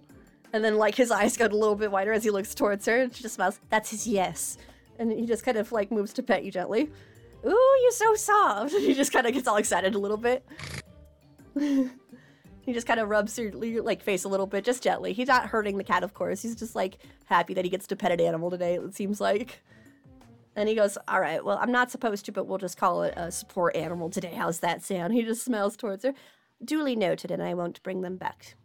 and 0.54 0.64
then 0.64 0.78
like 0.78 0.94
his 0.96 1.10
eyes 1.10 1.36
get 1.36 1.52
a 1.52 1.58
little 1.58 1.76
bit 1.76 1.90
wider 1.92 2.14
as 2.14 2.24
he 2.24 2.30
looks 2.30 2.54
towards 2.54 2.86
her, 2.86 3.02
and 3.02 3.16
she 3.16 3.24
just 3.24 3.36
smiles. 3.36 3.60
That's 3.70 3.90
his 3.90 4.06
yes, 4.06 4.58
and 5.00 5.12
he 5.12 5.26
just 5.26 5.44
kind 5.44 5.58
of 5.58 5.72
like 5.72 5.92
moves 5.92 6.14
to 6.14 6.24
pet 6.24 6.44
you 6.44 6.52
gently. 6.52 6.92
Ooh, 7.46 7.78
you're 7.82 7.92
so 7.92 8.14
soft. 8.16 8.72
he 8.78 8.94
just 8.94 9.12
kind 9.12 9.26
of 9.26 9.34
gets 9.34 9.48
all 9.48 9.58
excited 9.58 9.96
a 9.96 10.00
little 10.00 10.18
bit. 10.18 10.46
he 12.64 12.72
just 12.72 12.88
kind 12.88 13.00
of 13.00 13.10
rubs 13.10 13.38
your, 13.38 13.54
your 13.66 13.84
like 13.84 14.02
face 14.02 14.24
a 14.24 14.30
little 14.30 14.48
bit, 14.48 14.64
just 14.64 14.82
gently. 14.82 15.12
He's 15.12 15.28
not 15.28 15.48
hurting 15.48 15.78
the 15.78 15.84
cat, 15.84 16.04
of 16.04 16.14
course. 16.14 16.42
He's 16.42 16.56
just 16.56 16.76
like 16.76 16.98
happy 17.26 17.54
that 17.54 17.66
he 17.66 17.70
gets 17.70 17.88
to 17.88 17.96
pet 17.98 18.12
an 18.12 18.22
animal 18.22 18.50
today. 18.50 18.76
It 18.76 18.96
seems 18.96 19.20
like. 19.20 19.62
And 20.56 20.70
he 20.70 20.76
goes, 20.76 20.98
All 21.08 21.20
right, 21.20 21.44
well, 21.44 21.58
I'm 21.62 21.72
not 21.72 21.92
supposed 21.92 22.26
to, 22.26 22.32
but 22.32 22.48
we'll 22.48 22.60
just 22.60 22.78
call 22.78 23.04
it 23.04 23.14
a 23.18 23.32
support 23.32 23.76
animal 23.76 24.10
today. 24.10 24.34
How's 24.34 24.60
that 24.60 24.82
sound? 24.82 25.14
He 25.14 25.24
just 25.24 25.44
smiles 25.44 25.76
towards 25.76 26.06
her. 26.06 26.14
Duly 26.64 26.96
noted, 26.96 27.32
and 27.32 27.44
I 27.44 27.54
won't 27.54 27.84
bring 27.84 28.02
them 28.02 28.16
back. 28.18 28.56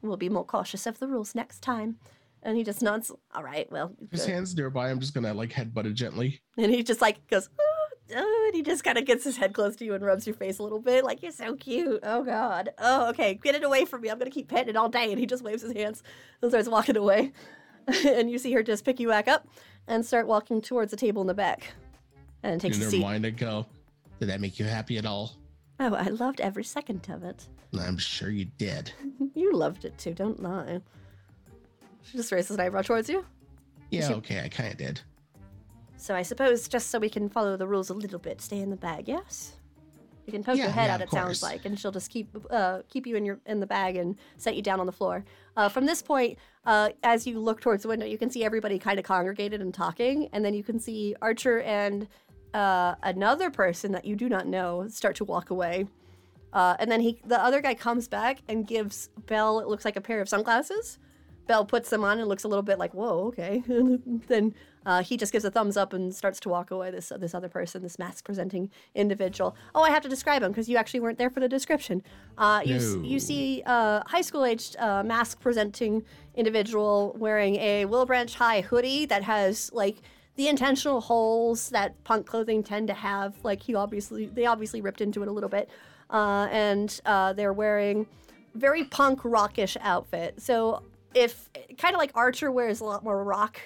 We'll 0.00 0.16
be 0.16 0.28
more 0.28 0.44
cautious 0.44 0.86
of 0.86 0.98
the 0.98 1.06
rules 1.06 1.34
next 1.34 1.60
time. 1.60 1.98
And 2.42 2.56
he 2.56 2.64
just 2.64 2.82
nods. 2.82 3.12
All 3.34 3.44
right, 3.44 3.70
well. 3.70 3.92
His 4.10 4.24
good." 4.24 4.32
hands 4.32 4.56
nearby. 4.56 4.90
I'm 4.90 4.98
just 4.98 5.14
gonna 5.14 5.32
like 5.32 5.50
headbutt 5.50 5.86
it 5.86 5.94
gently. 5.94 6.40
And 6.58 6.72
he 6.72 6.82
just 6.82 7.00
like 7.00 7.24
goes, 7.28 7.48
oh, 7.60 7.71
oh, 8.14 8.44
and 8.46 8.54
he 8.54 8.62
just 8.62 8.84
kind 8.84 8.98
of 8.98 9.04
gets 9.04 9.24
his 9.24 9.36
head 9.36 9.52
close 9.54 9.76
to 9.76 9.84
you 9.84 9.94
and 9.94 10.04
rubs 10.04 10.26
your 10.26 10.34
face 10.36 10.58
a 10.58 10.62
little 10.62 10.80
bit, 10.80 11.04
like, 11.04 11.22
You're 11.22 11.32
so 11.32 11.54
cute. 11.56 12.00
Oh, 12.02 12.22
God. 12.24 12.70
Oh, 12.78 13.08
okay. 13.10 13.34
Get 13.34 13.54
it 13.54 13.64
away 13.64 13.84
from 13.84 14.00
me. 14.02 14.08
I'm 14.10 14.18
going 14.18 14.30
to 14.30 14.34
keep 14.34 14.48
petting 14.48 14.68
it 14.70 14.76
all 14.76 14.88
day. 14.88 15.10
And 15.10 15.18
he 15.18 15.26
just 15.26 15.42
waves 15.42 15.62
his 15.62 15.72
hands 15.72 16.02
and 16.40 16.50
starts 16.50 16.68
walking 16.68 16.96
away. 16.96 17.32
and 18.06 18.30
you 18.30 18.38
see 18.38 18.52
her 18.52 18.62
just 18.62 18.84
pick 18.84 19.00
you 19.00 19.08
back 19.08 19.28
up 19.28 19.46
and 19.88 20.04
start 20.06 20.26
walking 20.26 20.60
towards 20.60 20.90
the 20.90 20.96
table 20.96 21.20
in 21.22 21.26
the 21.26 21.34
back 21.34 21.72
and 22.42 22.60
take 22.60 22.72
a 22.72 22.76
seat. 22.76 23.00
mind, 23.02 23.26
I 23.26 23.30
go, 23.30 23.66
"Did 24.20 24.28
that 24.28 24.40
make 24.40 24.58
you 24.60 24.64
happy 24.64 24.98
at 24.98 25.06
all?" 25.06 25.32
Oh, 25.80 25.92
I 25.94 26.04
loved 26.08 26.40
every 26.40 26.62
second 26.62 27.08
of 27.10 27.24
it. 27.24 27.48
I'm 27.76 27.98
sure 27.98 28.30
you 28.30 28.44
did. 28.58 28.92
You 29.34 29.52
loved 29.52 29.84
it 29.84 29.96
too, 29.98 30.12
don't 30.14 30.40
lie. 30.42 30.80
She 32.02 32.16
just 32.18 32.30
raises 32.30 32.50
an 32.52 32.60
eyebrow 32.60 32.82
towards 32.82 33.08
you. 33.08 33.24
Yeah, 33.90 34.08
She- 34.08 34.14
okay, 34.14 34.40
I 34.44 34.48
kind 34.48 34.70
of 34.70 34.76
did. 34.78 35.00
So 36.02 36.16
I 36.16 36.22
suppose 36.22 36.66
just 36.66 36.90
so 36.90 36.98
we 36.98 37.08
can 37.08 37.28
follow 37.28 37.56
the 37.56 37.68
rules 37.68 37.88
a 37.88 37.94
little 37.94 38.18
bit, 38.18 38.40
stay 38.40 38.58
in 38.58 38.70
the 38.70 38.76
bag, 38.76 39.06
yes? 39.06 39.52
You 40.26 40.32
can 40.32 40.42
poke 40.42 40.56
your 40.56 40.68
head 40.68 40.86
yeah, 40.86 40.94
out, 40.94 41.00
it 41.00 41.10
sounds 41.10 41.44
like, 41.44 41.64
and 41.64 41.78
she'll 41.78 41.92
just 41.92 42.10
keep 42.10 42.36
uh, 42.50 42.80
keep 42.88 43.06
you 43.06 43.14
in 43.14 43.24
your 43.24 43.38
in 43.46 43.60
the 43.60 43.68
bag 43.68 43.94
and 43.94 44.16
set 44.36 44.56
you 44.56 44.62
down 44.62 44.80
on 44.80 44.86
the 44.86 44.92
floor. 44.92 45.24
Uh, 45.56 45.68
from 45.68 45.86
this 45.86 46.02
point, 46.02 46.38
uh, 46.66 46.90
as 47.04 47.24
you 47.24 47.38
look 47.38 47.60
towards 47.60 47.84
the 47.84 47.88
window, 47.88 48.04
you 48.04 48.18
can 48.18 48.30
see 48.30 48.42
everybody 48.42 48.80
kind 48.80 48.98
of 48.98 49.04
congregated 49.04 49.60
and 49.60 49.72
talking, 49.72 50.28
and 50.32 50.44
then 50.44 50.54
you 50.54 50.64
can 50.64 50.80
see 50.80 51.14
Archer 51.22 51.60
and 51.60 52.08
uh, 52.52 52.96
another 53.04 53.48
person 53.48 53.92
that 53.92 54.04
you 54.04 54.16
do 54.16 54.28
not 54.28 54.48
know 54.48 54.88
start 54.88 55.14
to 55.16 55.24
walk 55.24 55.50
away. 55.50 55.86
Uh, 56.52 56.74
and 56.80 56.90
then 56.90 57.00
he, 57.00 57.20
the 57.26 57.40
other 57.40 57.60
guy, 57.60 57.74
comes 57.74 58.08
back 58.08 58.40
and 58.48 58.66
gives 58.66 59.08
Bell. 59.26 59.60
It 59.60 59.68
looks 59.68 59.84
like 59.84 59.94
a 59.94 60.00
pair 60.00 60.20
of 60.20 60.28
sunglasses. 60.28 60.98
Belle 61.52 61.66
puts 61.66 61.90
them 61.90 62.02
on 62.02 62.18
and 62.18 62.26
looks 62.28 62.44
a 62.44 62.48
little 62.48 62.62
bit 62.62 62.78
like, 62.78 62.92
"Whoa, 62.94 63.26
okay." 63.30 63.62
then 64.32 64.54
uh, 64.86 65.02
he 65.02 65.16
just 65.16 65.32
gives 65.32 65.44
a 65.44 65.50
thumbs 65.50 65.76
up 65.76 65.92
and 65.92 66.14
starts 66.14 66.40
to 66.40 66.48
walk 66.48 66.70
away. 66.70 66.90
This 66.90 67.12
this 67.18 67.34
other 67.34 67.48
person, 67.58 67.82
this 67.82 67.98
mask 67.98 68.24
presenting 68.24 68.70
individual. 68.94 69.54
Oh, 69.74 69.82
I 69.82 69.90
have 69.90 70.02
to 70.04 70.08
describe 70.08 70.42
him 70.42 70.50
because 70.52 70.68
you 70.70 70.76
actually 70.78 71.00
weren't 71.00 71.18
there 71.18 71.30
for 71.30 71.40
the 71.40 71.48
description. 71.48 72.02
Uh, 72.38 72.62
you 72.64 72.76
s- 72.76 72.96
you 73.12 73.18
see 73.20 73.62
a 73.66 74.02
high 74.08 74.22
school 74.28 74.44
aged 74.46 74.76
uh, 74.78 75.02
mask 75.02 75.40
presenting 75.40 76.02
individual 76.34 77.14
wearing 77.18 77.56
a 77.56 77.84
Wilbranch 77.86 78.34
High 78.34 78.62
hoodie 78.62 79.04
that 79.06 79.22
has 79.24 79.70
like 79.74 79.96
the 80.36 80.48
intentional 80.48 81.00
holes 81.02 81.68
that 81.70 82.02
punk 82.04 82.26
clothing 82.26 82.62
tend 82.62 82.88
to 82.88 82.94
have. 82.94 83.34
Like 83.44 83.60
he 83.62 83.74
obviously 83.74 84.24
they 84.26 84.46
obviously 84.46 84.80
ripped 84.80 85.00
into 85.02 85.22
it 85.22 85.28
a 85.28 85.32
little 85.32 85.50
bit, 85.50 85.68
uh, 86.10 86.48
and 86.50 86.88
uh, 87.04 87.34
they're 87.34 87.52
wearing 87.52 88.06
very 88.54 88.84
punk 88.84 89.20
rockish 89.24 89.76
outfit. 89.80 90.40
So 90.42 90.82
if 91.14 91.48
kind 91.78 91.94
of 91.94 91.98
like 91.98 92.12
Archer 92.14 92.50
wears 92.50 92.80
a 92.80 92.84
lot 92.84 93.04
more 93.04 93.22
rock 93.24 93.60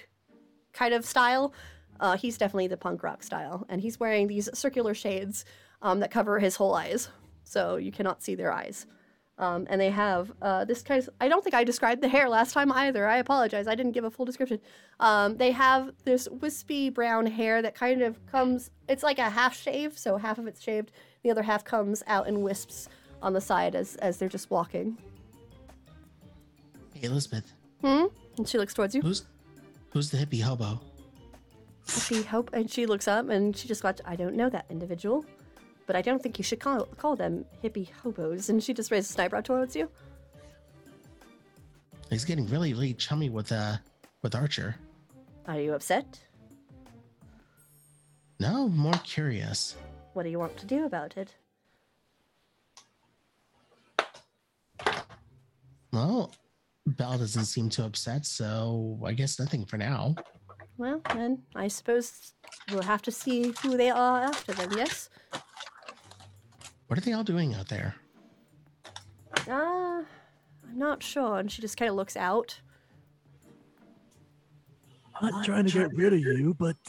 kind 0.73 0.95
of 0.95 1.05
style, 1.05 1.53
uh, 2.01 2.17
he's 2.17 2.39
definitely 2.39 2.67
the 2.67 2.77
punk 2.77 3.03
rock 3.03 3.23
style, 3.23 3.65
and 3.69 3.81
he's 3.81 3.99
wearing 3.99 4.27
these 4.27 4.49
circular 4.55 4.95
shades 4.95 5.45
um, 5.83 6.01
that 6.01 6.11
cover 6.11 6.39
his 6.39 6.57
whole 6.57 6.75
eyes, 6.75 7.09
so 7.45 7.77
you 7.77 7.93
cannot 7.93 8.23
see 8.23 8.35
their 8.35 8.53
eyes. 8.53 8.87
Um, 9.39 9.67
and 9.69 9.79
they 9.79 9.91
have 9.91 10.33
uh, 10.41 10.65
this 10.65 10.81
kind 10.81 11.03
of. 11.03 11.11
I 11.21 11.29
don't 11.29 11.45
think 11.45 11.55
I 11.55 11.63
described 11.63 12.01
the 12.01 12.09
hair 12.09 12.27
last 12.29 12.55
time 12.55 12.73
either. 12.73 13.07
I 13.07 13.19
apologize. 13.19 13.67
I 13.69 13.75
didn't 13.75 13.93
give 13.93 14.05
a 14.05 14.11
full 14.11 14.25
description. 14.25 14.61
Um, 14.99 15.37
they 15.37 15.51
have 15.51 15.93
this 16.05 16.27
wispy 16.41 16.89
brown 16.89 17.27
hair 17.27 17.61
that 17.61 17.75
kind 17.75 18.01
of 18.01 18.25
comes. 18.27 18.71
It's 18.89 19.03
like 19.03 19.19
a 19.19 19.29
half 19.29 19.55
shave, 19.55 19.99
so 19.99 20.17
half 20.17 20.39
of 20.39 20.47
it's 20.47 20.63
shaved, 20.63 20.91
the 21.23 21.31
other 21.31 21.43
half 21.43 21.65
comes 21.65 22.03
out 22.07 22.29
in 22.29 22.41
wisps 22.41 22.89
on 23.21 23.35
the 23.35 23.41
side 23.41 23.75
as 23.75 23.97
as 23.97 24.17
they're 24.17 24.29
just 24.29 24.51
walking. 24.51 24.97
Hey, 27.01 27.09
Elizabeth, 27.09 27.53
Hmm. 27.83 28.07
And 28.39 28.49
she 28.49 28.57
looks 28.59 28.73
towards 28.73 28.95
you. 28.95 29.03
who's 29.03 29.25
who's 29.91 30.11
the 30.11 30.17
hippie 30.17 30.41
hobo? 30.43 30.81
She 31.89 32.23
hope, 32.23 32.51
and 32.53 32.71
she 32.71 32.87
looks 32.87 33.07
up, 33.07 33.29
and 33.29 33.55
she 33.57 33.69
just 33.69 33.83
got. 33.83 34.01
I 34.05 34.17
don't 34.17 34.35
know 34.35 34.49
that 34.49 34.65
individual, 34.71 35.25
but 35.87 35.95
I 35.95 36.03
don't 36.03 36.23
think 36.23 36.39
you 36.39 36.45
should 36.45 36.59
call 36.61 36.87
call 36.97 37.15
them 37.17 37.45
hippie 37.63 37.91
hobos. 38.03 38.49
And 38.49 38.63
she 38.63 38.73
just 38.75 38.91
raises 38.91 39.15
an 39.15 39.21
eyebrow 39.23 39.43
towards 39.43 39.77
you. 39.77 39.91
He's 42.11 42.25
getting 42.25 42.47
really, 42.47 42.73
really 42.73 42.95
chummy 42.95 43.29
with 43.31 43.53
uh 43.53 43.77
with 44.23 44.35
Archer. 44.35 44.77
Are 45.47 45.61
you 45.61 45.75
upset? 45.75 46.19
No, 48.41 48.69
more 48.69 48.99
curious. 49.05 49.77
What 50.15 50.23
do 50.25 50.31
you 50.31 50.39
want 50.39 50.57
to 50.57 50.67
do 50.67 50.87
about 50.87 51.17
it? 51.17 51.35
Well, 55.93 56.33
Belle 56.87 57.19
doesn't 57.19 57.47
seem 57.47 57.69
too 57.69 57.83
upset, 57.85 58.25
so 58.25 58.99
I 59.05 59.13
guess 59.13 59.39
nothing 59.39 59.65
for 59.67 59.77
now. 59.77 60.15
Well, 60.79 61.01
then 61.15 61.43
I 61.55 61.69
suppose 61.69 62.33
we'll 62.71 62.83
have 62.83 63.03
to 63.03 63.11
see 63.11 63.53
who 63.63 63.77
they 63.77 63.91
are 63.91 64.23
after 64.23 64.53
them. 64.53 64.71
Yes. 64.77 65.09
What 66.87 66.99
are 66.99 67.03
they 67.03 67.13
all 67.13 67.25
doing 67.25 67.55
out 67.55 67.69
there? 67.69 67.95
Uh, 69.49 70.03
I'm 70.03 70.07
not 70.79 71.03
sure. 71.03 71.39
And 71.39 71.51
she 71.51 71.61
just 71.61 71.77
kind 71.77 71.89
of 71.91 71.97
looks 71.97 72.17
out. 72.17 72.61
I'm 75.21 75.31
not 75.31 75.45
trying 75.45 75.67
to 75.67 75.73
get 75.73 75.95
rid 75.95 76.13
of 76.13 76.21
you, 76.21 76.55
but 76.59 76.77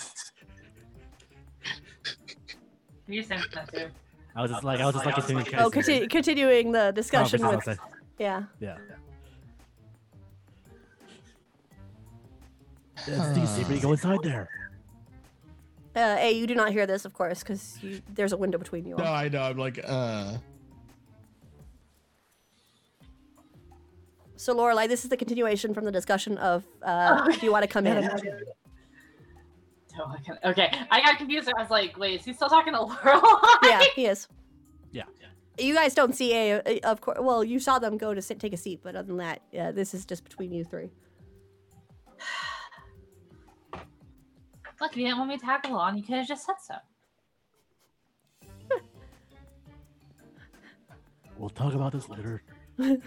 You 3.07 3.23
sensitive. 3.23 3.91
I 4.35 4.41
was 4.41 4.51
just 4.51 4.63
like, 4.63 4.79
I 4.81 4.85
was 4.85 4.95
just 4.95 5.05
like, 5.05 5.15
continuing. 5.15 5.47
Oh, 5.57 5.69
conti- 5.71 6.07
continuing 6.07 6.71
the 6.73 6.91
discussion 6.91 7.41
with. 7.47 7.79
Yeah. 8.19 8.43
Yeah. 8.59 8.77
Yeah, 13.07 13.31
Steve, 13.31 13.47
see 13.49 13.61
if 13.61 13.69
we 13.69 13.79
go 13.79 13.91
inside 13.91 14.19
there. 14.23 14.49
Uh, 15.95 16.17
A, 16.19 16.31
you 16.31 16.45
do 16.45 16.53
not 16.55 16.71
hear 16.71 16.85
this, 16.85 17.05
of 17.05 17.13
course, 17.13 17.39
because 17.39 17.79
there's 18.13 18.31
a 18.33 18.37
window 18.37 18.57
between 18.57 18.85
you 18.85 18.95
all. 18.95 19.03
No, 19.03 19.11
I 19.11 19.29
know. 19.29 19.41
I'm 19.41 19.57
like, 19.57 19.79
uh, 19.83 20.37
So, 24.35 24.55
Lorelai, 24.55 24.87
this 24.87 25.03
is 25.03 25.09
the 25.09 25.17
continuation 25.17 25.73
from 25.73 25.83
the 25.85 25.91
discussion 25.91 26.37
of 26.37 26.63
uh, 26.83 27.25
do 27.39 27.45
you 27.45 27.51
want 27.51 27.63
to 27.63 27.67
come 27.67 27.85
in? 27.87 28.09
Oh, 29.99 30.13
I 30.15 30.21
can- 30.21 30.37
Okay, 30.45 30.71
I 30.91 31.01
got 31.01 31.17
confused. 31.17 31.49
I 31.57 31.59
was 31.59 31.71
like, 31.71 31.97
wait, 31.97 32.19
is 32.19 32.23
he 32.25 32.31
still 32.31 32.49
talking 32.49 32.71
to 32.73 32.79
Lorelai? 32.81 33.57
yeah, 33.63 33.81
he 33.95 34.05
is. 34.05 34.27
Yeah. 34.91 35.05
You 35.57 35.73
guys 35.73 35.95
don't 35.95 36.13
see 36.13 36.35
A, 36.35 36.59
uh, 36.61 36.79
of 36.91 37.01
course. 37.01 37.17
Well, 37.19 37.43
you 37.43 37.59
saw 37.59 37.79
them 37.79 37.97
go 37.97 38.13
to 38.13 38.21
sit, 38.21 38.39
take 38.39 38.53
a 38.53 38.57
seat, 38.57 38.81
but 38.83 38.95
other 38.95 39.07
than 39.07 39.17
that, 39.17 39.41
yeah, 39.51 39.71
this 39.71 39.95
is 39.95 40.05
just 40.05 40.23
between 40.23 40.51
you 40.51 40.63
three. 40.63 40.91
Look, 44.80 44.91
if 44.91 44.97
you 44.97 45.05
didn't 45.05 45.17
want 45.19 45.30
me 45.30 45.38
to 45.38 45.45
tag 45.45 45.65
along, 45.65 45.97
you 45.97 46.03
could 46.03 46.15
have 46.17 46.28
just 46.28 46.45
said 46.45 46.55
so. 46.61 46.75
We'll 51.38 51.49
talk 51.49 51.73
about 51.73 51.91
this 51.93 52.09
later. 52.09 52.41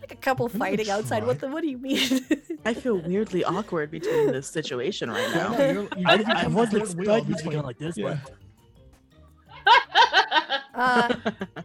Like 0.00 0.12
a 0.12 0.16
couple 0.16 0.46
gonna 0.46 0.58
fighting 0.60 0.90
outside. 0.90 1.26
What 1.26 1.40
the? 1.40 1.48
What 1.48 1.60
do 1.62 1.66
you 1.68 1.78
mean? 1.78 1.98
I 2.64 2.72
feel 2.72 2.98
weirdly 2.98 3.42
awkward 3.42 3.90
between 3.90 4.28
this 4.30 4.46
situation 4.46 5.10
right 5.10 5.34
now. 5.34 5.52
yeah, 5.58 5.72
you're- 5.72 5.88
you- 5.96 6.04
I, 6.06 6.14
you 6.14 6.24
I 6.28 6.46
wasn't 6.46 6.82
expecting 6.84 7.24
this 7.32 7.40
it 7.40 7.44
to 7.44 7.50
go 7.50 7.60
like 7.62 7.76
this, 7.78 7.96
Yeah. 7.96 8.18
uh, 10.76 11.12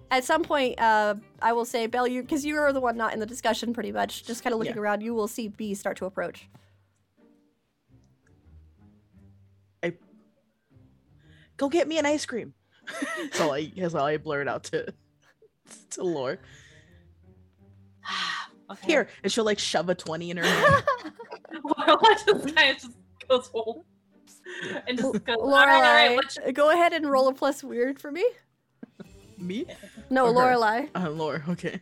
at 0.10 0.24
some 0.24 0.42
point, 0.44 0.80
uh, 0.82 1.14
I 1.44 1.54
will 1.54 1.66
say, 1.66 1.86
Belle, 1.86 2.08
you 2.08 2.24
because 2.24 2.44
you 2.44 2.58
are 2.58 2.74
the 2.74 2.80
one 2.82 2.98
not 2.98 3.14
in 3.14 3.20
the 3.20 3.28
discussion, 3.28 3.72
pretty 3.72 3.92
much. 3.92 4.24
Just 4.24 4.44
kind 4.44 4.54
of 4.54 4.58
looking 4.60 4.74
Yeah. 4.76 4.82
around, 4.82 5.02
you 5.02 5.14
will 5.14 5.28
see 5.28 5.50
Bea 5.50 5.76
start 5.76 5.98
to 5.98 6.06
approach. 6.06 6.50
Go 11.62 11.70
get 11.70 11.88
me 11.88 12.00
an 12.00 12.08
ice 12.08 12.26
cream. 12.26 12.56
so 13.34 13.54
I 13.54 13.72
that's 13.78 13.94
all 13.94 14.08
I 14.08 14.18
blurt 14.18 14.48
out 14.48 14.64
to 14.64 14.92
to 15.92 16.04
Lore. 16.04 16.40
okay. 18.72 18.88
Here, 18.88 19.08
and 19.22 19.32
she'll 19.32 19.46
like 19.46 19.60
shove 19.60 19.88
a 19.88 19.94
twenty 19.94 20.32
in 20.32 20.38
her 20.38 20.44
hand. 20.44 20.84
Lorelai 21.64 22.26
just 22.26 22.56
kind 22.56 22.76
of 22.76 22.82
just 22.82 22.92
goes 23.30 23.48
home 23.54 23.84
and 24.88 24.98
just 24.98 25.24
goes. 25.24 25.38
All 25.38 25.52
right, 25.52 25.76
all 25.76 25.82
right. 25.82 26.16
Let's 26.16 26.40
Lorelai, 26.40 26.54
go 26.56 26.72
ahead 26.72 26.94
and 26.94 27.12
roll 27.12 27.28
a 27.28 27.34
plus 27.36 27.64
weird 27.64 28.00
for 28.00 28.12
me. 28.12 28.26
Me? 29.38 29.68
No, 30.10 30.26
Or 30.26 30.34
her. 30.34 30.56
Lorelai. 30.56 30.90
Uh, 30.96 31.12
Lore. 31.12 31.44
Okay. 31.48 31.80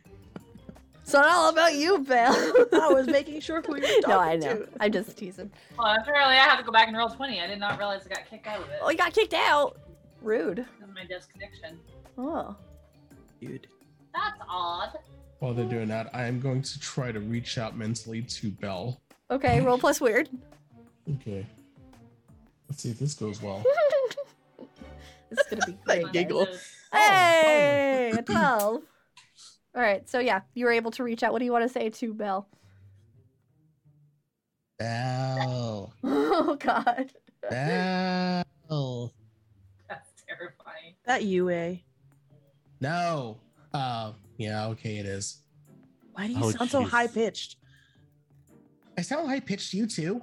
It's 1.09 1.15
not 1.15 1.25
all 1.25 1.49
about 1.49 1.73
you, 1.73 1.97
Belle. 2.03 2.35
I 2.71 2.89
was 2.93 3.07
making 3.07 3.41
sure 3.41 3.63
who 3.63 3.77
you 3.77 3.81
were 3.81 3.87
talking 3.87 4.01
no, 4.09 4.19
I 4.19 4.35
know. 4.35 4.57
to. 4.59 4.69
I'm 4.79 4.91
just 4.91 5.17
teasing. 5.17 5.49
Well, 5.75 5.87
apparently 5.99 6.35
I 6.35 6.43
have 6.43 6.59
to 6.59 6.63
go 6.63 6.71
back 6.71 6.87
and 6.87 6.95
Roll20. 6.95 7.41
I 7.41 7.47
did 7.47 7.57
not 7.59 7.79
realize 7.79 8.05
I 8.05 8.09
got 8.09 8.29
kicked 8.29 8.45
out 8.45 8.61
of 8.61 8.69
it. 8.69 8.77
Oh, 8.79 8.91
you 8.91 8.97
got 8.97 9.11
kicked 9.11 9.33
out. 9.33 9.79
Rude. 10.21 10.57
Because 10.57 10.89
of 10.89 10.93
my 10.93 11.05
disconnection. 11.05 11.79
Oh. 12.15 12.55
Dude. 13.41 13.65
That's 14.13 14.39
odd. 14.47 14.99
While 15.39 15.55
they're 15.55 15.65
doing 15.65 15.87
that, 15.87 16.11
I 16.13 16.25
am 16.25 16.39
going 16.39 16.61
to 16.61 16.79
try 16.79 17.11
to 17.11 17.19
reach 17.19 17.57
out 17.57 17.75
mentally 17.75 18.21
to 18.21 18.51
Belle. 18.51 19.01
Okay, 19.31 19.61
roll 19.61 19.79
plus 19.79 19.99
weird. 19.99 20.29
Okay. 21.15 21.43
Let's 22.69 22.83
see 22.83 22.91
if 22.91 22.99
this 22.99 23.15
goes 23.15 23.41
well. 23.41 23.63
This 25.31 25.39
is 25.39 25.45
gonna 25.47 25.65
be 25.65 25.71
That 25.87 26.01
great. 26.03 26.11
giggle. 26.13 26.47
Hey, 26.93 28.11
a 28.15 28.21
12. 28.21 28.81
All 29.79 29.85
right, 29.85 30.07
so 30.09 30.19
yeah, 30.19 30.41
you 30.55 30.65
were 30.65 30.73
able 30.73 30.91
to 30.91 31.05
reach 31.05 31.23
out. 31.23 31.31
What 31.31 31.39
do 31.39 31.45
you 31.45 31.53
want 31.53 31.63
to 31.63 31.69
say 31.69 31.89
to 31.89 32.13
Belle? 32.13 32.49
Belle. 34.77 35.93
Oh, 36.03 36.57
God. 36.59 37.13
Belle. 37.49 39.13
That's 39.87 40.09
terrifying. 40.27 40.95
That 41.05 41.23
UA. 41.23 41.77
No. 42.81 43.37
Uh, 43.73 44.11
yeah, 44.37 44.67
okay, 44.67 44.97
it 44.97 45.05
is. 45.05 45.43
Why 46.11 46.27
do 46.27 46.33
you 46.33 46.39
Oh, 46.43 46.51
sound 46.51 46.69
so 46.69 46.83
high 46.83 47.07
pitched? 47.07 47.55
I 48.97 49.01
sound 49.01 49.29
high 49.29 49.39
pitched 49.39 49.73
you 49.73 49.87
too. 49.87 50.21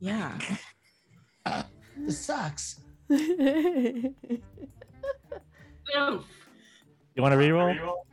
Yeah. 0.00 0.38
Uh, 1.44 1.62
this 1.98 2.18
sucks. 2.18 2.80
Oof. 3.10 3.22
You 5.94 7.22
want 7.22 7.32
to 7.32 7.38
reroll? 7.38 8.05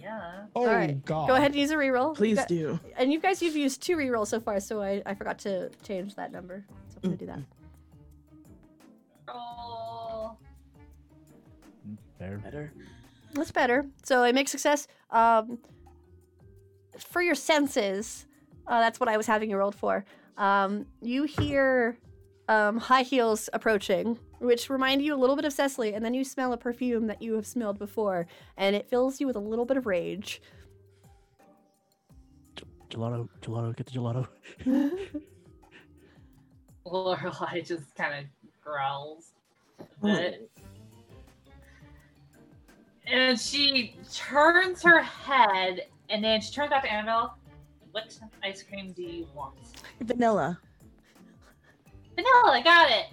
Yeah. 0.00 0.44
Oh, 0.56 0.66
right, 0.66 1.04
God. 1.04 1.28
Go 1.28 1.34
ahead 1.34 1.52
and 1.52 1.60
use 1.60 1.70
a 1.70 1.76
reroll. 1.76 2.16
Please 2.16 2.38
got- 2.38 2.48
do. 2.48 2.80
And 2.96 3.12
you 3.12 3.20
guys, 3.20 3.42
you've 3.42 3.56
used 3.56 3.82
two 3.82 3.96
rerolls 3.96 4.28
so 4.28 4.40
far, 4.40 4.58
so 4.60 4.80
I, 4.82 5.02
I 5.06 5.14
forgot 5.14 5.38
to 5.40 5.70
change 5.82 6.14
that 6.16 6.32
number. 6.32 6.64
So 6.88 6.98
I'm 7.04 7.10
gonna 7.10 7.16
do 7.16 7.26
that. 7.26 7.40
Roll. 9.28 10.38
Fair. 12.18 12.38
Better. 12.38 12.72
That's 13.34 13.50
better. 13.52 13.86
So 14.02 14.22
I 14.22 14.32
make 14.32 14.48
success. 14.48 14.88
Um, 15.10 15.58
for 16.98 17.22
your 17.22 17.34
senses, 17.34 18.26
uh, 18.66 18.80
that's 18.80 19.00
what 19.00 19.08
I 19.08 19.16
was 19.16 19.26
having 19.26 19.50
you 19.50 19.56
rolled 19.56 19.74
for. 19.74 20.04
Um, 20.36 20.86
you 21.00 21.24
hear 21.24 21.96
um, 22.48 22.78
high 22.78 23.02
heels 23.02 23.48
approaching, 23.52 24.18
which 24.40 24.70
remind 24.70 25.02
you 25.02 25.14
a 25.14 25.18
little 25.18 25.36
bit 25.36 25.44
of 25.44 25.52
Cecily, 25.52 25.94
and 25.94 26.04
then 26.04 26.14
you 26.14 26.24
smell 26.24 26.52
a 26.52 26.56
perfume 26.56 27.06
that 27.06 27.22
you 27.22 27.34
have 27.34 27.46
smelled 27.46 27.78
before, 27.78 28.26
and 28.56 28.74
it 28.74 28.88
fills 28.88 29.20
you 29.20 29.26
with 29.26 29.36
a 29.36 29.40
little 29.40 29.64
bit 29.64 29.76
of 29.76 29.86
rage. 29.86 30.42
Gelato, 32.88 33.28
gelato, 33.40 33.76
get 33.76 33.86
the 33.86 33.92
gelato. 33.92 34.26
Lorelai 36.86 37.64
just 37.64 37.94
kind 37.94 38.14
of 38.14 38.24
growls 38.64 39.32
a 39.78 40.06
bit. 40.06 40.50
And 43.06 43.38
she 43.38 43.96
turns 44.12 44.82
her 44.82 45.00
head 45.02 45.86
and 46.08 46.22
then 46.22 46.40
she 46.40 46.52
turns 46.52 46.70
back 46.70 46.82
to 46.82 46.92
Annabelle. 46.92 47.36
What 47.92 48.16
ice 48.42 48.62
cream 48.62 48.92
do 48.92 49.02
you 49.02 49.26
want? 49.34 49.54
Vanilla. 50.00 50.58
Vanilla, 52.14 52.50
I 52.52 52.62
got 52.62 52.90
it. 52.90 53.06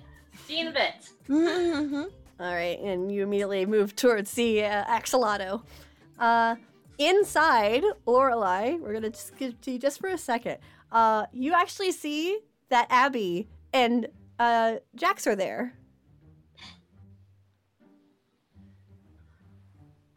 See 0.48 0.60
you 0.60 0.62
in 0.62 0.68
a 0.68 0.72
bit. 0.72 0.94
Mm-hmm. 1.28 2.04
All 2.40 2.54
right, 2.54 2.80
and 2.80 3.12
you 3.12 3.24
immediately 3.24 3.66
move 3.66 3.96
towards 3.98 4.32
the 4.34 4.64
uh, 4.64 4.86
axolotl. 4.86 5.64
Uh, 6.18 6.56
inside 6.98 7.84
Lorelai, 8.06 8.80
we're 8.80 8.94
gonna 8.94 9.10
just 9.10 9.36
give 9.38 9.60
to 9.62 9.72
you 9.72 9.80
just 9.80 10.00
for 10.00 10.08
a 10.08 10.18
second. 10.18 10.58
Uh, 10.92 11.26
you 11.34 11.54
actually 11.54 11.92
see 11.92 12.40
that 12.70 12.88
Abby 12.90 13.50
and 13.74 14.08
uh, 14.40 14.76
Jax 14.96 15.28
are 15.28 15.36
there. 15.36 15.74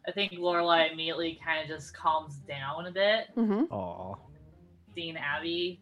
I 0.07 0.11
think 0.11 0.31
Lorelai 0.33 0.91
immediately 0.93 1.39
kind 1.43 1.61
of 1.61 1.67
just 1.67 1.93
calms 1.93 2.37
down 2.47 2.87
a 2.87 2.91
bit, 2.91 3.27
Mm-hmm. 3.37 3.73
Aw. 3.73 4.15
seeing 4.95 5.17
Abby, 5.17 5.81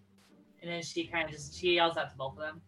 and 0.62 0.72
then 0.72 0.82
she 0.82 1.06
kind 1.06 1.26
of 1.26 1.32
just 1.32 1.56
she 1.58 1.76
yells 1.76 1.98
out 1.98 2.10
to 2.10 2.18
both 2.18 2.34
of 2.34 2.40
them. 2.40 2.62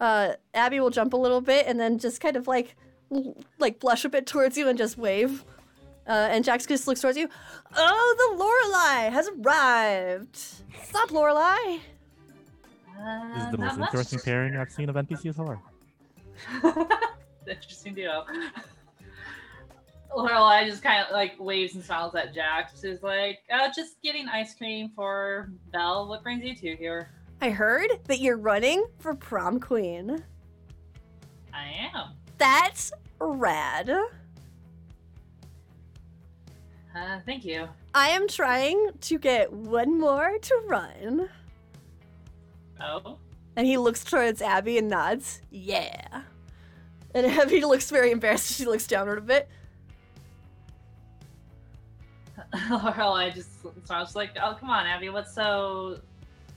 Uh, 0.00 0.32
Abby 0.54 0.80
will 0.80 0.90
jump 0.90 1.12
a 1.12 1.16
little 1.16 1.40
bit 1.40 1.66
and 1.66 1.78
then 1.78 1.98
just 1.98 2.20
kind 2.20 2.36
of 2.36 2.46
like, 2.48 2.74
like 3.58 3.78
blush 3.80 4.04
a 4.04 4.08
bit 4.08 4.26
towards 4.26 4.56
you 4.56 4.68
and 4.68 4.76
just 4.78 4.98
wave. 4.98 5.44
Uh, 6.08 6.28
and 6.30 6.44
Jax 6.44 6.66
just 6.66 6.88
looks 6.88 7.00
towards 7.00 7.16
you. 7.16 7.28
Oh, 7.76 8.16
the 8.18 8.36
Lorelai 8.42 9.12
has 9.12 9.28
arrived. 9.40 10.36
Stop, 10.82 11.10
Lorelai. 11.10 11.80
Uh, 12.98 13.34
This 13.34 13.44
is 13.44 13.50
the 13.52 13.56
not 13.58 13.60
most 13.60 13.78
much. 13.78 13.88
interesting 13.90 14.18
pairing 14.20 14.56
I've 14.56 14.72
seen 14.72 14.88
of 14.88 14.96
NPCs 14.96 15.36
so 15.36 15.44
far. 15.44 15.62
Interesting 17.48 17.94
duo. 17.94 18.24
Lorelai 20.16 20.66
just 20.66 20.82
kind 20.82 21.04
of 21.06 21.12
like 21.12 21.34
waves 21.40 21.74
and 21.74 21.82
smiles 21.84 22.14
at 22.14 22.34
Jax. 22.34 22.80
She's 22.82 23.02
like, 23.02 23.38
uh, 23.52 23.68
just 23.74 24.00
getting 24.02 24.28
ice 24.28 24.54
cream 24.54 24.90
for 24.94 25.50
Belle. 25.72 26.08
What 26.08 26.22
brings 26.22 26.44
you 26.44 26.54
two 26.54 26.76
here? 26.78 27.10
I 27.42 27.50
heard 27.50 27.90
that 28.06 28.20
you're 28.20 28.36
running 28.36 28.84
for 29.00 29.16
prom 29.16 29.58
queen. 29.58 30.22
I 31.52 31.90
am. 31.92 32.10
That's 32.38 32.92
rad. 33.18 33.90
Uh, 36.94 37.18
thank 37.26 37.44
you. 37.44 37.68
I 37.94 38.10
am 38.10 38.28
trying 38.28 38.90
to 39.00 39.18
get 39.18 39.52
one 39.52 39.98
more 39.98 40.38
to 40.40 40.62
run. 40.68 41.28
Oh, 42.80 43.18
And 43.56 43.66
he 43.66 43.76
looks 43.76 44.04
towards 44.04 44.40
Abby 44.40 44.78
and 44.78 44.88
nods. 44.88 45.42
Yeah. 45.50 46.22
And 47.12 47.26
Abby 47.40 47.64
looks 47.64 47.90
very 47.90 48.12
embarrassed. 48.12 48.52
She 48.56 48.66
looks 48.66 48.86
downward 48.86 49.18
a 49.18 49.20
bit. 49.20 49.48
Lorelai 52.54 53.34
just 53.34 53.50
smiles. 53.84 54.10
She's 54.10 54.14
like, 54.16 54.30
oh, 54.40 54.56
come 54.60 54.70
on, 54.70 54.86
Abby. 54.86 55.08
What's 55.08 55.34
so? 55.34 55.98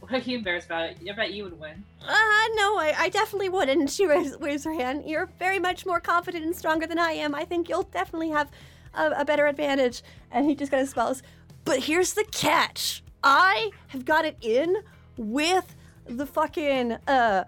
What 0.07 0.27
are 0.27 0.29
you 0.29 0.37
embarrassed 0.37 0.67
about? 0.67 0.83
It? 0.83 0.97
I 1.09 1.13
bet 1.13 1.33
you 1.33 1.45
would 1.45 1.59
win. 1.59 1.83
Uh, 2.01 2.13
no, 2.55 2.77
I, 2.77 2.93
I 2.97 3.09
definitely 3.09 3.49
would. 3.49 3.69
And 3.69 3.89
she 3.89 4.05
waves, 4.05 4.37
waves 4.37 4.63
her 4.63 4.73
hand. 4.73 5.03
You're 5.05 5.27
very 5.39 5.59
much 5.59 5.85
more 5.85 5.99
confident 5.99 6.45
and 6.45 6.55
stronger 6.55 6.85
than 6.85 6.99
I 6.99 7.11
am. 7.11 7.33
I 7.33 7.43
think 7.45 7.69
you'll 7.69 7.83
definitely 7.83 8.29
have 8.29 8.51
a, 8.93 9.11
a 9.17 9.25
better 9.25 9.47
advantage. 9.47 10.03
And 10.31 10.47
he 10.47 10.53
just 10.55 10.71
kind 10.71 10.83
of 10.83 10.89
smiles. 10.89 11.23
But 11.63 11.79
here's 11.79 12.13
the 12.13 12.25
catch 12.31 13.03
I 13.23 13.71
have 13.87 14.05
got 14.05 14.25
it 14.25 14.37
in 14.41 14.77
with 15.17 15.75
the 16.05 16.27
fucking, 16.27 16.93
uh, 17.07 17.45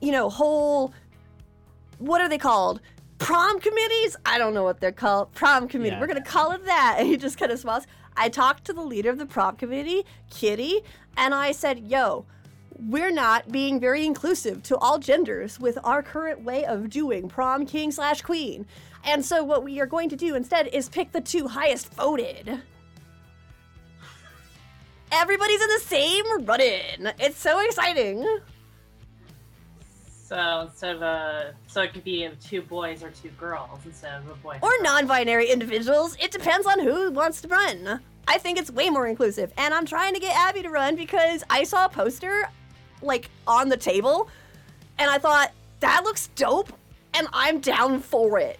you 0.00 0.12
know, 0.12 0.30
whole. 0.30 0.94
What 1.98 2.20
are 2.20 2.28
they 2.28 2.38
called? 2.38 2.80
Prom 3.18 3.58
committees? 3.58 4.16
I 4.24 4.38
don't 4.38 4.54
know 4.54 4.62
what 4.62 4.80
they're 4.80 4.92
called. 4.92 5.32
Prom 5.32 5.66
committee. 5.66 5.94
Yeah. 5.94 6.00
We're 6.00 6.06
going 6.06 6.22
to 6.22 6.28
call 6.28 6.52
it 6.52 6.64
that. 6.66 6.96
And 6.98 7.08
he 7.08 7.16
just 7.16 7.38
kind 7.38 7.50
of 7.50 7.58
smiles. 7.58 7.86
I 8.16 8.28
talked 8.28 8.64
to 8.64 8.72
the 8.72 8.82
leader 8.82 9.10
of 9.10 9.18
the 9.18 9.26
prom 9.26 9.56
committee, 9.56 10.04
Kitty, 10.30 10.80
and 11.16 11.34
I 11.34 11.52
said, 11.52 11.86
yo, 11.90 12.24
we're 12.78 13.10
not 13.10 13.50
being 13.50 13.80
very 13.80 14.04
inclusive 14.04 14.62
to 14.64 14.76
all 14.76 14.98
genders 14.98 15.58
with 15.58 15.78
our 15.84 16.02
current 16.02 16.42
way 16.42 16.64
of 16.64 16.90
doing 16.90 17.28
prom 17.28 17.66
king 17.66 17.90
slash 17.90 18.22
queen. 18.22 18.66
And 19.04 19.24
so 19.24 19.44
what 19.44 19.64
we 19.64 19.80
are 19.80 19.86
going 19.86 20.08
to 20.10 20.16
do 20.16 20.34
instead 20.34 20.68
is 20.68 20.88
pick 20.88 21.12
the 21.12 21.20
two 21.20 21.48
highest 21.48 21.94
voted. 21.94 22.60
Everybody's 25.12 25.62
in 25.62 25.68
the 25.68 25.80
same 25.84 26.44
run-in. 26.44 27.12
It's 27.18 27.38
so 27.38 27.60
exciting. 27.60 28.26
So 30.26 30.62
instead 30.62 30.96
of 30.96 31.02
a, 31.02 31.54
so 31.68 31.82
it 31.82 31.92
could 31.92 32.02
be 32.02 32.28
two 32.42 32.60
boys 32.60 33.04
or 33.04 33.10
two 33.10 33.28
girls 33.38 33.78
instead 33.84 34.18
of 34.18 34.28
a 34.28 34.34
boy. 34.34 34.58
Or 34.60 34.72
non-binary 34.80 35.48
individuals. 35.48 36.16
It 36.20 36.32
depends 36.32 36.66
on 36.66 36.80
who 36.80 37.12
wants 37.12 37.40
to 37.42 37.48
run. 37.48 38.00
I 38.26 38.38
think 38.38 38.58
it's 38.58 38.68
way 38.68 38.90
more 38.90 39.06
inclusive. 39.06 39.52
And 39.56 39.72
I'm 39.72 39.86
trying 39.86 40.14
to 40.14 40.20
get 40.20 40.34
Abby 40.36 40.62
to 40.62 40.68
run 40.68 40.96
because 40.96 41.44
I 41.48 41.62
saw 41.62 41.84
a 41.84 41.88
poster 41.88 42.48
like 43.02 43.30
on 43.46 43.68
the 43.68 43.76
table 43.76 44.28
and 44.98 45.08
I 45.08 45.18
thought 45.18 45.52
that 45.78 46.02
looks 46.02 46.26
dope 46.34 46.72
and 47.14 47.28
I'm 47.32 47.60
down 47.60 48.00
for 48.00 48.40
it. 48.40 48.58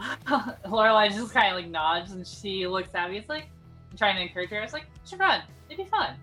Lorelai 0.66 1.12
just 1.12 1.32
kind 1.32 1.52
of 1.52 1.62
like 1.62 1.70
nods 1.70 2.10
and 2.10 2.26
she 2.26 2.66
looks 2.66 2.92
at 2.92 3.08
me. 3.08 3.18
It's 3.18 3.28
like 3.28 3.46
trying 3.96 4.16
to 4.16 4.22
encourage 4.22 4.50
her. 4.50 4.58
It's 4.62 4.72
like, 4.72 4.86
should 5.08 5.20
run. 5.20 5.42
It'd 5.68 5.84
be 5.84 5.88
fun. 5.88 6.16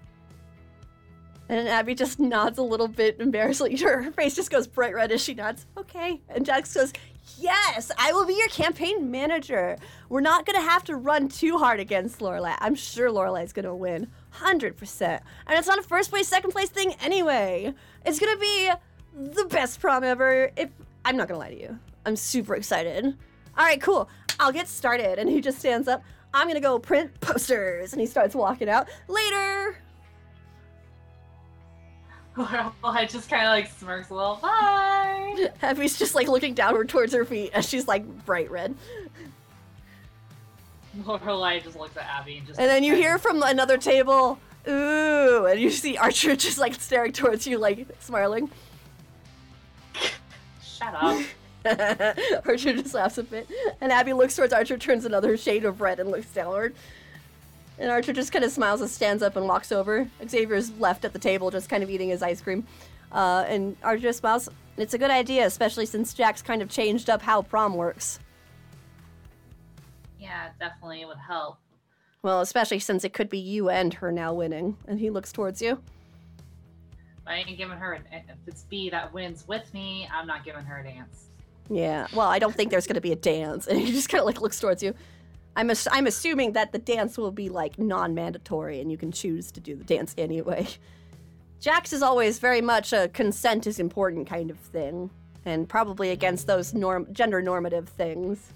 And 1.47 1.67
Abby 1.67 1.93
just 1.93 2.19
nods 2.19 2.57
a 2.57 2.63
little 2.63 2.87
bit 2.87 3.19
embarrassedly. 3.19 3.77
Her 3.81 4.11
face 4.11 4.35
just 4.35 4.49
goes 4.49 4.67
bright 4.67 4.95
red 4.95 5.11
as 5.11 5.21
she 5.21 5.33
nods. 5.33 5.65
Okay. 5.77 6.21
And 6.29 6.45
Jax 6.45 6.73
goes, 6.73 6.91
Yes, 7.37 7.91
I 7.97 8.13
will 8.13 8.25
be 8.25 8.35
your 8.35 8.47
campaign 8.49 9.11
manager. 9.11 9.77
We're 10.09 10.21
not 10.21 10.45
gonna 10.45 10.61
have 10.61 10.83
to 10.85 10.95
run 10.95 11.27
too 11.27 11.57
hard 11.57 11.79
against 11.79 12.19
Lorelai. 12.19 12.55
I'm 12.59 12.75
sure 12.75 13.09
Lorelai's 13.09 13.51
gonna 13.51 13.75
win, 13.75 14.07
hundred 14.29 14.77
percent. 14.77 15.23
And 15.47 15.57
it's 15.57 15.67
not 15.67 15.79
a 15.79 15.83
first 15.83 16.11
place, 16.11 16.27
second 16.27 16.51
place 16.51 16.69
thing 16.69 16.93
anyway. 17.01 17.73
It's 18.05 18.19
gonna 18.19 18.37
be 18.37 18.71
the 19.13 19.45
best 19.45 19.79
prom 19.79 20.03
ever. 20.03 20.51
If 20.55 20.69
I'm 21.03 21.17
not 21.17 21.27
gonna 21.27 21.39
lie 21.39 21.49
to 21.49 21.59
you, 21.59 21.79
I'm 22.05 22.15
super 22.15 22.55
excited. 22.55 23.05
All 23.57 23.65
right, 23.65 23.81
cool. 23.81 24.07
I'll 24.39 24.51
get 24.51 24.67
started. 24.67 25.17
And 25.17 25.29
he 25.29 25.41
just 25.41 25.59
stands 25.59 25.87
up. 25.87 26.03
I'm 26.33 26.47
gonna 26.47 26.59
go 26.59 26.77
print 26.79 27.19
posters, 27.21 27.91
and 27.91 27.99
he 27.99 28.07
starts 28.07 28.35
walking 28.35 28.69
out. 28.69 28.87
Later. 29.07 29.77
I 32.83 33.05
just 33.05 33.29
kind 33.29 33.43
of 33.43 33.49
like 33.49 33.69
smirks 33.69 34.09
a 34.09 34.13
little. 34.13 34.35
Bye. 34.41 35.51
Abby's 35.61 35.97
just 35.97 36.15
like 36.15 36.27
looking 36.27 36.53
downward 36.53 36.89
towards 36.89 37.13
her 37.13 37.23
feet 37.23 37.51
as 37.53 37.67
she's 37.67 37.87
like 37.87 38.05
bright 38.25 38.51
red. 38.51 38.75
Lorelai 41.03 41.63
just 41.63 41.77
looks 41.77 41.95
at 41.97 42.03
Abby 42.03 42.37
and 42.37 42.47
just. 42.47 42.59
And 42.59 42.69
then 42.69 42.83
you 42.83 42.95
hear 42.95 43.17
from 43.17 43.41
another 43.41 43.77
table, 43.77 44.39
ooh, 44.67 45.45
and 45.45 45.59
you 45.59 45.69
see 45.69 45.97
Archer 45.97 46.35
just 46.35 46.57
like 46.57 46.73
staring 46.75 47.13
towards 47.13 47.47
you, 47.47 47.57
like 47.57 47.87
smiling. 47.99 48.49
Shut 50.63 50.93
up. 50.93 51.21
Archer 52.45 52.73
just 52.73 52.93
laughs 52.93 53.17
a 53.17 53.23
bit, 53.23 53.49
and 53.79 53.91
Abby 53.91 54.13
looks 54.13 54.35
towards 54.35 54.53
Archer, 54.53 54.77
turns 54.77 55.05
another 55.05 55.37
shade 55.37 55.63
of 55.63 55.81
red, 55.81 55.99
and 55.99 56.11
looks 56.11 56.27
downward. 56.27 56.75
And 57.77 57.91
Archer 57.91 58.13
just 58.13 58.31
kind 58.31 58.45
of 58.45 58.51
smiles 58.51 58.81
and 58.81 58.89
stands 58.89 59.21
up 59.21 59.35
and 59.35 59.47
walks 59.47 59.71
over. 59.71 60.09
Xavier's 60.27 60.71
left 60.79 61.03
at 61.03 61.13
the 61.13 61.19
table, 61.19 61.51
just 61.51 61.69
kind 61.69 61.83
of 61.83 61.89
eating 61.89 62.09
his 62.09 62.21
ice 62.21 62.41
cream. 62.41 62.65
Uh, 63.11 63.45
and 63.47 63.75
Archer 63.83 64.03
just 64.03 64.19
smiles. 64.19 64.49
It's 64.77 64.93
a 64.93 64.97
good 64.97 65.11
idea, 65.11 65.45
especially 65.45 65.85
since 65.85 66.13
Jax 66.13 66.41
kind 66.41 66.61
of 66.61 66.69
changed 66.69 67.09
up 67.09 67.21
how 67.21 67.41
prom 67.41 67.75
works. 67.75 68.19
Yeah, 70.19 70.49
definitely 70.59 71.01
it 71.01 71.07
would 71.07 71.17
help. 71.17 71.57
Well, 72.21 72.41
especially 72.41 72.79
since 72.79 73.03
it 73.03 73.13
could 73.13 73.29
be 73.29 73.37
you 73.37 73.69
and 73.69 73.93
her 73.95 74.11
now 74.11 74.33
winning. 74.33 74.77
And 74.87 74.99
he 74.99 75.09
looks 75.09 75.31
towards 75.31 75.61
you. 75.61 75.79
I 77.27 77.35
ain't 77.35 77.57
giving 77.57 77.77
her. 77.77 77.93
An, 77.93 78.03
if 78.11 78.37
it's 78.47 78.63
Bea 78.63 78.89
that 78.89 79.13
wins 79.13 79.47
with 79.47 79.71
me, 79.73 80.07
I'm 80.13 80.27
not 80.27 80.43
giving 80.43 80.63
her 80.63 80.79
a 80.79 80.83
dance. 80.83 81.27
Yeah. 81.69 82.07
Well, 82.13 82.27
I 82.27 82.39
don't 82.39 82.55
think 82.55 82.71
there's 82.71 82.87
going 82.87 82.95
to 82.95 83.01
be 83.01 83.11
a 83.11 83.15
dance. 83.15 83.67
And 83.67 83.79
he 83.79 83.91
just 83.91 84.09
kind 84.09 84.19
of 84.19 84.25
like 84.25 84.41
looks 84.41 84.59
towards 84.59 84.81
you. 84.83 84.93
I'm 85.55 85.69
ass- 85.69 85.87
I'm 85.91 86.07
assuming 86.07 86.53
that 86.53 86.71
the 86.71 86.79
dance 86.79 87.17
will 87.17 87.31
be 87.31 87.49
like 87.49 87.79
non-mandatory 87.79 88.81
and 88.81 88.91
you 88.91 88.97
can 88.97 89.11
choose 89.11 89.51
to 89.53 89.59
do 89.59 89.75
the 89.75 89.83
dance 89.83 90.13
anyway. 90.17 90.67
Jax 91.59 91.93
is 91.93 92.01
always 92.01 92.39
very 92.39 92.61
much 92.61 92.93
a 92.93 93.07
consent 93.09 93.65
is 93.65 93.79
important 93.79 94.27
kind 94.27 94.51
of 94.51 94.59
thing 94.59 95.09
and 95.45 95.67
probably 95.69 96.09
against 96.11 96.47
those 96.47 96.73
norm 96.73 97.07
gender 97.13 97.41
normative 97.41 97.87
things. 97.89 98.51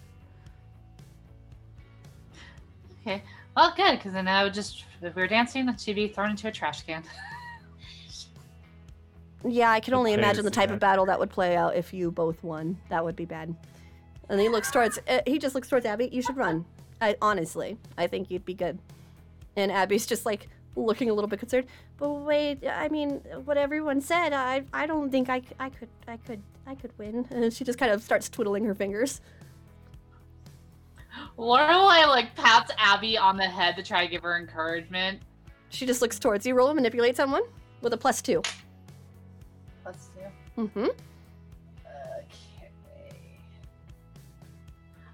Okay. 3.01 3.23
Well, 3.55 3.73
good, 3.75 3.97
because 3.97 4.13
then 4.13 4.27
I 4.27 4.43
would 4.43 4.53
just, 4.53 4.85
if 5.01 5.15
we 5.15 5.21
were 5.21 5.27
dancing, 5.27 5.73
she'd 5.77 5.95
be 5.95 6.07
thrown 6.07 6.31
into 6.31 6.47
a 6.47 6.51
trash 6.51 6.81
can. 6.83 7.03
Yeah, 9.47 9.71
I 9.71 9.79
can 9.79 9.93
only 9.93 10.11
Okay, 10.11 10.21
imagine 10.21 10.43
the 10.43 10.51
so 10.51 10.59
type 10.59 10.69
of 10.69 10.79
battle 10.81 11.05
that 11.05 11.17
would 11.17 11.29
play 11.29 11.55
out 11.55 11.73
if 11.73 11.93
you 11.93 12.11
both 12.11 12.43
won. 12.43 12.77
That 12.89 13.05
would 13.05 13.15
be 13.15 13.23
bad. 13.23 13.55
And 14.27 14.37
he 14.37 14.49
looks 14.49 14.69
towards. 14.69 14.99
Uh, 15.07 15.21
he 15.25 15.39
just 15.39 15.55
looks 15.55 15.69
towards 15.69 15.85
Abby. 15.85 16.09
You 16.11 16.21
should 16.21 16.35
run. 16.35 16.65
I 17.01 17.15
honestly, 17.21 17.77
I 17.97 18.07
think 18.07 18.29
you'd 18.29 18.45
be 18.45 18.53
good. 18.53 18.79
And 19.55 19.71
Abby's 19.71 20.05
just 20.05 20.25
like 20.25 20.47
looking 20.75 21.09
a 21.09 21.13
little 21.13 21.27
bit 21.27 21.39
concerned. 21.39 21.67
But 21.97 22.09
wait, 22.09 22.65
I 22.67 22.89
mean, 22.89 23.21
what 23.45 23.57
everyone 23.57 24.01
said, 24.01 24.33
I 24.33 24.63
I 24.73 24.85
don't 24.85 25.09
think 25.09 25.29
I, 25.29 25.41
I 25.59 25.69
could 25.69 25.89
I 26.07 26.17
could 26.17 26.41
I 26.67 26.75
could 26.75 26.97
win. 26.97 27.27
And 27.31 27.53
she 27.53 27.63
just 27.63 27.79
kind 27.79 27.91
of 27.91 28.01
starts 28.03 28.29
twiddling 28.29 28.65
her 28.65 28.75
fingers. 28.75 29.21
Lorelai 31.37 32.07
like 32.07 32.35
pats 32.35 32.71
Abby 32.77 33.17
on 33.17 33.37
the 33.37 33.43
head 33.43 33.75
to 33.75 33.83
try 33.83 34.05
to 34.05 34.11
give 34.11 34.23
her 34.23 34.37
encouragement. 34.37 35.21
She 35.69 35.85
just 35.85 36.01
looks 36.01 36.19
towards 36.19 36.45
you. 36.45 36.55
Roll 36.55 36.67
and 36.69 36.75
manipulate 36.75 37.15
someone 37.15 37.43
with 37.81 37.93
a 37.93 37.97
plus 37.97 38.21
two. 38.21 38.41
Let's. 39.85 40.09
Mm-hmm. 40.57 40.87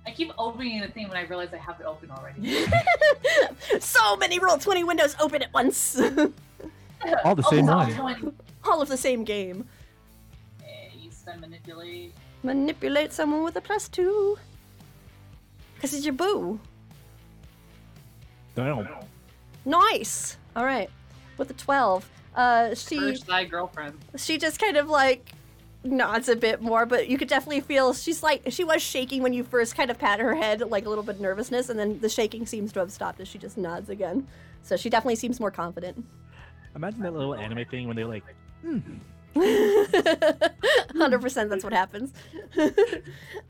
I 0.07 0.11
keep 0.11 0.31
opening 0.37 0.81
the 0.81 0.87
thing 0.87 1.07
when 1.07 1.17
I 1.17 1.23
realize 1.25 1.49
I 1.53 1.57
have 1.57 1.79
it 1.79 1.85
open 1.85 2.11
already. 2.11 2.65
so 3.79 4.15
many 4.15 4.39
roll 4.39 4.57
twenty 4.57 4.83
windows 4.83 5.15
open 5.19 5.41
at 5.41 5.51
once. 5.53 5.99
All 7.23 7.35
the 7.35 7.43
same 7.43 7.65
one. 7.65 7.91
someone- 7.91 8.35
All 8.63 8.81
of 8.81 8.87
the 8.89 8.97
same 8.97 9.23
game. 9.23 9.67
Eh, 10.63 10.89
Use 10.99 11.19
them 11.23 11.41
manipulate. 11.41 12.13
Manipulate 12.43 13.13
someone 13.13 13.43
with 13.43 13.55
a 13.55 13.61
plus 13.61 13.87
two. 13.89 14.37
Because 15.75 15.93
it's 15.93 16.05
your 16.05 16.13
boo. 16.13 16.59
Damn. 18.55 18.87
Nice. 19.65 20.37
All 20.55 20.63
right. 20.65 20.89
With 21.37 21.49
a 21.49 21.53
12. 21.53 22.09
Uh, 22.35 22.73
she 22.75 22.97
First 22.99 23.27
thy 23.27 23.43
girlfriend. 23.45 23.97
she 24.15 24.37
just 24.37 24.59
kind 24.59 24.77
of 24.77 24.87
like 24.89 25.31
nods 25.85 26.29
a 26.29 26.35
bit 26.35 26.61
more, 26.61 26.85
but 26.85 27.07
you 27.07 27.17
could 27.17 27.27
definitely 27.27 27.61
feel 27.61 27.93
she's 27.93 28.23
like 28.23 28.43
she 28.49 28.63
was 28.63 28.81
shaking 28.81 29.23
when 29.23 29.33
you 29.33 29.43
first 29.43 29.75
kind 29.75 29.91
of 29.91 29.97
pat 29.97 30.19
her 30.19 30.35
head, 30.35 30.61
like 30.61 30.85
a 30.85 30.89
little 30.89 31.03
bit 31.03 31.15
of 31.15 31.21
nervousness, 31.21 31.69
and 31.69 31.79
then 31.79 31.99
the 31.99 32.09
shaking 32.09 32.45
seems 32.45 32.71
to 32.73 32.79
have 32.79 32.91
stopped 32.91 33.19
as 33.19 33.27
she 33.27 33.37
just 33.37 33.57
nods 33.57 33.89
again. 33.89 34.27
So 34.63 34.77
she 34.77 34.89
definitely 34.89 35.15
seems 35.15 35.39
more 35.39 35.51
confident. 35.51 36.05
Imagine 36.75 37.01
that 37.01 37.13
little 37.13 37.35
anime 37.35 37.65
thing 37.65 37.87
when 37.87 37.95
they're 37.95 38.05
like, 38.05 38.23
hmm. 38.61 38.79
100% 39.35 41.49
that's 41.49 41.63
what 41.63 41.73
happens. 41.73 42.13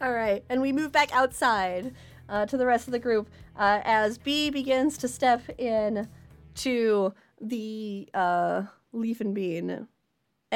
All 0.02 0.12
right, 0.12 0.44
and 0.50 0.62
we 0.62 0.72
move 0.72 0.92
back 0.92 1.14
outside 1.14 1.94
uh, 2.28 2.48
to 2.48 2.58
the 2.58 2.66
rest 2.66 2.88
of 2.88 2.92
the 2.92 3.00
group 3.00 3.30
uh, 3.56 3.82
as 3.84 4.18
Bea 4.18 4.50
begins 4.50 4.98
to 4.98 5.08
step 5.08 5.44
in 5.58 6.10
to 6.56 7.14
the 7.40 8.10
uh, 8.14 8.64
leaf 8.94 9.22
and 9.22 9.36
bean. 9.36 9.88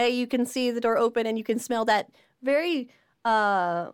You 0.07 0.27
can 0.27 0.45
see 0.45 0.71
the 0.71 0.81
door 0.81 0.97
open 0.97 1.25
and 1.25 1.37
you 1.37 1.43
can 1.43 1.59
smell 1.59 1.85
that 1.85 2.09
very 2.41 2.89
uh, 3.25 3.91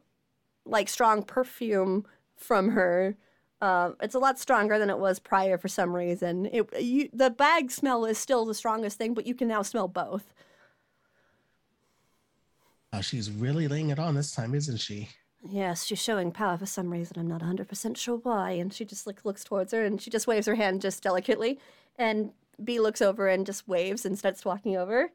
like 0.66 0.90
strong 0.90 1.24
perfume 1.24 2.06
from 2.36 2.70
her. 2.70 3.16
Uh, 3.62 3.92
it's 4.02 4.16
a 4.16 4.20
lot 4.20 4.38
stronger 4.38 4.78
than 4.78 4.90
it 4.90 5.00
was 5.00 5.20
prior 5.20 5.58
for 5.58 5.68
some 5.68 5.96
reason. 5.96 6.48
It 6.52 6.82
you, 6.82 7.10
the 7.14 7.30
bag 7.30 7.72
smell 7.72 8.06
is 8.06 8.18
still 8.18 8.46
the 8.46 8.54
strongest 8.54 8.98
thing, 8.98 9.14
but 9.14 9.26
you 9.26 9.34
can 9.34 9.48
now 9.48 9.62
smell 9.62 9.88
both. 9.88 10.34
Uh, 12.92 13.02
she's 13.02 13.32
really 13.32 13.68
laying 13.68 13.90
it 13.90 14.00
on 14.00 14.16
this 14.16 14.32
time, 14.32 14.54
isn't 14.56 14.78
she? 14.78 15.10
Yes, 15.48 15.86
she's 15.86 16.02
showing 16.02 16.32
power 16.32 16.58
for 16.58 16.66
some 16.66 16.90
reason. 16.90 17.20
I'm 17.20 17.28
not 17.28 17.42
100% 17.42 17.98
sure 17.98 18.18
why. 18.18 18.52
And 18.52 18.74
she 18.74 18.84
just 18.84 19.06
like 19.06 19.26
looks 19.26 19.44
towards 19.44 19.74
her 19.74 19.84
and 19.84 20.02
she 20.02 20.10
just 20.10 20.28
waves 20.28 20.48
her 20.48 20.56
hand 20.56 20.82
just 20.82 21.04
delicately. 21.04 21.60
And 21.98 22.32
Bea 22.64 22.80
looks 22.80 23.02
over 23.02 23.28
and 23.28 23.46
just 23.46 23.68
waves 23.68 24.06
and 24.06 24.18
starts 24.18 24.46
walking 24.46 24.76
over. 24.76 25.12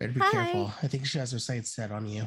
Better 0.00 0.12
be 0.12 0.20
Hi. 0.20 0.30
careful. 0.30 0.72
I 0.82 0.88
think 0.88 1.06
she 1.06 1.18
has 1.18 1.30
her 1.32 1.38
sights 1.38 1.70
set 1.70 1.92
on 1.92 2.06
you. 2.08 2.26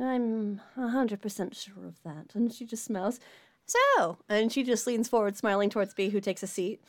I'm 0.00 0.60
100% 0.78 1.54
sure 1.54 1.86
of 1.86 2.02
that. 2.04 2.34
And 2.34 2.52
she 2.52 2.66
just 2.66 2.84
smiles. 2.84 3.18
So, 3.66 4.18
and 4.28 4.52
she 4.52 4.62
just 4.62 4.86
leans 4.86 5.08
forward, 5.08 5.36
smiling 5.36 5.70
towards 5.70 5.94
Bea, 5.94 6.10
who 6.10 6.20
takes 6.20 6.42
a 6.42 6.46
seat. 6.46 6.82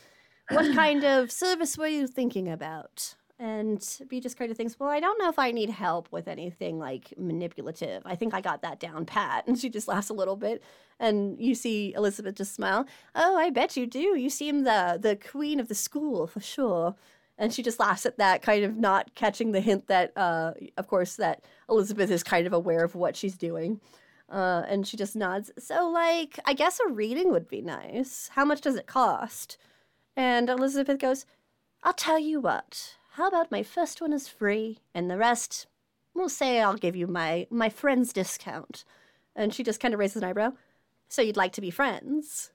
What 0.50 0.76
kind 0.76 1.06
of 1.06 1.32
service 1.32 1.78
were 1.78 1.88
you 1.88 2.06
thinking 2.06 2.50
about? 2.50 3.16
And 3.38 3.86
Bea 4.10 4.22
just 4.22 4.38
kind 4.38 4.50
of 4.50 4.58
thinks, 4.58 4.80
well, 4.80 4.90
I 4.90 5.00
don't 5.00 5.20
know 5.20 5.30
if 5.30 5.38
I 5.40 5.52
need 5.52 5.70
help 5.70 6.10
with 6.12 6.28
anything 6.28 6.80
like 6.80 7.14
manipulative. 7.18 8.02
I 8.06 8.16
think 8.16 8.34
I 8.34 8.42
got 8.42 8.62
that 8.62 8.80
down 8.80 9.06
pat. 9.06 9.46
And 9.48 9.58
she 9.58 9.70
just 9.70 9.88
laughs 9.88 10.10
a 10.10 10.14
little 10.14 10.38
bit. 10.38 10.64
And 11.00 11.40
you 11.40 11.54
see 11.54 11.94
Elizabeth 11.94 12.36
just 12.36 12.56
smile. 12.56 12.86
Oh, 13.14 13.38
I 13.38 13.50
bet 13.50 13.76
you 13.76 13.88
do. 13.88 14.18
You 14.18 14.30
seem 14.30 14.64
the 14.64 14.98
the 15.02 15.18
queen 15.18 15.60
of 15.60 15.68
the 15.68 15.76
school 15.76 16.28
for 16.28 16.40
sure. 16.40 16.96
And 17.38 17.54
she 17.54 17.64
just 17.64 17.80
laughs 17.80 18.06
at 18.06 18.18
that, 18.18 18.42
kind 18.42 18.64
of 18.64 18.78
not 18.78 19.14
catching 19.14 19.52
the 19.52 19.60
hint 19.60 19.88
that, 19.88 20.14
uh, 20.16 20.54
of 20.78 20.88
course, 20.88 21.18
that 21.18 21.44
Elizabeth 21.70 22.10
is 22.10 22.24
kind 22.24 22.48
of 22.48 22.54
aware 22.54 22.84
of 22.84 22.96
what 22.96 23.16
she's 23.16 23.36
doing. 23.36 23.82
Uh, 24.30 24.64
and 24.68 24.88
she 24.88 24.98
just 24.98 25.16
nods. 25.16 25.52
So, 25.60 25.90
like, 25.90 26.40
I 26.46 26.54
guess 26.54 26.80
a 26.80 26.92
reading 26.92 27.32
would 27.32 27.48
be 27.48 27.62
nice. 27.62 28.30
How 28.34 28.46
much 28.46 28.62
does 28.62 28.76
it 28.76 28.88
cost? 28.88 29.58
And 30.16 30.50
Elizabeth 30.50 30.98
goes, 30.98 31.26
I'll 31.84 31.94
tell 31.94 32.18
you 32.18 32.40
what. 32.40 32.96
How 33.12 33.28
about 33.28 33.52
my 33.52 33.64
first 33.64 34.02
one 34.02 34.14
is 34.14 34.28
free, 34.28 34.80
and 34.94 35.10
the 35.10 35.18
rest, 35.18 35.68
we'll 36.14 36.30
say 36.30 36.60
I'll 36.60 36.76
give 36.76 36.96
you 36.96 37.08
my 37.08 37.48
my 37.50 37.70
friend's 37.70 38.12
discount. 38.12 38.84
And 39.36 39.54
she 39.54 39.64
just 39.64 39.80
kind 39.80 39.94
of 39.94 40.00
raises 40.00 40.18
an 40.18 40.24
eyebrow. 40.24 40.54
So 41.08 41.22
you'd 41.22 41.38
like 41.38 41.54
to 41.54 41.62
be 41.62 41.70
friends? 41.70 42.52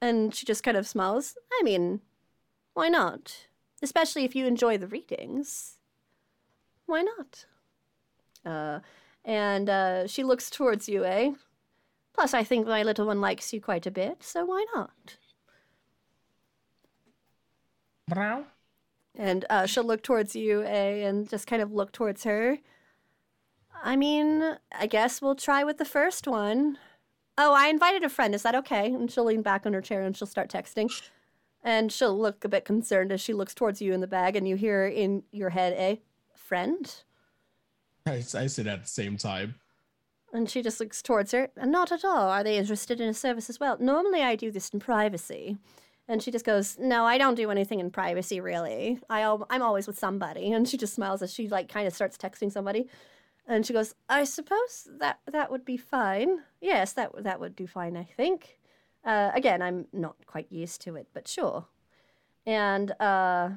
And 0.00 0.34
she 0.34 0.46
just 0.46 0.62
kind 0.62 0.76
of 0.76 0.88
smiles. 0.88 1.36
I 1.52 1.62
mean, 1.62 2.00
why 2.74 2.88
not? 2.88 3.47
Especially 3.82 4.24
if 4.24 4.34
you 4.34 4.46
enjoy 4.46 4.78
the 4.78 4.88
readings. 4.88 5.74
Why 6.86 7.02
not? 7.02 7.46
Uh, 8.44 8.80
and 9.24 9.68
uh, 9.68 10.06
she 10.06 10.24
looks 10.24 10.50
towards 10.50 10.88
you, 10.88 11.04
eh? 11.04 11.32
Plus, 12.14 12.34
I 12.34 12.42
think 12.42 12.66
my 12.66 12.82
little 12.82 13.06
one 13.06 13.20
likes 13.20 13.52
you 13.52 13.60
quite 13.60 13.86
a 13.86 13.90
bit, 13.90 14.22
so 14.22 14.44
why 14.44 14.64
not? 14.74 15.18
Brow? 18.08 18.44
And 19.14 19.44
uh, 19.50 19.66
she'll 19.66 19.84
look 19.84 20.02
towards 20.02 20.34
you, 20.34 20.62
eh, 20.62 21.06
and 21.06 21.28
just 21.28 21.46
kind 21.46 21.62
of 21.62 21.72
look 21.72 21.92
towards 21.92 22.24
her. 22.24 22.58
I 23.82 23.96
mean, 23.96 24.56
I 24.72 24.86
guess 24.86 25.22
we'll 25.22 25.36
try 25.36 25.62
with 25.62 25.78
the 25.78 25.84
first 25.84 26.26
one. 26.26 26.78
Oh, 27.36 27.54
I 27.54 27.68
invited 27.68 28.02
a 28.02 28.08
friend. 28.08 28.34
Is 28.34 28.42
that 28.42 28.56
okay? 28.56 28.86
And 28.86 29.10
she'll 29.10 29.24
lean 29.26 29.42
back 29.42 29.64
on 29.64 29.72
her 29.72 29.80
chair 29.80 30.02
and 30.02 30.16
she'll 30.16 30.26
start 30.26 30.50
texting. 30.50 30.90
And 31.62 31.90
she'll 31.90 32.18
look 32.18 32.44
a 32.44 32.48
bit 32.48 32.64
concerned 32.64 33.12
as 33.12 33.20
she 33.20 33.32
looks 33.32 33.54
towards 33.54 33.82
you 33.82 33.92
in 33.92 34.00
the 34.00 34.06
bag, 34.06 34.36
and 34.36 34.48
you 34.48 34.56
hear 34.56 34.86
in 34.86 35.24
your 35.32 35.50
head, 35.50 35.72
a 35.74 36.00
friend? 36.34 37.02
I, 38.06 38.24
I 38.34 38.46
said 38.46 38.66
at 38.66 38.82
the 38.82 38.88
same 38.88 39.16
time. 39.16 39.56
And 40.32 40.48
she 40.48 40.62
just 40.62 40.80
looks 40.80 41.02
towards 41.02 41.32
her. 41.32 41.48
and 41.56 41.72
Not 41.72 41.90
at 41.90 42.04
all. 42.04 42.28
Are 42.28 42.44
they 42.44 42.58
interested 42.58 43.00
in 43.00 43.08
a 43.08 43.14
service 43.14 43.48
as 43.48 43.58
well? 43.58 43.76
Normally 43.80 44.22
I 44.22 44.36
do 44.36 44.50
this 44.50 44.68
in 44.70 44.80
privacy. 44.80 45.56
And 46.06 46.22
she 46.22 46.30
just 46.30 46.44
goes, 46.44 46.78
No, 46.78 47.04
I 47.04 47.18
don't 47.18 47.34
do 47.34 47.50
anything 47.50 47.80
in 47.80 47.90
privacy, 47.90 48.40
really. 48.40 48.98
I, 49.10 49.22
I'm 49.50 49.62
always 49.62 49.86
with 49.86 49.98
somebody. 49.98 50.52
And 50.52 50.66
she 50.68 50.76
just 50.76 50.94
smiles 50.94 51.22
as 51.22 51.32
she 51.32 51.48
like 51.48 51.68
kind 51.68 51.86
of 51.86 51.94
starts 51.94 52.16
texting 52.16 52.50
somebody. 52.52 52.88
And 53.46 53.64
she 53.64 53.72
goes, 53.72 53.94
I 54.08 54.24
suppose 54.24 54.88
that 54.98 55.20
that 55.30 55.50
would 55.50 55.64
be 55.64 55.78
fine. 55.78 56.40
Yes, 56.60 56.92
that 56.94 57.24
that 57.24 57.40
would 57.40 57.56
do 57.56 57.66
fine, 57.66 57.96
I 57.96 58.04
think. 58.04 58.57
Uh, 59.08 59.30
again, 59.34 59.62
I'm 59.62 59.86
not 59.90 60.16
quite 60.26 60.52
used 60.52 60.82
to 60.82 60.94
it, 60.96 61.08
but 61.14 61.26
sure. 61.26 61.64
And 62.44 62.90
uh, 63.00 63.50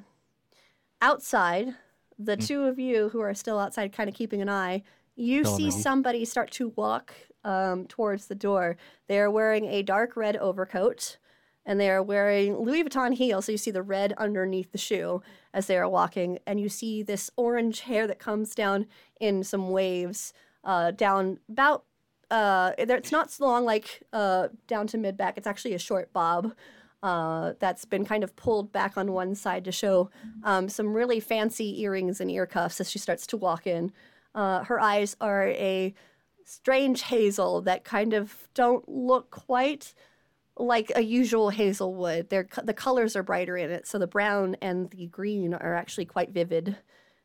outside, 1.02 1.76
the 2.18 2.38
two 2.38 2.64
of 2.64 2.80
you 2.80 3.10
who 3.10 3.20
are 3.20 3.34
still 3.34 3.60
outside, 3.60 3.92
kind 3.92 4.08
of 4.08 4.16
keeping 4.16 4.42
an 4.42 4.48
eye, 4.48 4.84
you 5.18 5.44
Hello, 5.44 5.58
see 5.58 5.66
Maggie. 5.66 5.82
somebody 5.82 6.26
start 6.26 6.52
to 6.52 6.70
walk 6.78 7.14
um, 7.44 7.86
towards 7.88 8.28
the 8.28 8.36
door. 8.36 8.78
They 9.08 9.20
are 9.20 9.30
wearing 9.30 9.66
a 9.66 9.84
dark 9.84 10.16
red 10.16 10.38
overcoat 10.38 11.18
and 11.66 11.80
they 11.80 11.90
are 11.90 12.02
wearing 12.02 12.58
Louis 12.58 12.84
Vuitton 12.84 13.14
heels. 13.14 13.46
So 13.46 13.52
you 13.52 13.58
see 13.58 13.72
the 13.72 13.84
red 13.84 14.14
underneath 14.18 14.72
the 14.72 14.78
shoe 14.78 15.22
as 15.54 15.68
they 15.68 15.78
are 15.78 15.90
walking, 15.90 16.40
and 16.48 16.60
you 16.60 16.70
see 16.70 17.04
this 17.04 17.30
orange 17.36 17.82
hair 17.82 18.08
that 18.08 18.20
comes 18.20 18.56
down 18.56 18.88
in 19.20 19.44
some 19.44 19.70
waves 19.70 20.34
uh, 20.64 20.92
down 20.92 21.40
about. 21.50 21.84
Uh, 22.32 22.72
it's 22.78 23.12
not 23.12 23.30
so 23.30 23.46
long 23.46 23.66
like 23.66 24.02
uh, 24.14 24.48
down 24.66 24.88
to 24.88 24.98
mid 24.98 25.18
back. 25.18 25.38
It's 25.38 25.46
actually 25.46 25.74
a 25.74 25.80
short 25.80 26.12
bob 26.14 26.54
uh, 27.04 27.54
that's 27.60 27.84
been 27.84 28.06
kind 28.06 28.24
of 28.24 28.36
pulled 28.36 28.72
back 28.72 28.98
on 28.98 29.12
one 29.12 29.36
side 29.36 29.66
to 29.66 29.72
show 29.72 30.10
um, 30.44 30.70
some 30.70 30.94
really 30.94 31.20
fancy 31.20 31.82
earrings 31.82 32.22
and 32.22 32.32
ear 32.32 32.46
cuffs 32.46 32.80
as 32.80 32.90
she 32.90 33.00
starts 33.00 33.28
to 33.28 33.38
walk 33.38 33.68
in. 33.68 33.92
Uh, 34.34 34.64
her 34.64 34.80
eyes 34.80 35.18
are 35.20 35.48
a 35.50 35.94
strange 36.46 37.04
hazel 37.04 37.62
that 37.62 37.84
kind 37.84 38.14
of 38.14 38.48
don't 38.54 38.88
look 38.88 39.30
quite 39.30 39.94
like 40.58 40.92
a 40.96 41.02
usual 41.02 41.50
hazel 41.50 41.96
would. 41.96 42.30
They're, 42.30 42.48
the 42.64 42.74
colors 42.74 43.16
are 43.16 43.24
brighter 43.24 43.58
in 43.58 43.72
it, 43.72 43.88
so 43.88 43.98
the 43.98 44.08
brown 44.08 44.56
and 44.62 44.90
the 44.92 45.08
green 45.08 45.54
are 45.54 45.76
actually 45.76 46.06
quite 46.06 46.30
vivid 46.30 46.78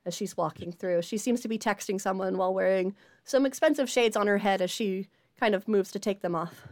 as 0.07 0.15
she's 0.15 0.37
walking 0.37 0.73
through. 0.73 1.03
She 1.03 1.19
seems 1.19 1.41
to 1.41 1.49
be 1.49 1.59
texting 1.59 2.01
someone 2.01 2.39
while 2.39 2.55
wearing 2.55 2.95
some 3.25 3.45
expensive 3.45 3.91
shades 3.91 4.17
on 4.17 4.29
her 4.29 4.39
head 4.39 4.63
as 4.63 4.71
she 4.71 5.09
kind 5.39 5.55
of 5.55 5.69
moves 5.69 5.91
to 5.91 5.99
take 5.99 6.23
them 6.23 6.35
off. 6.35 6.69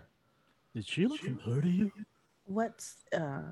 Did 0.74 0.86
she 0.86 1.06
look 1.06 1.20
familiar 1.20 1.60
to 1.62 1.68
you? 1.68 1.92
What's 2.44 2.96
uh 3.14 3.42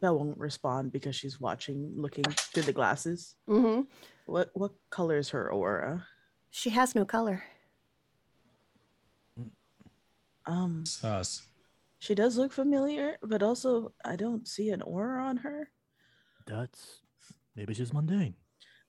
Belle 0.00 0.18
won't 0.18 0.38
respond 0.38 0.92
because 0.92 1.16
she's 1.16 1.40
watching 1.40 1.92
looking 1.96 2.24
through 2.24 2.64
the 2.64 2.72
glasses. 2.72 3.36
hmm 3.46 3.82
What 4.26 4.50
what 4.54 4.72
color 4.90 5.16
is 5.18 5.30
her 5.30 5.50
aura? 5.50 6.06
She 6.50 6.70
has 6.70 6.94
no 6.94 7.04
color. 7.04 7.42
Um 10.46 10.84
Sus. 10.84 11.42
she 12.00 12.14
does 12.14 12.36
look 12.36 12.52
familiar, 12.52 13.16
but 13.22 13.42
also 13.42 13.94
I 14.04 14.16
don't 14.16 14.46
see 14.46 14.68
an 14.70 14.82
aura 14.82 15.22
on 15.24 15.38
her. 15.38 15.70
That's 16.46 17.00
maybe 17.56 17.72
she's 17.72 17.92
mundane. 17.94 18.34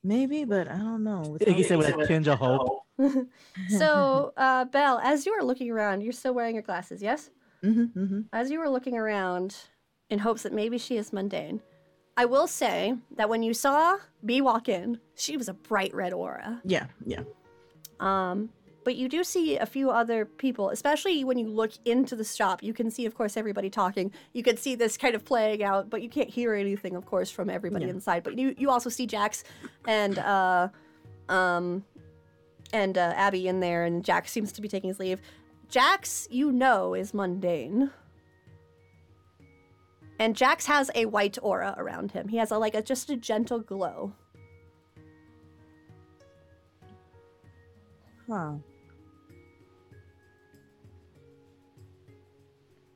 Maybe, 0.05 0.45
but 0.45 0.67
I 0.69 0.77
don't 0.77 1.03
know. 1.03 1.21
Like 1.23 1.47
you 1.47 1.55
Without- 1.55 1.65
said, 1.65 1.77
with 1.79 1.87
a 1.97 2.07
tinge 2.07 2.27
of 2.27 2.37
hope. 2.39 2.83
So, 3.69 4.31
uh, 4.37 4.65
Belle, 4.65 4.99
as 5.03 5.25
you 5.25 5.33
are 5.33 5.43
looking 5.43 5.69
around, 5.71 6.01
you're 6.01 6.13
still 6.13 6.33
wearing 6.33 6.53
your 6.55 6.61
glasses, 6.61 7.01
yes? 7.01 7.31
Mhm, 7.63 7.91
mhm. 7.93 8.25
As 8.31 8.51
you 8.51 8.59
were 8.59 8.69
looking 8.69 8.95
around 8.97 9.55
in 10.09 10.19
hopes 10.19 10.43
that 10.43 10.53
maybe 10.53 10.77
she 10.77 10.95
is 10.97 11.11
mundane, 11.11 11.61
I 12.15 12.25
will 12.25 12.47
say 12.47 12.95
that 13.17 13.27
when 13.27 13.41
you 13.43 13.53
saw 13.53 13.97
Bea 14.23 14.41
walk 14.41 14.69
in, 14.69 14.99
she 15.15 15.35
was 15.37 15.49
a 15.49 15.53
bright 15.53 15.93
red 15.93 16.13
aura. 16.13 16.61
Yeah, 16.63 16.85
yeah. 17.05 17.23
Um, 17.99 18.49
but 18.85 18.95
you 18.95 19.09
do 19.09 19.23
see 19.25 19.57
a 19.57 19.65
few 19.65 19.89
other 19.91 20.25
people, 20.25 20.69
especially 20.69 21.23
when 21.25 21.37
you 21.37 21.49
look 21.49 21.71
into 21.83 22.15
the 22.15 22.23
shop. 22.23 22.63
You 22.63 22.71
can 22.71 22.89
see, 22.89 23.05
of 23.05 23.15
course, 23.15 23.35
everybody 23.35 23.69
talking. 23.69 24.11
You 24.31 24.43
can 24.43 24.55
see 24.55 24.75
this 24.75 24.95
kind 24.95 25.15
of 25.15 25.25
playing 25.25 25.63
out, 25.63 25.89
but 25.89 26.01
you 26.01 26.07
can't 26.07 26.29
hear 26.29 26.53
anything, 26.53 26.95
of 26.95 27.05
course, 27.05 27.29
from 27.29 27.49
everybody 27.49 27.85
Yeah. 27.85 27.91
inside. 27.91 28.23
But 28.23 28.37
you, 28.37 28.55
you 28.57 28.69
also 28.69 28.89
see 28.89 29.05
Jax 29.07 29.43
and 29.87 30.17
uh, 30.19 30.69
um, 31.27 31.83
and 32.71 32.97
uh, 32.97 33.13
Abby 33.15 33.47
in 33.47 33.59
there, 33.59 33.83
and 33.85 34.05
Jax 34.05 34.31
seems 34.31 34.51
to 34.53 34.61
be 34.61 34.67
taking 34.67 34.87
his 34.87 34.99
leave. 34.99 35.19
Jax, 35.67 36.27
you 36.31 36.51
know, 36.51 36.93
is 36.93 37.13
mundane. 37.13 37.89
And 40.19 40.35
Jax 40.35 40.65
has 40.67 40.89
a 40.95 41.05
white 41.07 41.37
aura 41.41 41.75
around 41.77 42.11
him. 42.11 42.27
He 42.29 42.37
has 42.37 42.51
a 42.51 42.57
like 42.57 42.75
a 42.75 42.81
just 42.81 43.09
a 43.09 43.17
gentle 43.17 43.59
glow. 43.59 44.13
Huh. 48.29 48.53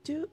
Do 0.09 0.27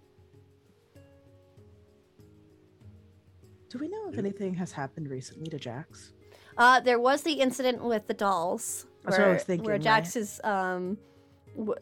Do 3.68 3.78
we 3.78 3.88
know 3.88 4.08
if 4.08 4.16
anything 4.16 4.54
has 4.54 4.72
happened 4.72 5.10
recently 5.10 5.48
to 5.50 5.58
Jax? 5.58 6.14
Uh, 6.56 6.80
there 6.80 6.98
was 6.98 7.22
the 7.24 7.34
incident 7.34 7.84
with 7.84 8.06
the 8.06 8.14
dolls. 8.14 8.86
That's 9.04 9.18
what 9.18 9.24
I 9.24 9.26
where, 9.26 9.34
was 9.34 9.44
thinking, 9.44 9.66
Where 9.66 9.74
right? 9.74 9.82
Jax 9.82 10.16
is, 10.16 10.40
um, 10.44 10.96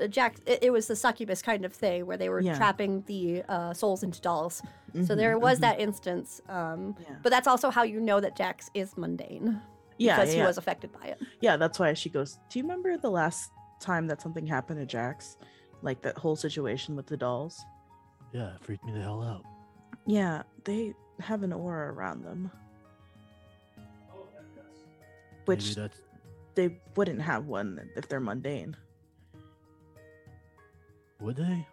Jax, 0.08 0.40
it, 0.44 0.58
it 0.64 0.70
was 0.72 0.88
the 0.88 0.96
succubus 0.96 1.40
kind 1.40 1.64
of 1.64 1.72
thing 1.72 2.04
where 2.06 2.16
they 2.16 2.28
were 2.28 2.40
Yeah. 2.40 2.56
trapping 2.56 3.02
the 3.06 3.44
uh, 3.48 3.74
souls 3.74 4.02
into 4.02 4.20
dolls. 4.20 4.60
So 4.92 4.98
Mhm, 5.14 5.16
there 5.16 5.38
was 5.38 5.58
mhm. 5.58 5.60
that 5.60 5.78
instance. 5.78 6.40
Um, 6.48 6.96
Yeah. 6.98 7.16
but 7.22 7.30
that's 7.30 7.46
also 7.46 7.70
how 7.70 7.84
you 7.84 8.00
know 8.00 8.18
that 8.18 8.34
Jax 8.34 8.70
is 8.74 8.96
mundane 8.96 9.60
Yeah, 9.98 10.16
because 10.16 10.34
yeah, 10.34 10.40
he 10.40 10.46
was 10.46 10.58
affected 10.58 10.90
by 10.92 11.06
it. 11.10 11.20
yeah. 11.40 11.56
That's 11.56 11.78
why 11.78 11.92
she 11.94 12.10
goes. 12.10 12.38
Do 12.50 12.58
you 12.58 12.64
remember 12.64 12.96
the 12.96 13.10
last 13.10 13.52
time 13.78 14.08
that 14.08 14.20
something 14.20 14.46
happened 14.48 14.80
to 14.80 14.86
Jax? 14.86 15.36
Like 15.82 16.02
that 16.02 16.16
whole 16.18 16.34
situation 16.34 16.96
with 16.96 17.06
the 17.06 17.16
dolls? 17.16 17.62
Yeah, 18.34 18.52
it 18.56 18.60
freaked 18.62 18.84
me 18.84 18.92
the 18.92 19.00
hell 19.00 19.22
out. 19.22 19.44
Yeah, 20.06 20.42
they 20.64 20.92
have 21.20 21.44
an 21.44 21.52
aura 21.52 21.92
around 21.92 22.24
them, 22.24 22.50
which 25.44 25.76
that's 25.76 26.00
they 26.56 26.76
wouldn't 26.96 27.22
have 27.22 27.46
one 27.46 27.88
if 27.96 28.08
they're 28.08 28.20
mundane. 28.20 28.76
would 31.20 31.36
they? 31.36 31.66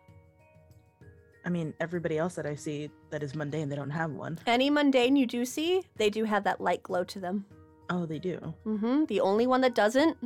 I 1.43 1.49
mean, 1.49 1.73
everybody 1.79 2.19
else 2.19 2.35
that 2.35 2.45
I 2.45 2.53
see 2.53 2.91
that 3.09 3.23
is 3.23 3.33
mundane, 3.33 3.67
they 3.69 3.75
don't 3.75 3.89
have 3.89 4.11
one. 4.11 4.37
Any 4.45 4.69
mundane 4.69 5.15
you 5.15 5.25
do 5.25 5.43
see, 5.45 5.81
they 5.97 6.11
do 6.11 6.23
have 6.25 6.43
that 6.43 6.61
light 6.61 6.83
glow 6.83 7.03
to 7.05 7.19
them. 7.19 7.45
Oh, 7.89 8.05
they 8.05 8.19
do. 8.19 8.37
hmm 8.63 9.05
The 9.05 9.19
only 9.19 9.47
one 9.47 9.61
that 9.61 9.73
doesn't 9.73 10.17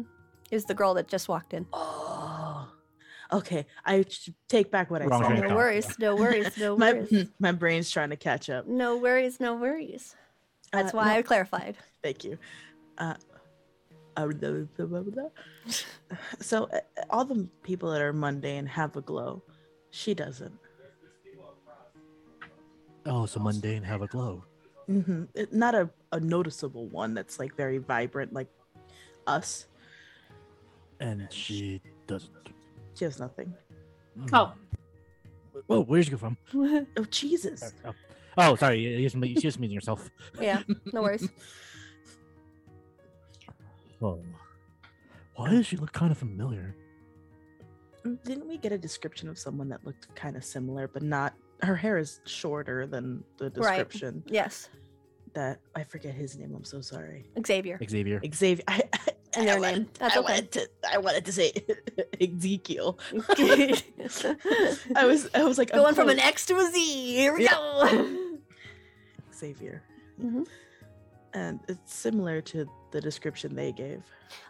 is 0.52 0.66
the 0.66 0.74
girl 0.74 0.94
that 0.96 1.08
just 1.08 1.30
walked 1.30 1.54
in. 1.54 1.66
Oh, 1.74 2.05
okay. 3.32 3.66
I 3.86 4.06
take 4.48 4.72
back 4.72 4.90
what 4.92 5.02
Wrong 5.06 5.24
I 5.24 5.28
train 5.28 5.40
said. 5.42 5.50
No 5.50 5.56
worries, 5.56 6.00
no 6.00 6.16
worries, 6.16 6.58
no 6.60 6.78
my 6.78 6.94
worries. 6.94 7.28
my 7.40 7.52
brain's 7.52 7.90
trying 7.92 8.10
to 8.12 8.16
catch 8.18 8.50
up. 8.50 8.68
No 8.68 8.98
worries, 8.98 9.40
no 9.40 9.56
worries. 9.56 10.16
That's 10.72 10.94
Uh, 10.94 10.98
why 10.98 11.06
no, 11.06 11.20
I 11.20 11.22
clarified. 11.22 11.76
Thank 12.04 12.24
you. 12.24 12.38
Uh, 12.98 13.16
uh, 14.18 14.28
blah, 14.28 14.52
blah, 14.78 14.86
blah, 14.86 15.02
blah. 15.02 15.30
so 16.40 16.66
uh, 16.66 16.80
all 17.10 17.26
the 17.26 17.48
people 17.64 17.92
that 17.92 18.02
are 18.02 18.14
mundane 18.14 18.66
have 18.66 18.96
a 18.96 19.02
glow. 19.02 19.44
She 19.92 20.14
doesn't. 20.14 20.54
Oh, 23.06 23.26
so 23.26 23.40
mundane 23.40 23.84
have 23.84 24.02
a 24.02 24.08
glow. 24.08 24.44
Mm-hmm. 24.90 25.24
not 25.52 25.74
a, 25.74 25.90
a 26.12 26.20
noticeable 26.20 26.86
one 26.90 27.16
that's 27.16 27.40
like 27.40 27.56
very 27.56 27.80
vibrant 27.80 28.34
like 28.34 28.48
us. 29.26 29.66
And 31.00 31.28
she 31.32 31.82
doesn't. 32.06 32.45
She 32.96 33.06
has 33.06 33.20
nothing. 33.20 33.54
Oh, 34.34 34.54
Whoa, 35.68 35.84
where'd 35.84 36.06
you 36.06 36.12
go 36.12 36.18
from? 36.18 36.38
Oh 36.98 37.04
Jesus! 37.10 37.74
Oh, 37.86 37.94
oh 38.38 38.56
sorry. 38.56 38.80
You're 38.80 39.10
just, 39.10 39.42
just 39.42 39.60
meeting 39.60 39.74
yourself. 39.76 40.10
yeah, 40.42 40.62
no 40.94 41.02
worries. 41.02 41.28
Oh. 44.02 44.20
Why 45.36 45.50
does 45.52 45.66
she 45.66 45.78
look 45.78 45.94
kind 45.94 46.12
of 46.12 46.18
familiar? 46.18 46.76
Mm, 48.06 48.22
Didn't 48.24 48.48
we 48.48 48.58
get 48.58 48.72
a 48.74 48.78
description 48.78 49.30
of 49.30 49.40
someone 49.40 49.70
that 49.70 49.86
looked 49.86 50.14
kind 50.16 50.36
of 50.36 50.44
similar, 50.44 50.88
but 50.88 51.02
not? 51.02 51.34
Her 51.62 51.76
hair 51.76 51.98
is 51.98 52.20
shorter 52.26 52.86
than 52.86 53.24
the 53.38 53.50
Right. 53.52 53.78
description. 53.78 54.22
Yes, 54.28 54.70
That 55.34 55.60
I 55.76 55.84
forget 55.84 56.14
his 56.14 56.38
name. 56.38 56.54
I'm 56.56 56.64
so 56.66 56.82
sorry. 56.82 57.26
Xavier. 57.46 57.80
Xavier. 57.90 58.22
Xavier. 58.34 58.64
I, 58.68 58.84
I, 59.36 59.40
And 59.40 59.48
their 59.48 59.56
I 59.56 59.60
name. 59.60 59.72
wanted- 59.72 59.94
That's 59.96 60.16
I 60.16 60.20
okay. 60.20 60.28
wanted 60.34 60.52
to. 60.54 60.70
I 60.94 60.98
wanted 60.98 61.26
to 61.26 61.32
say 61.34 61.52
Ezekiel. 62.22 63.00
I 64.96 65.06
was. 65.06 65.30
I 65.34 65.44
was 65.44 65.58
like 65.58 65.74
I'm 65.74 65.96
from 65.96 66.10
an. 66.10 66.20
X 66.20 66.46
to 66.48 66.56
a 66.58 66.70
Z. 66.72 66.80
Here 67.16 67.34
we 67.34 67.44
Yeah. 67.44 67.54
go. 67.54 68.38
Xavier. 69.34 69.82
Mhm. 70.22 70.48
and 71.34 71.60
it's 71.68 71.94
similar 71.94 72.40
to 72.40 72.66
the 72.92 73.02
description 73.02 73.54
they 73.54 73.74
gave. 73.74 74.02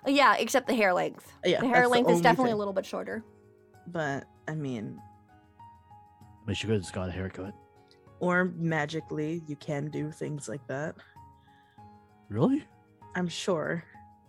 Yeah, 0.06 0.36
except 0.38 0.68
the 0.68 0.76
hair 0.76 0.94
length. 0.94 1.34
Yeah, 1.44 1.60
the 1.60 1.66
that's 1.66 1.74
hair 1.76 1.84
the 1.84 1.90
length 1.90 2.08
is 2.10 2.18
only 2.18 2.22
definitely 2.24 2.52
a 2.52 2.56
little 2.56 2.74
bit 2.74 2.86
shorter. 2.86 3.24
But 3.88 4.26
I 4.48 4.54
mean, 4.54 5.00
I 5.60 6.46
mean, 6.46 6.54
she 6.56 6.68
could 6.68 6.74
have 6.74 6.84
just 6.84 6.94
got 6.94 7.10
a 7.10 7.12
haircut. 7.12 7.54
or 8.20 8.46
magically, 8.56 9.42
you 9.48 9.56
can 9.56 9.90
do 9.90 10.12
things 10.12 10.48
like 10.48 10.66
that. 10.68 10.96
Really? 12.30 12.64
I'm 13.16 13.28
sure. 13.28 13.84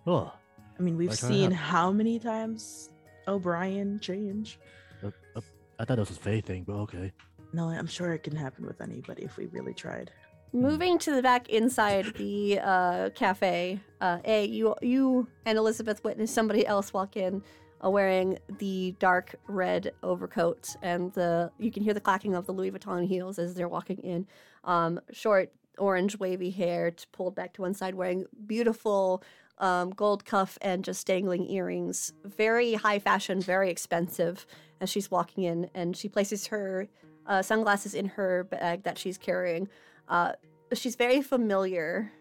Oh, 0.06 0.32
I 0.78 0.82
mean, 0.82 0.96
we've 0.96 1.10
Like 1.10 1.18
seen 1.18 1.50
happened. 1.50 1.56
how 1.56 1.92
many 1.92 2.18
times 2.18 2.90
O'Brien 3.28 3.98
change. 4.00 4.58
uh, 5.02 5.10
uh, 5.34 5.40
I 5.78 5.84
thought 5.84 5.96
that 5.96 5.98
was 5.98 6.10
a 6.10 6.14
Faye 6.14 6.40
thing, 6.40 6.64
but 6.64 6.74
okay. 6.74 7.12
No, 7.52 7.68
I'm 7.68 7.86
sure 7.86 8.12
it 8.12 8.22
can 8.22 8.36
happen 8.36 8.66
with 8.66 8.80
anybody 8.80 9.24
if 9.24 9.36
we 9.36 9.46
really 9.46 9.74
tried. 9.74 10.10
Moving 10.52 10.98
to 11.00 11.14
the 11.14 11.22
back 11.22 11.48
inside 11.48 12.06
the 12.14 12.60
uh, 12.60 13.10
cafe, 13.10 13.80
uh, 14.00 14.18
A, 14.24 14.44
you 14.46 14.74
you 14.80 15.26
and 15.44 15.58
Elizabeth 15.58 16.02
witness 16.04 16.30
somebody 16.30 16.66
else 16.66 16.92
walk 16.92 17.16
in 17.16 17.42
uh, 17.84 17.90
wearing 17.90 18.38
the 18.58 18.94
dark 18.98 19.34
red 19.48 19.92
overcoat, 20.02 20.74
and 20.82 21.12
the 21.12 21.50
you 21.58 21.70
can 21.70 21.82
hear 21.82 21.94
the 21.94 22.00
clacking 22.00 22.34
of 22.34 22.46
the 22.46 22.52
Louis 22.52 22.70
Vuitton 22.70 23.06
heels 23.06 23.38
as 23.38 23.54
they're 23.54 23.68
walking 23.68 23.98
in. 23.98 24.26
Um, 24.64 25.00
short, 25.12 25.52
orange, 25.78 26.18
wavy 26.18 26.50
hair 26.50 26.92
pulled 27.12 27.34
back 27.34 27.52
to 27.54 27.62
one 27.62 27.74
side, 27.74 27.94
wearing 27.94 28.24
beautiful 28.46 29.22
um, 29.58 29.90
gold 29.90 30.24
cuff 30.24 30.58
and 30.60 30.84
just 30.84 31.06
dangling 31.06 31.50
earrings. 31.50 32.12
Very 32.24 32.74
high 32.74 32.98
fashion, 32.98 33.40
very 33.40 33.70
expensive. 33.70 34.46
As 34.78 34.90
she's 34.90 35.10
walking 35.10 35.44
in, 35.44 35.70
and 35.74 35.96
she 35.96 36.06
places 36.06 36.48
her 36.48 36.86
uh, 37.26 37.40
sunglasses 37.40 37.94
in 37.94 38.04
her 38.08 38.44
bag 38.44 38.82
that 38.82 38.98
she's 38.98 39.16
carrying. 39.16 39.68
Uh, 40.06 40.32
she's 40.74 40.96
very 40.96 41.22
familiar 41.22 42.12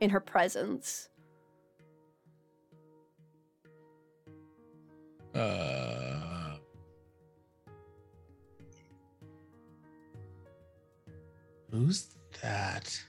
in 0.00 0.10
her 0.10 0.18
presence. 0.18 1.08
Uh, 5.34 6.56
who's 11.70 12.08
that? 12.42 13.00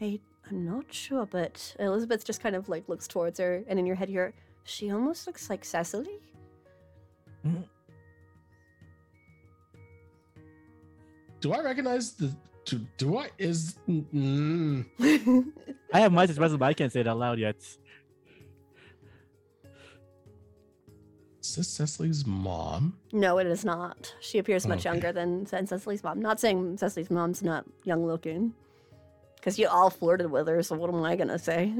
I 0.00 0.18
I'm 0.50 0.64
not 0.66 0.92
sure, 0.92 1.26
but 1.26 1.76
Elizabeth 1.78 2.24
just 2.24 2.42
kind 2.42 2.56
of 2.56 2.68
like 2.68 2.88
looks 2.88 3.06
towards 3.06 3.38
her, 3.38 3.62
and 3.68 3.78
in 3.78 3.86
your 3.86 3.96
head, 3.96 4.10
you're 4.10 4.32
she 4.64 4.90
almost 4.90 5.26
looks 5.26 5.48
like 5.48 5.64
Cecily. 5.64 6.18
Do 11.40 11.52
I 11.52 11.60
recognize 11.60 12.12
the? 12.12 12.34
Do, 12.66 12.80
do 12.98 13.16
I 13.18 13.28
is? 13.38 13.76
Mm, 13.88 14.84
I 15.92 16.00
have 16.00 16.12
my 16.12 16.26
suspicions, 16.26 16.58
but 16.58 16.66
I 16.66 16.74
can't 16.74 16.92
say 16.92 17.00
it 17.00 17.06
out 17.08 17.18
loud 17.18 17.38
yet. 17.38 17.56
is 21.42 21.56
this 21.56 21.68
Cecily's 21.68 22.26
mom? 22.26 22.98
no, 23.12 23.38
it 23.38 23.46
is 23.46 23.64
not. 23.64 24.14
She 24.20 24.38
appears 24.38 24.66
much 24.68 24.80
Okay. 24.80 24.90
younger 24.90 25.10
than, 25.12 25.44
than 25.44 25.66
Cecily's 25.66 26.04
mom. 26.04 26.20
Not 26.20 26.38
saying 26.38 26.76
Cecily's 26.76 27.10
mom's 27.10 27.42
not 27.42 27.64
young 27.84 28.06
looking, 28.06 28.52
because 29.40 29.58
you 29.58 29.66
all 29.68 29.90
flirted 29.90 30.30
with 30.30 30.46
her. 30.48 30.62
So 30.62 30.76
what 30.76 30.90
am 30.92 31.02
I 31.02 31.16
gonna 31.16 31.38
say? 31.38 31.72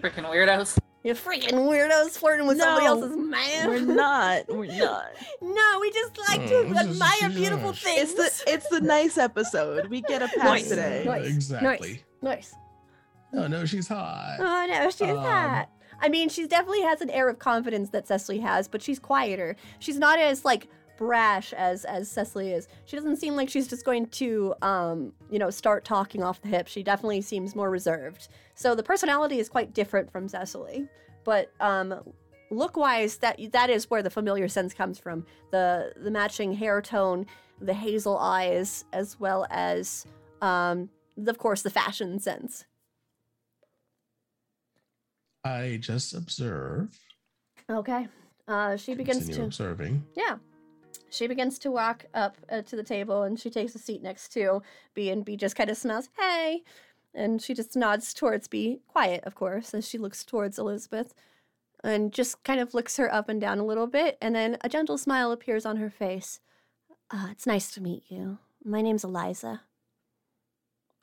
Freaking 0.00 0.24
weirdos. 0.24 0.78
you 1.02 1.14
freaking 1.14 1.52
weirdos 1.68 2.10
flirting 2.18 2.46
with 2.46 2.58
somebody 2.58 2.86
else's 2.86 3.16
man. 3.16 3.68
We're 3.68 3.80
not. 3.80 4.44
We're 4.48 4.66
not. 4.84 5.06
No, 5.40 5.78
we 5.80 5.90
just 5.90 6.18
like 6.28 6.40
Oh, 6.50 6.64
to 6.64 6.68
this 6.74 6.78
admire 6.78 7.30
she's 7.30 7.34
beautiful 7.34 7.70
nice. 7.70 7.82
things. 7.82 8.12
It's 8.12 8.44
the 8.44 8.52
it's 8.52 8.68
the 8.68 8.80
nice 8.80 9.16
episode. 9.18 9.88
We 9.88 10.02
get 10.02 10.22
a 10.22 10.28
pass 10.28 10.36
Nice. 10.44 10.68
today. 10.68 11.04
Nice. 11.06 11.26
Exactly. 11.26 12.02
nice. 12.22 12.54
Oh 13.32 13.46
no, 13.46 13.64
she's 13.64 13.88
hot. 13.88 14.36
Oh 14.38 14.66
no, 14.68 14.90
she's 14.90 15.02
Um, 15.02 15.16
not. 15.16 15.68
I 16.00 16.08
mean, 16.10 16.28
she 16.28 16.46
definitely 16.46 16.82
has 16.82 17.00
an 17.00 17.08
air 17.10 17.28
of 17.28 17.38
confidence 17.38 17.90
that 17.90 18.06
Cecily 18.06 18.38
has, 18.40 18.68
but 18.68 18.82
she's 18.82 18.98
quieter. 18.98 19.56
She's 19.78 19.98
not 19.98 20.18
as 20.18 20.44
like 20.44 20.68
brash 20.96 21.52
as 21.52 21.84
as 21.84 22.10
Cecily 22.10 22.52
is. 22.52 22.68
She 22.84 22.96
doesn't 22.96 23.16
seem 23.16 23.36
like 23.36 23.48
she's 23.48 23.68
just 23.68 23.84
going 23.84 24.06
to 24.06 24.54
um, 24.62 25.12
you 25.30 25.38
know, 25.38 25.50
start 25.50 25.84
talking 25.84 26.22
off 26.22 26.40
the 26.42 26.48
hip. 26.48 26.68
She 26.68 26.82
definitely 26.82 27.22
seems 27.22 27.54
more 27.54 27.70
reserved. 27.70 28.28
So 28.54 28.74
the 28.74 28.82
personality 28.82 29.38
is 29.38 29.48
quite 29.48 29.72
different 29.74 30.10
from 30.10 30.28
Cecily. 30.28 30.88
But 31.24 31.52
um 31.60 31.94
look 32.50 32.76
wise 32.76 33.16
that 33.18 33.40
that 33.52 33.70
is 33.70 33.90
where 33.90 34.02
the 34.02 34.10
familiar 34.10 34.48
sense 34.48 34.72
comes 34.72 34.98
from. 34.98 35.26
The 35.50 35.92
the 35.96 36.10
matching 36.10 36.52
hair 36.52 36.80
tone, 36.80 37.26
the 37.60 37.74
hazel 37.74 38.16
eyes, 38.18 38.84
as 38.92 39.18
well 39.18 39.46
as 39.50 40.06
um 40.40 40.88
of 41.26 41.38
course 41.38 41.62
the 41.62 41.70
fashion 41.70 42.18
sense. 42.20 42.64
I 45.44 45.78
just 45.80 46.14
observe. 46.14 46.98
Okay. 47.70 48.08
Uh, 48.48 48.76
she 48.76 48.94
begins 48.94 49.18
Continue 49.18 49.40
to 49.40 49.46
observing. 49.46 50.04
yeah. 50.16 50.36
She 51.16 51.26
begins 51.26 51.58
to 51.60 51.70
walk 51.70 52.04
up 52.12 52.36
uh, 52.50 52.60
to 52.62 52.76
the 52.76 52.82
table 52.82 53.22
and 53.22 53.40
she 53.40 53.48
takes 53.48 53.74
a 53.74 53.78
seat 53.78 54.02
next 54.02 54.28
to 54.34 54.62
Bea 54.94 55.10
and 55.10 55.24
Bea 55.24 55.36
just 55.36 55.56
kind 55.56 55.70
of 55.70 55.78
smells 55.78 56.10
hey, 56.18 56.62
and 57.14 57.40
she 57.40 57.54
just 57.54 57.74
nods 57.74 58.12
towards 58.12 58.48
Bea, 58.48 58.80
quiet 58.86 59.24
of 59.24 59.34
course, 59.34 59.72
as 59.72 59.88
she 59.88 59.96
looks 59.96 60.24
towards 60.24 60.58
Elizabeth, 60.58 61.14
and 61.82 62.12
just 62.12 62.44
kind 62.44 62.60
of 62.60 62.74
looks 62.74 62.98
her 62.98 63.12
up 63.12 63.28
and 63.30 63.40
down 63.40 63.58
a 63.58 63.64
little 63.64 63.86
bit, 63.86 64.18
and 64.20 64.34
then 64.34 64.58
a 64.60 64.68
gentle 64.68 64.98
smile 64.98 65.32
appears 65.32 65.64
on 65.64 65.78
her 65.78 65.88
face. 65.88 66.40
Uh, 67.10 67.28
it's 67.30 67.46
nice 67.46 67.70
to 67.72 67.82
meet 67.82 68.02
you. 68.08 68.38
My 68.62 68.82
name's 68.82 69.04
Eliza. 69.04 69.62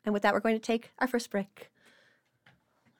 And 0.04 0.12
with 0.12 0.22
that, 0.22 0.34
we're 0.34 0.40
going 0.40 0.54
to 0.54 0.60
take 0.60 0.92
our 0.98 1.08
first 1.08 1.30
break. 1.30 1.70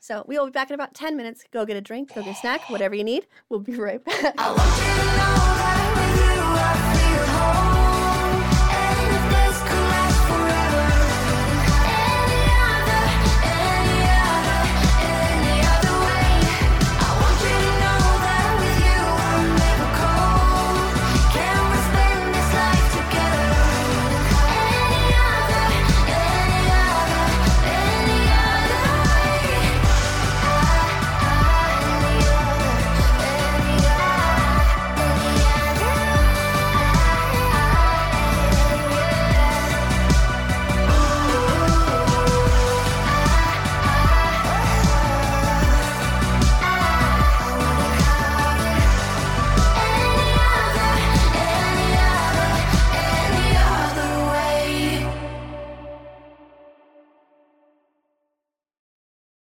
So 0.00 0.24
we 0.26 0.38
will 0.38 0.46
be 0.46 0.52
back 0.52 0.70
in 0.70 0.74
about 0.74 0.94
ten 0.94 1.16
minutes. 1.16 1.44
Go 1.50 1.64
get 1.64 1.76
a 1.76 1.80
drink, 1.80 2.14
go 2.14 2.22
get 2.22 2.36
a 2.36 2.40
snack, 2.40 2.70
whatever 2.70 2.94
you 2.94 3.04
need. 3.04 3.26
We'll 3.48 3.60
be 3.60 3.76
right 3.76 4.02
back. 4.02 5.52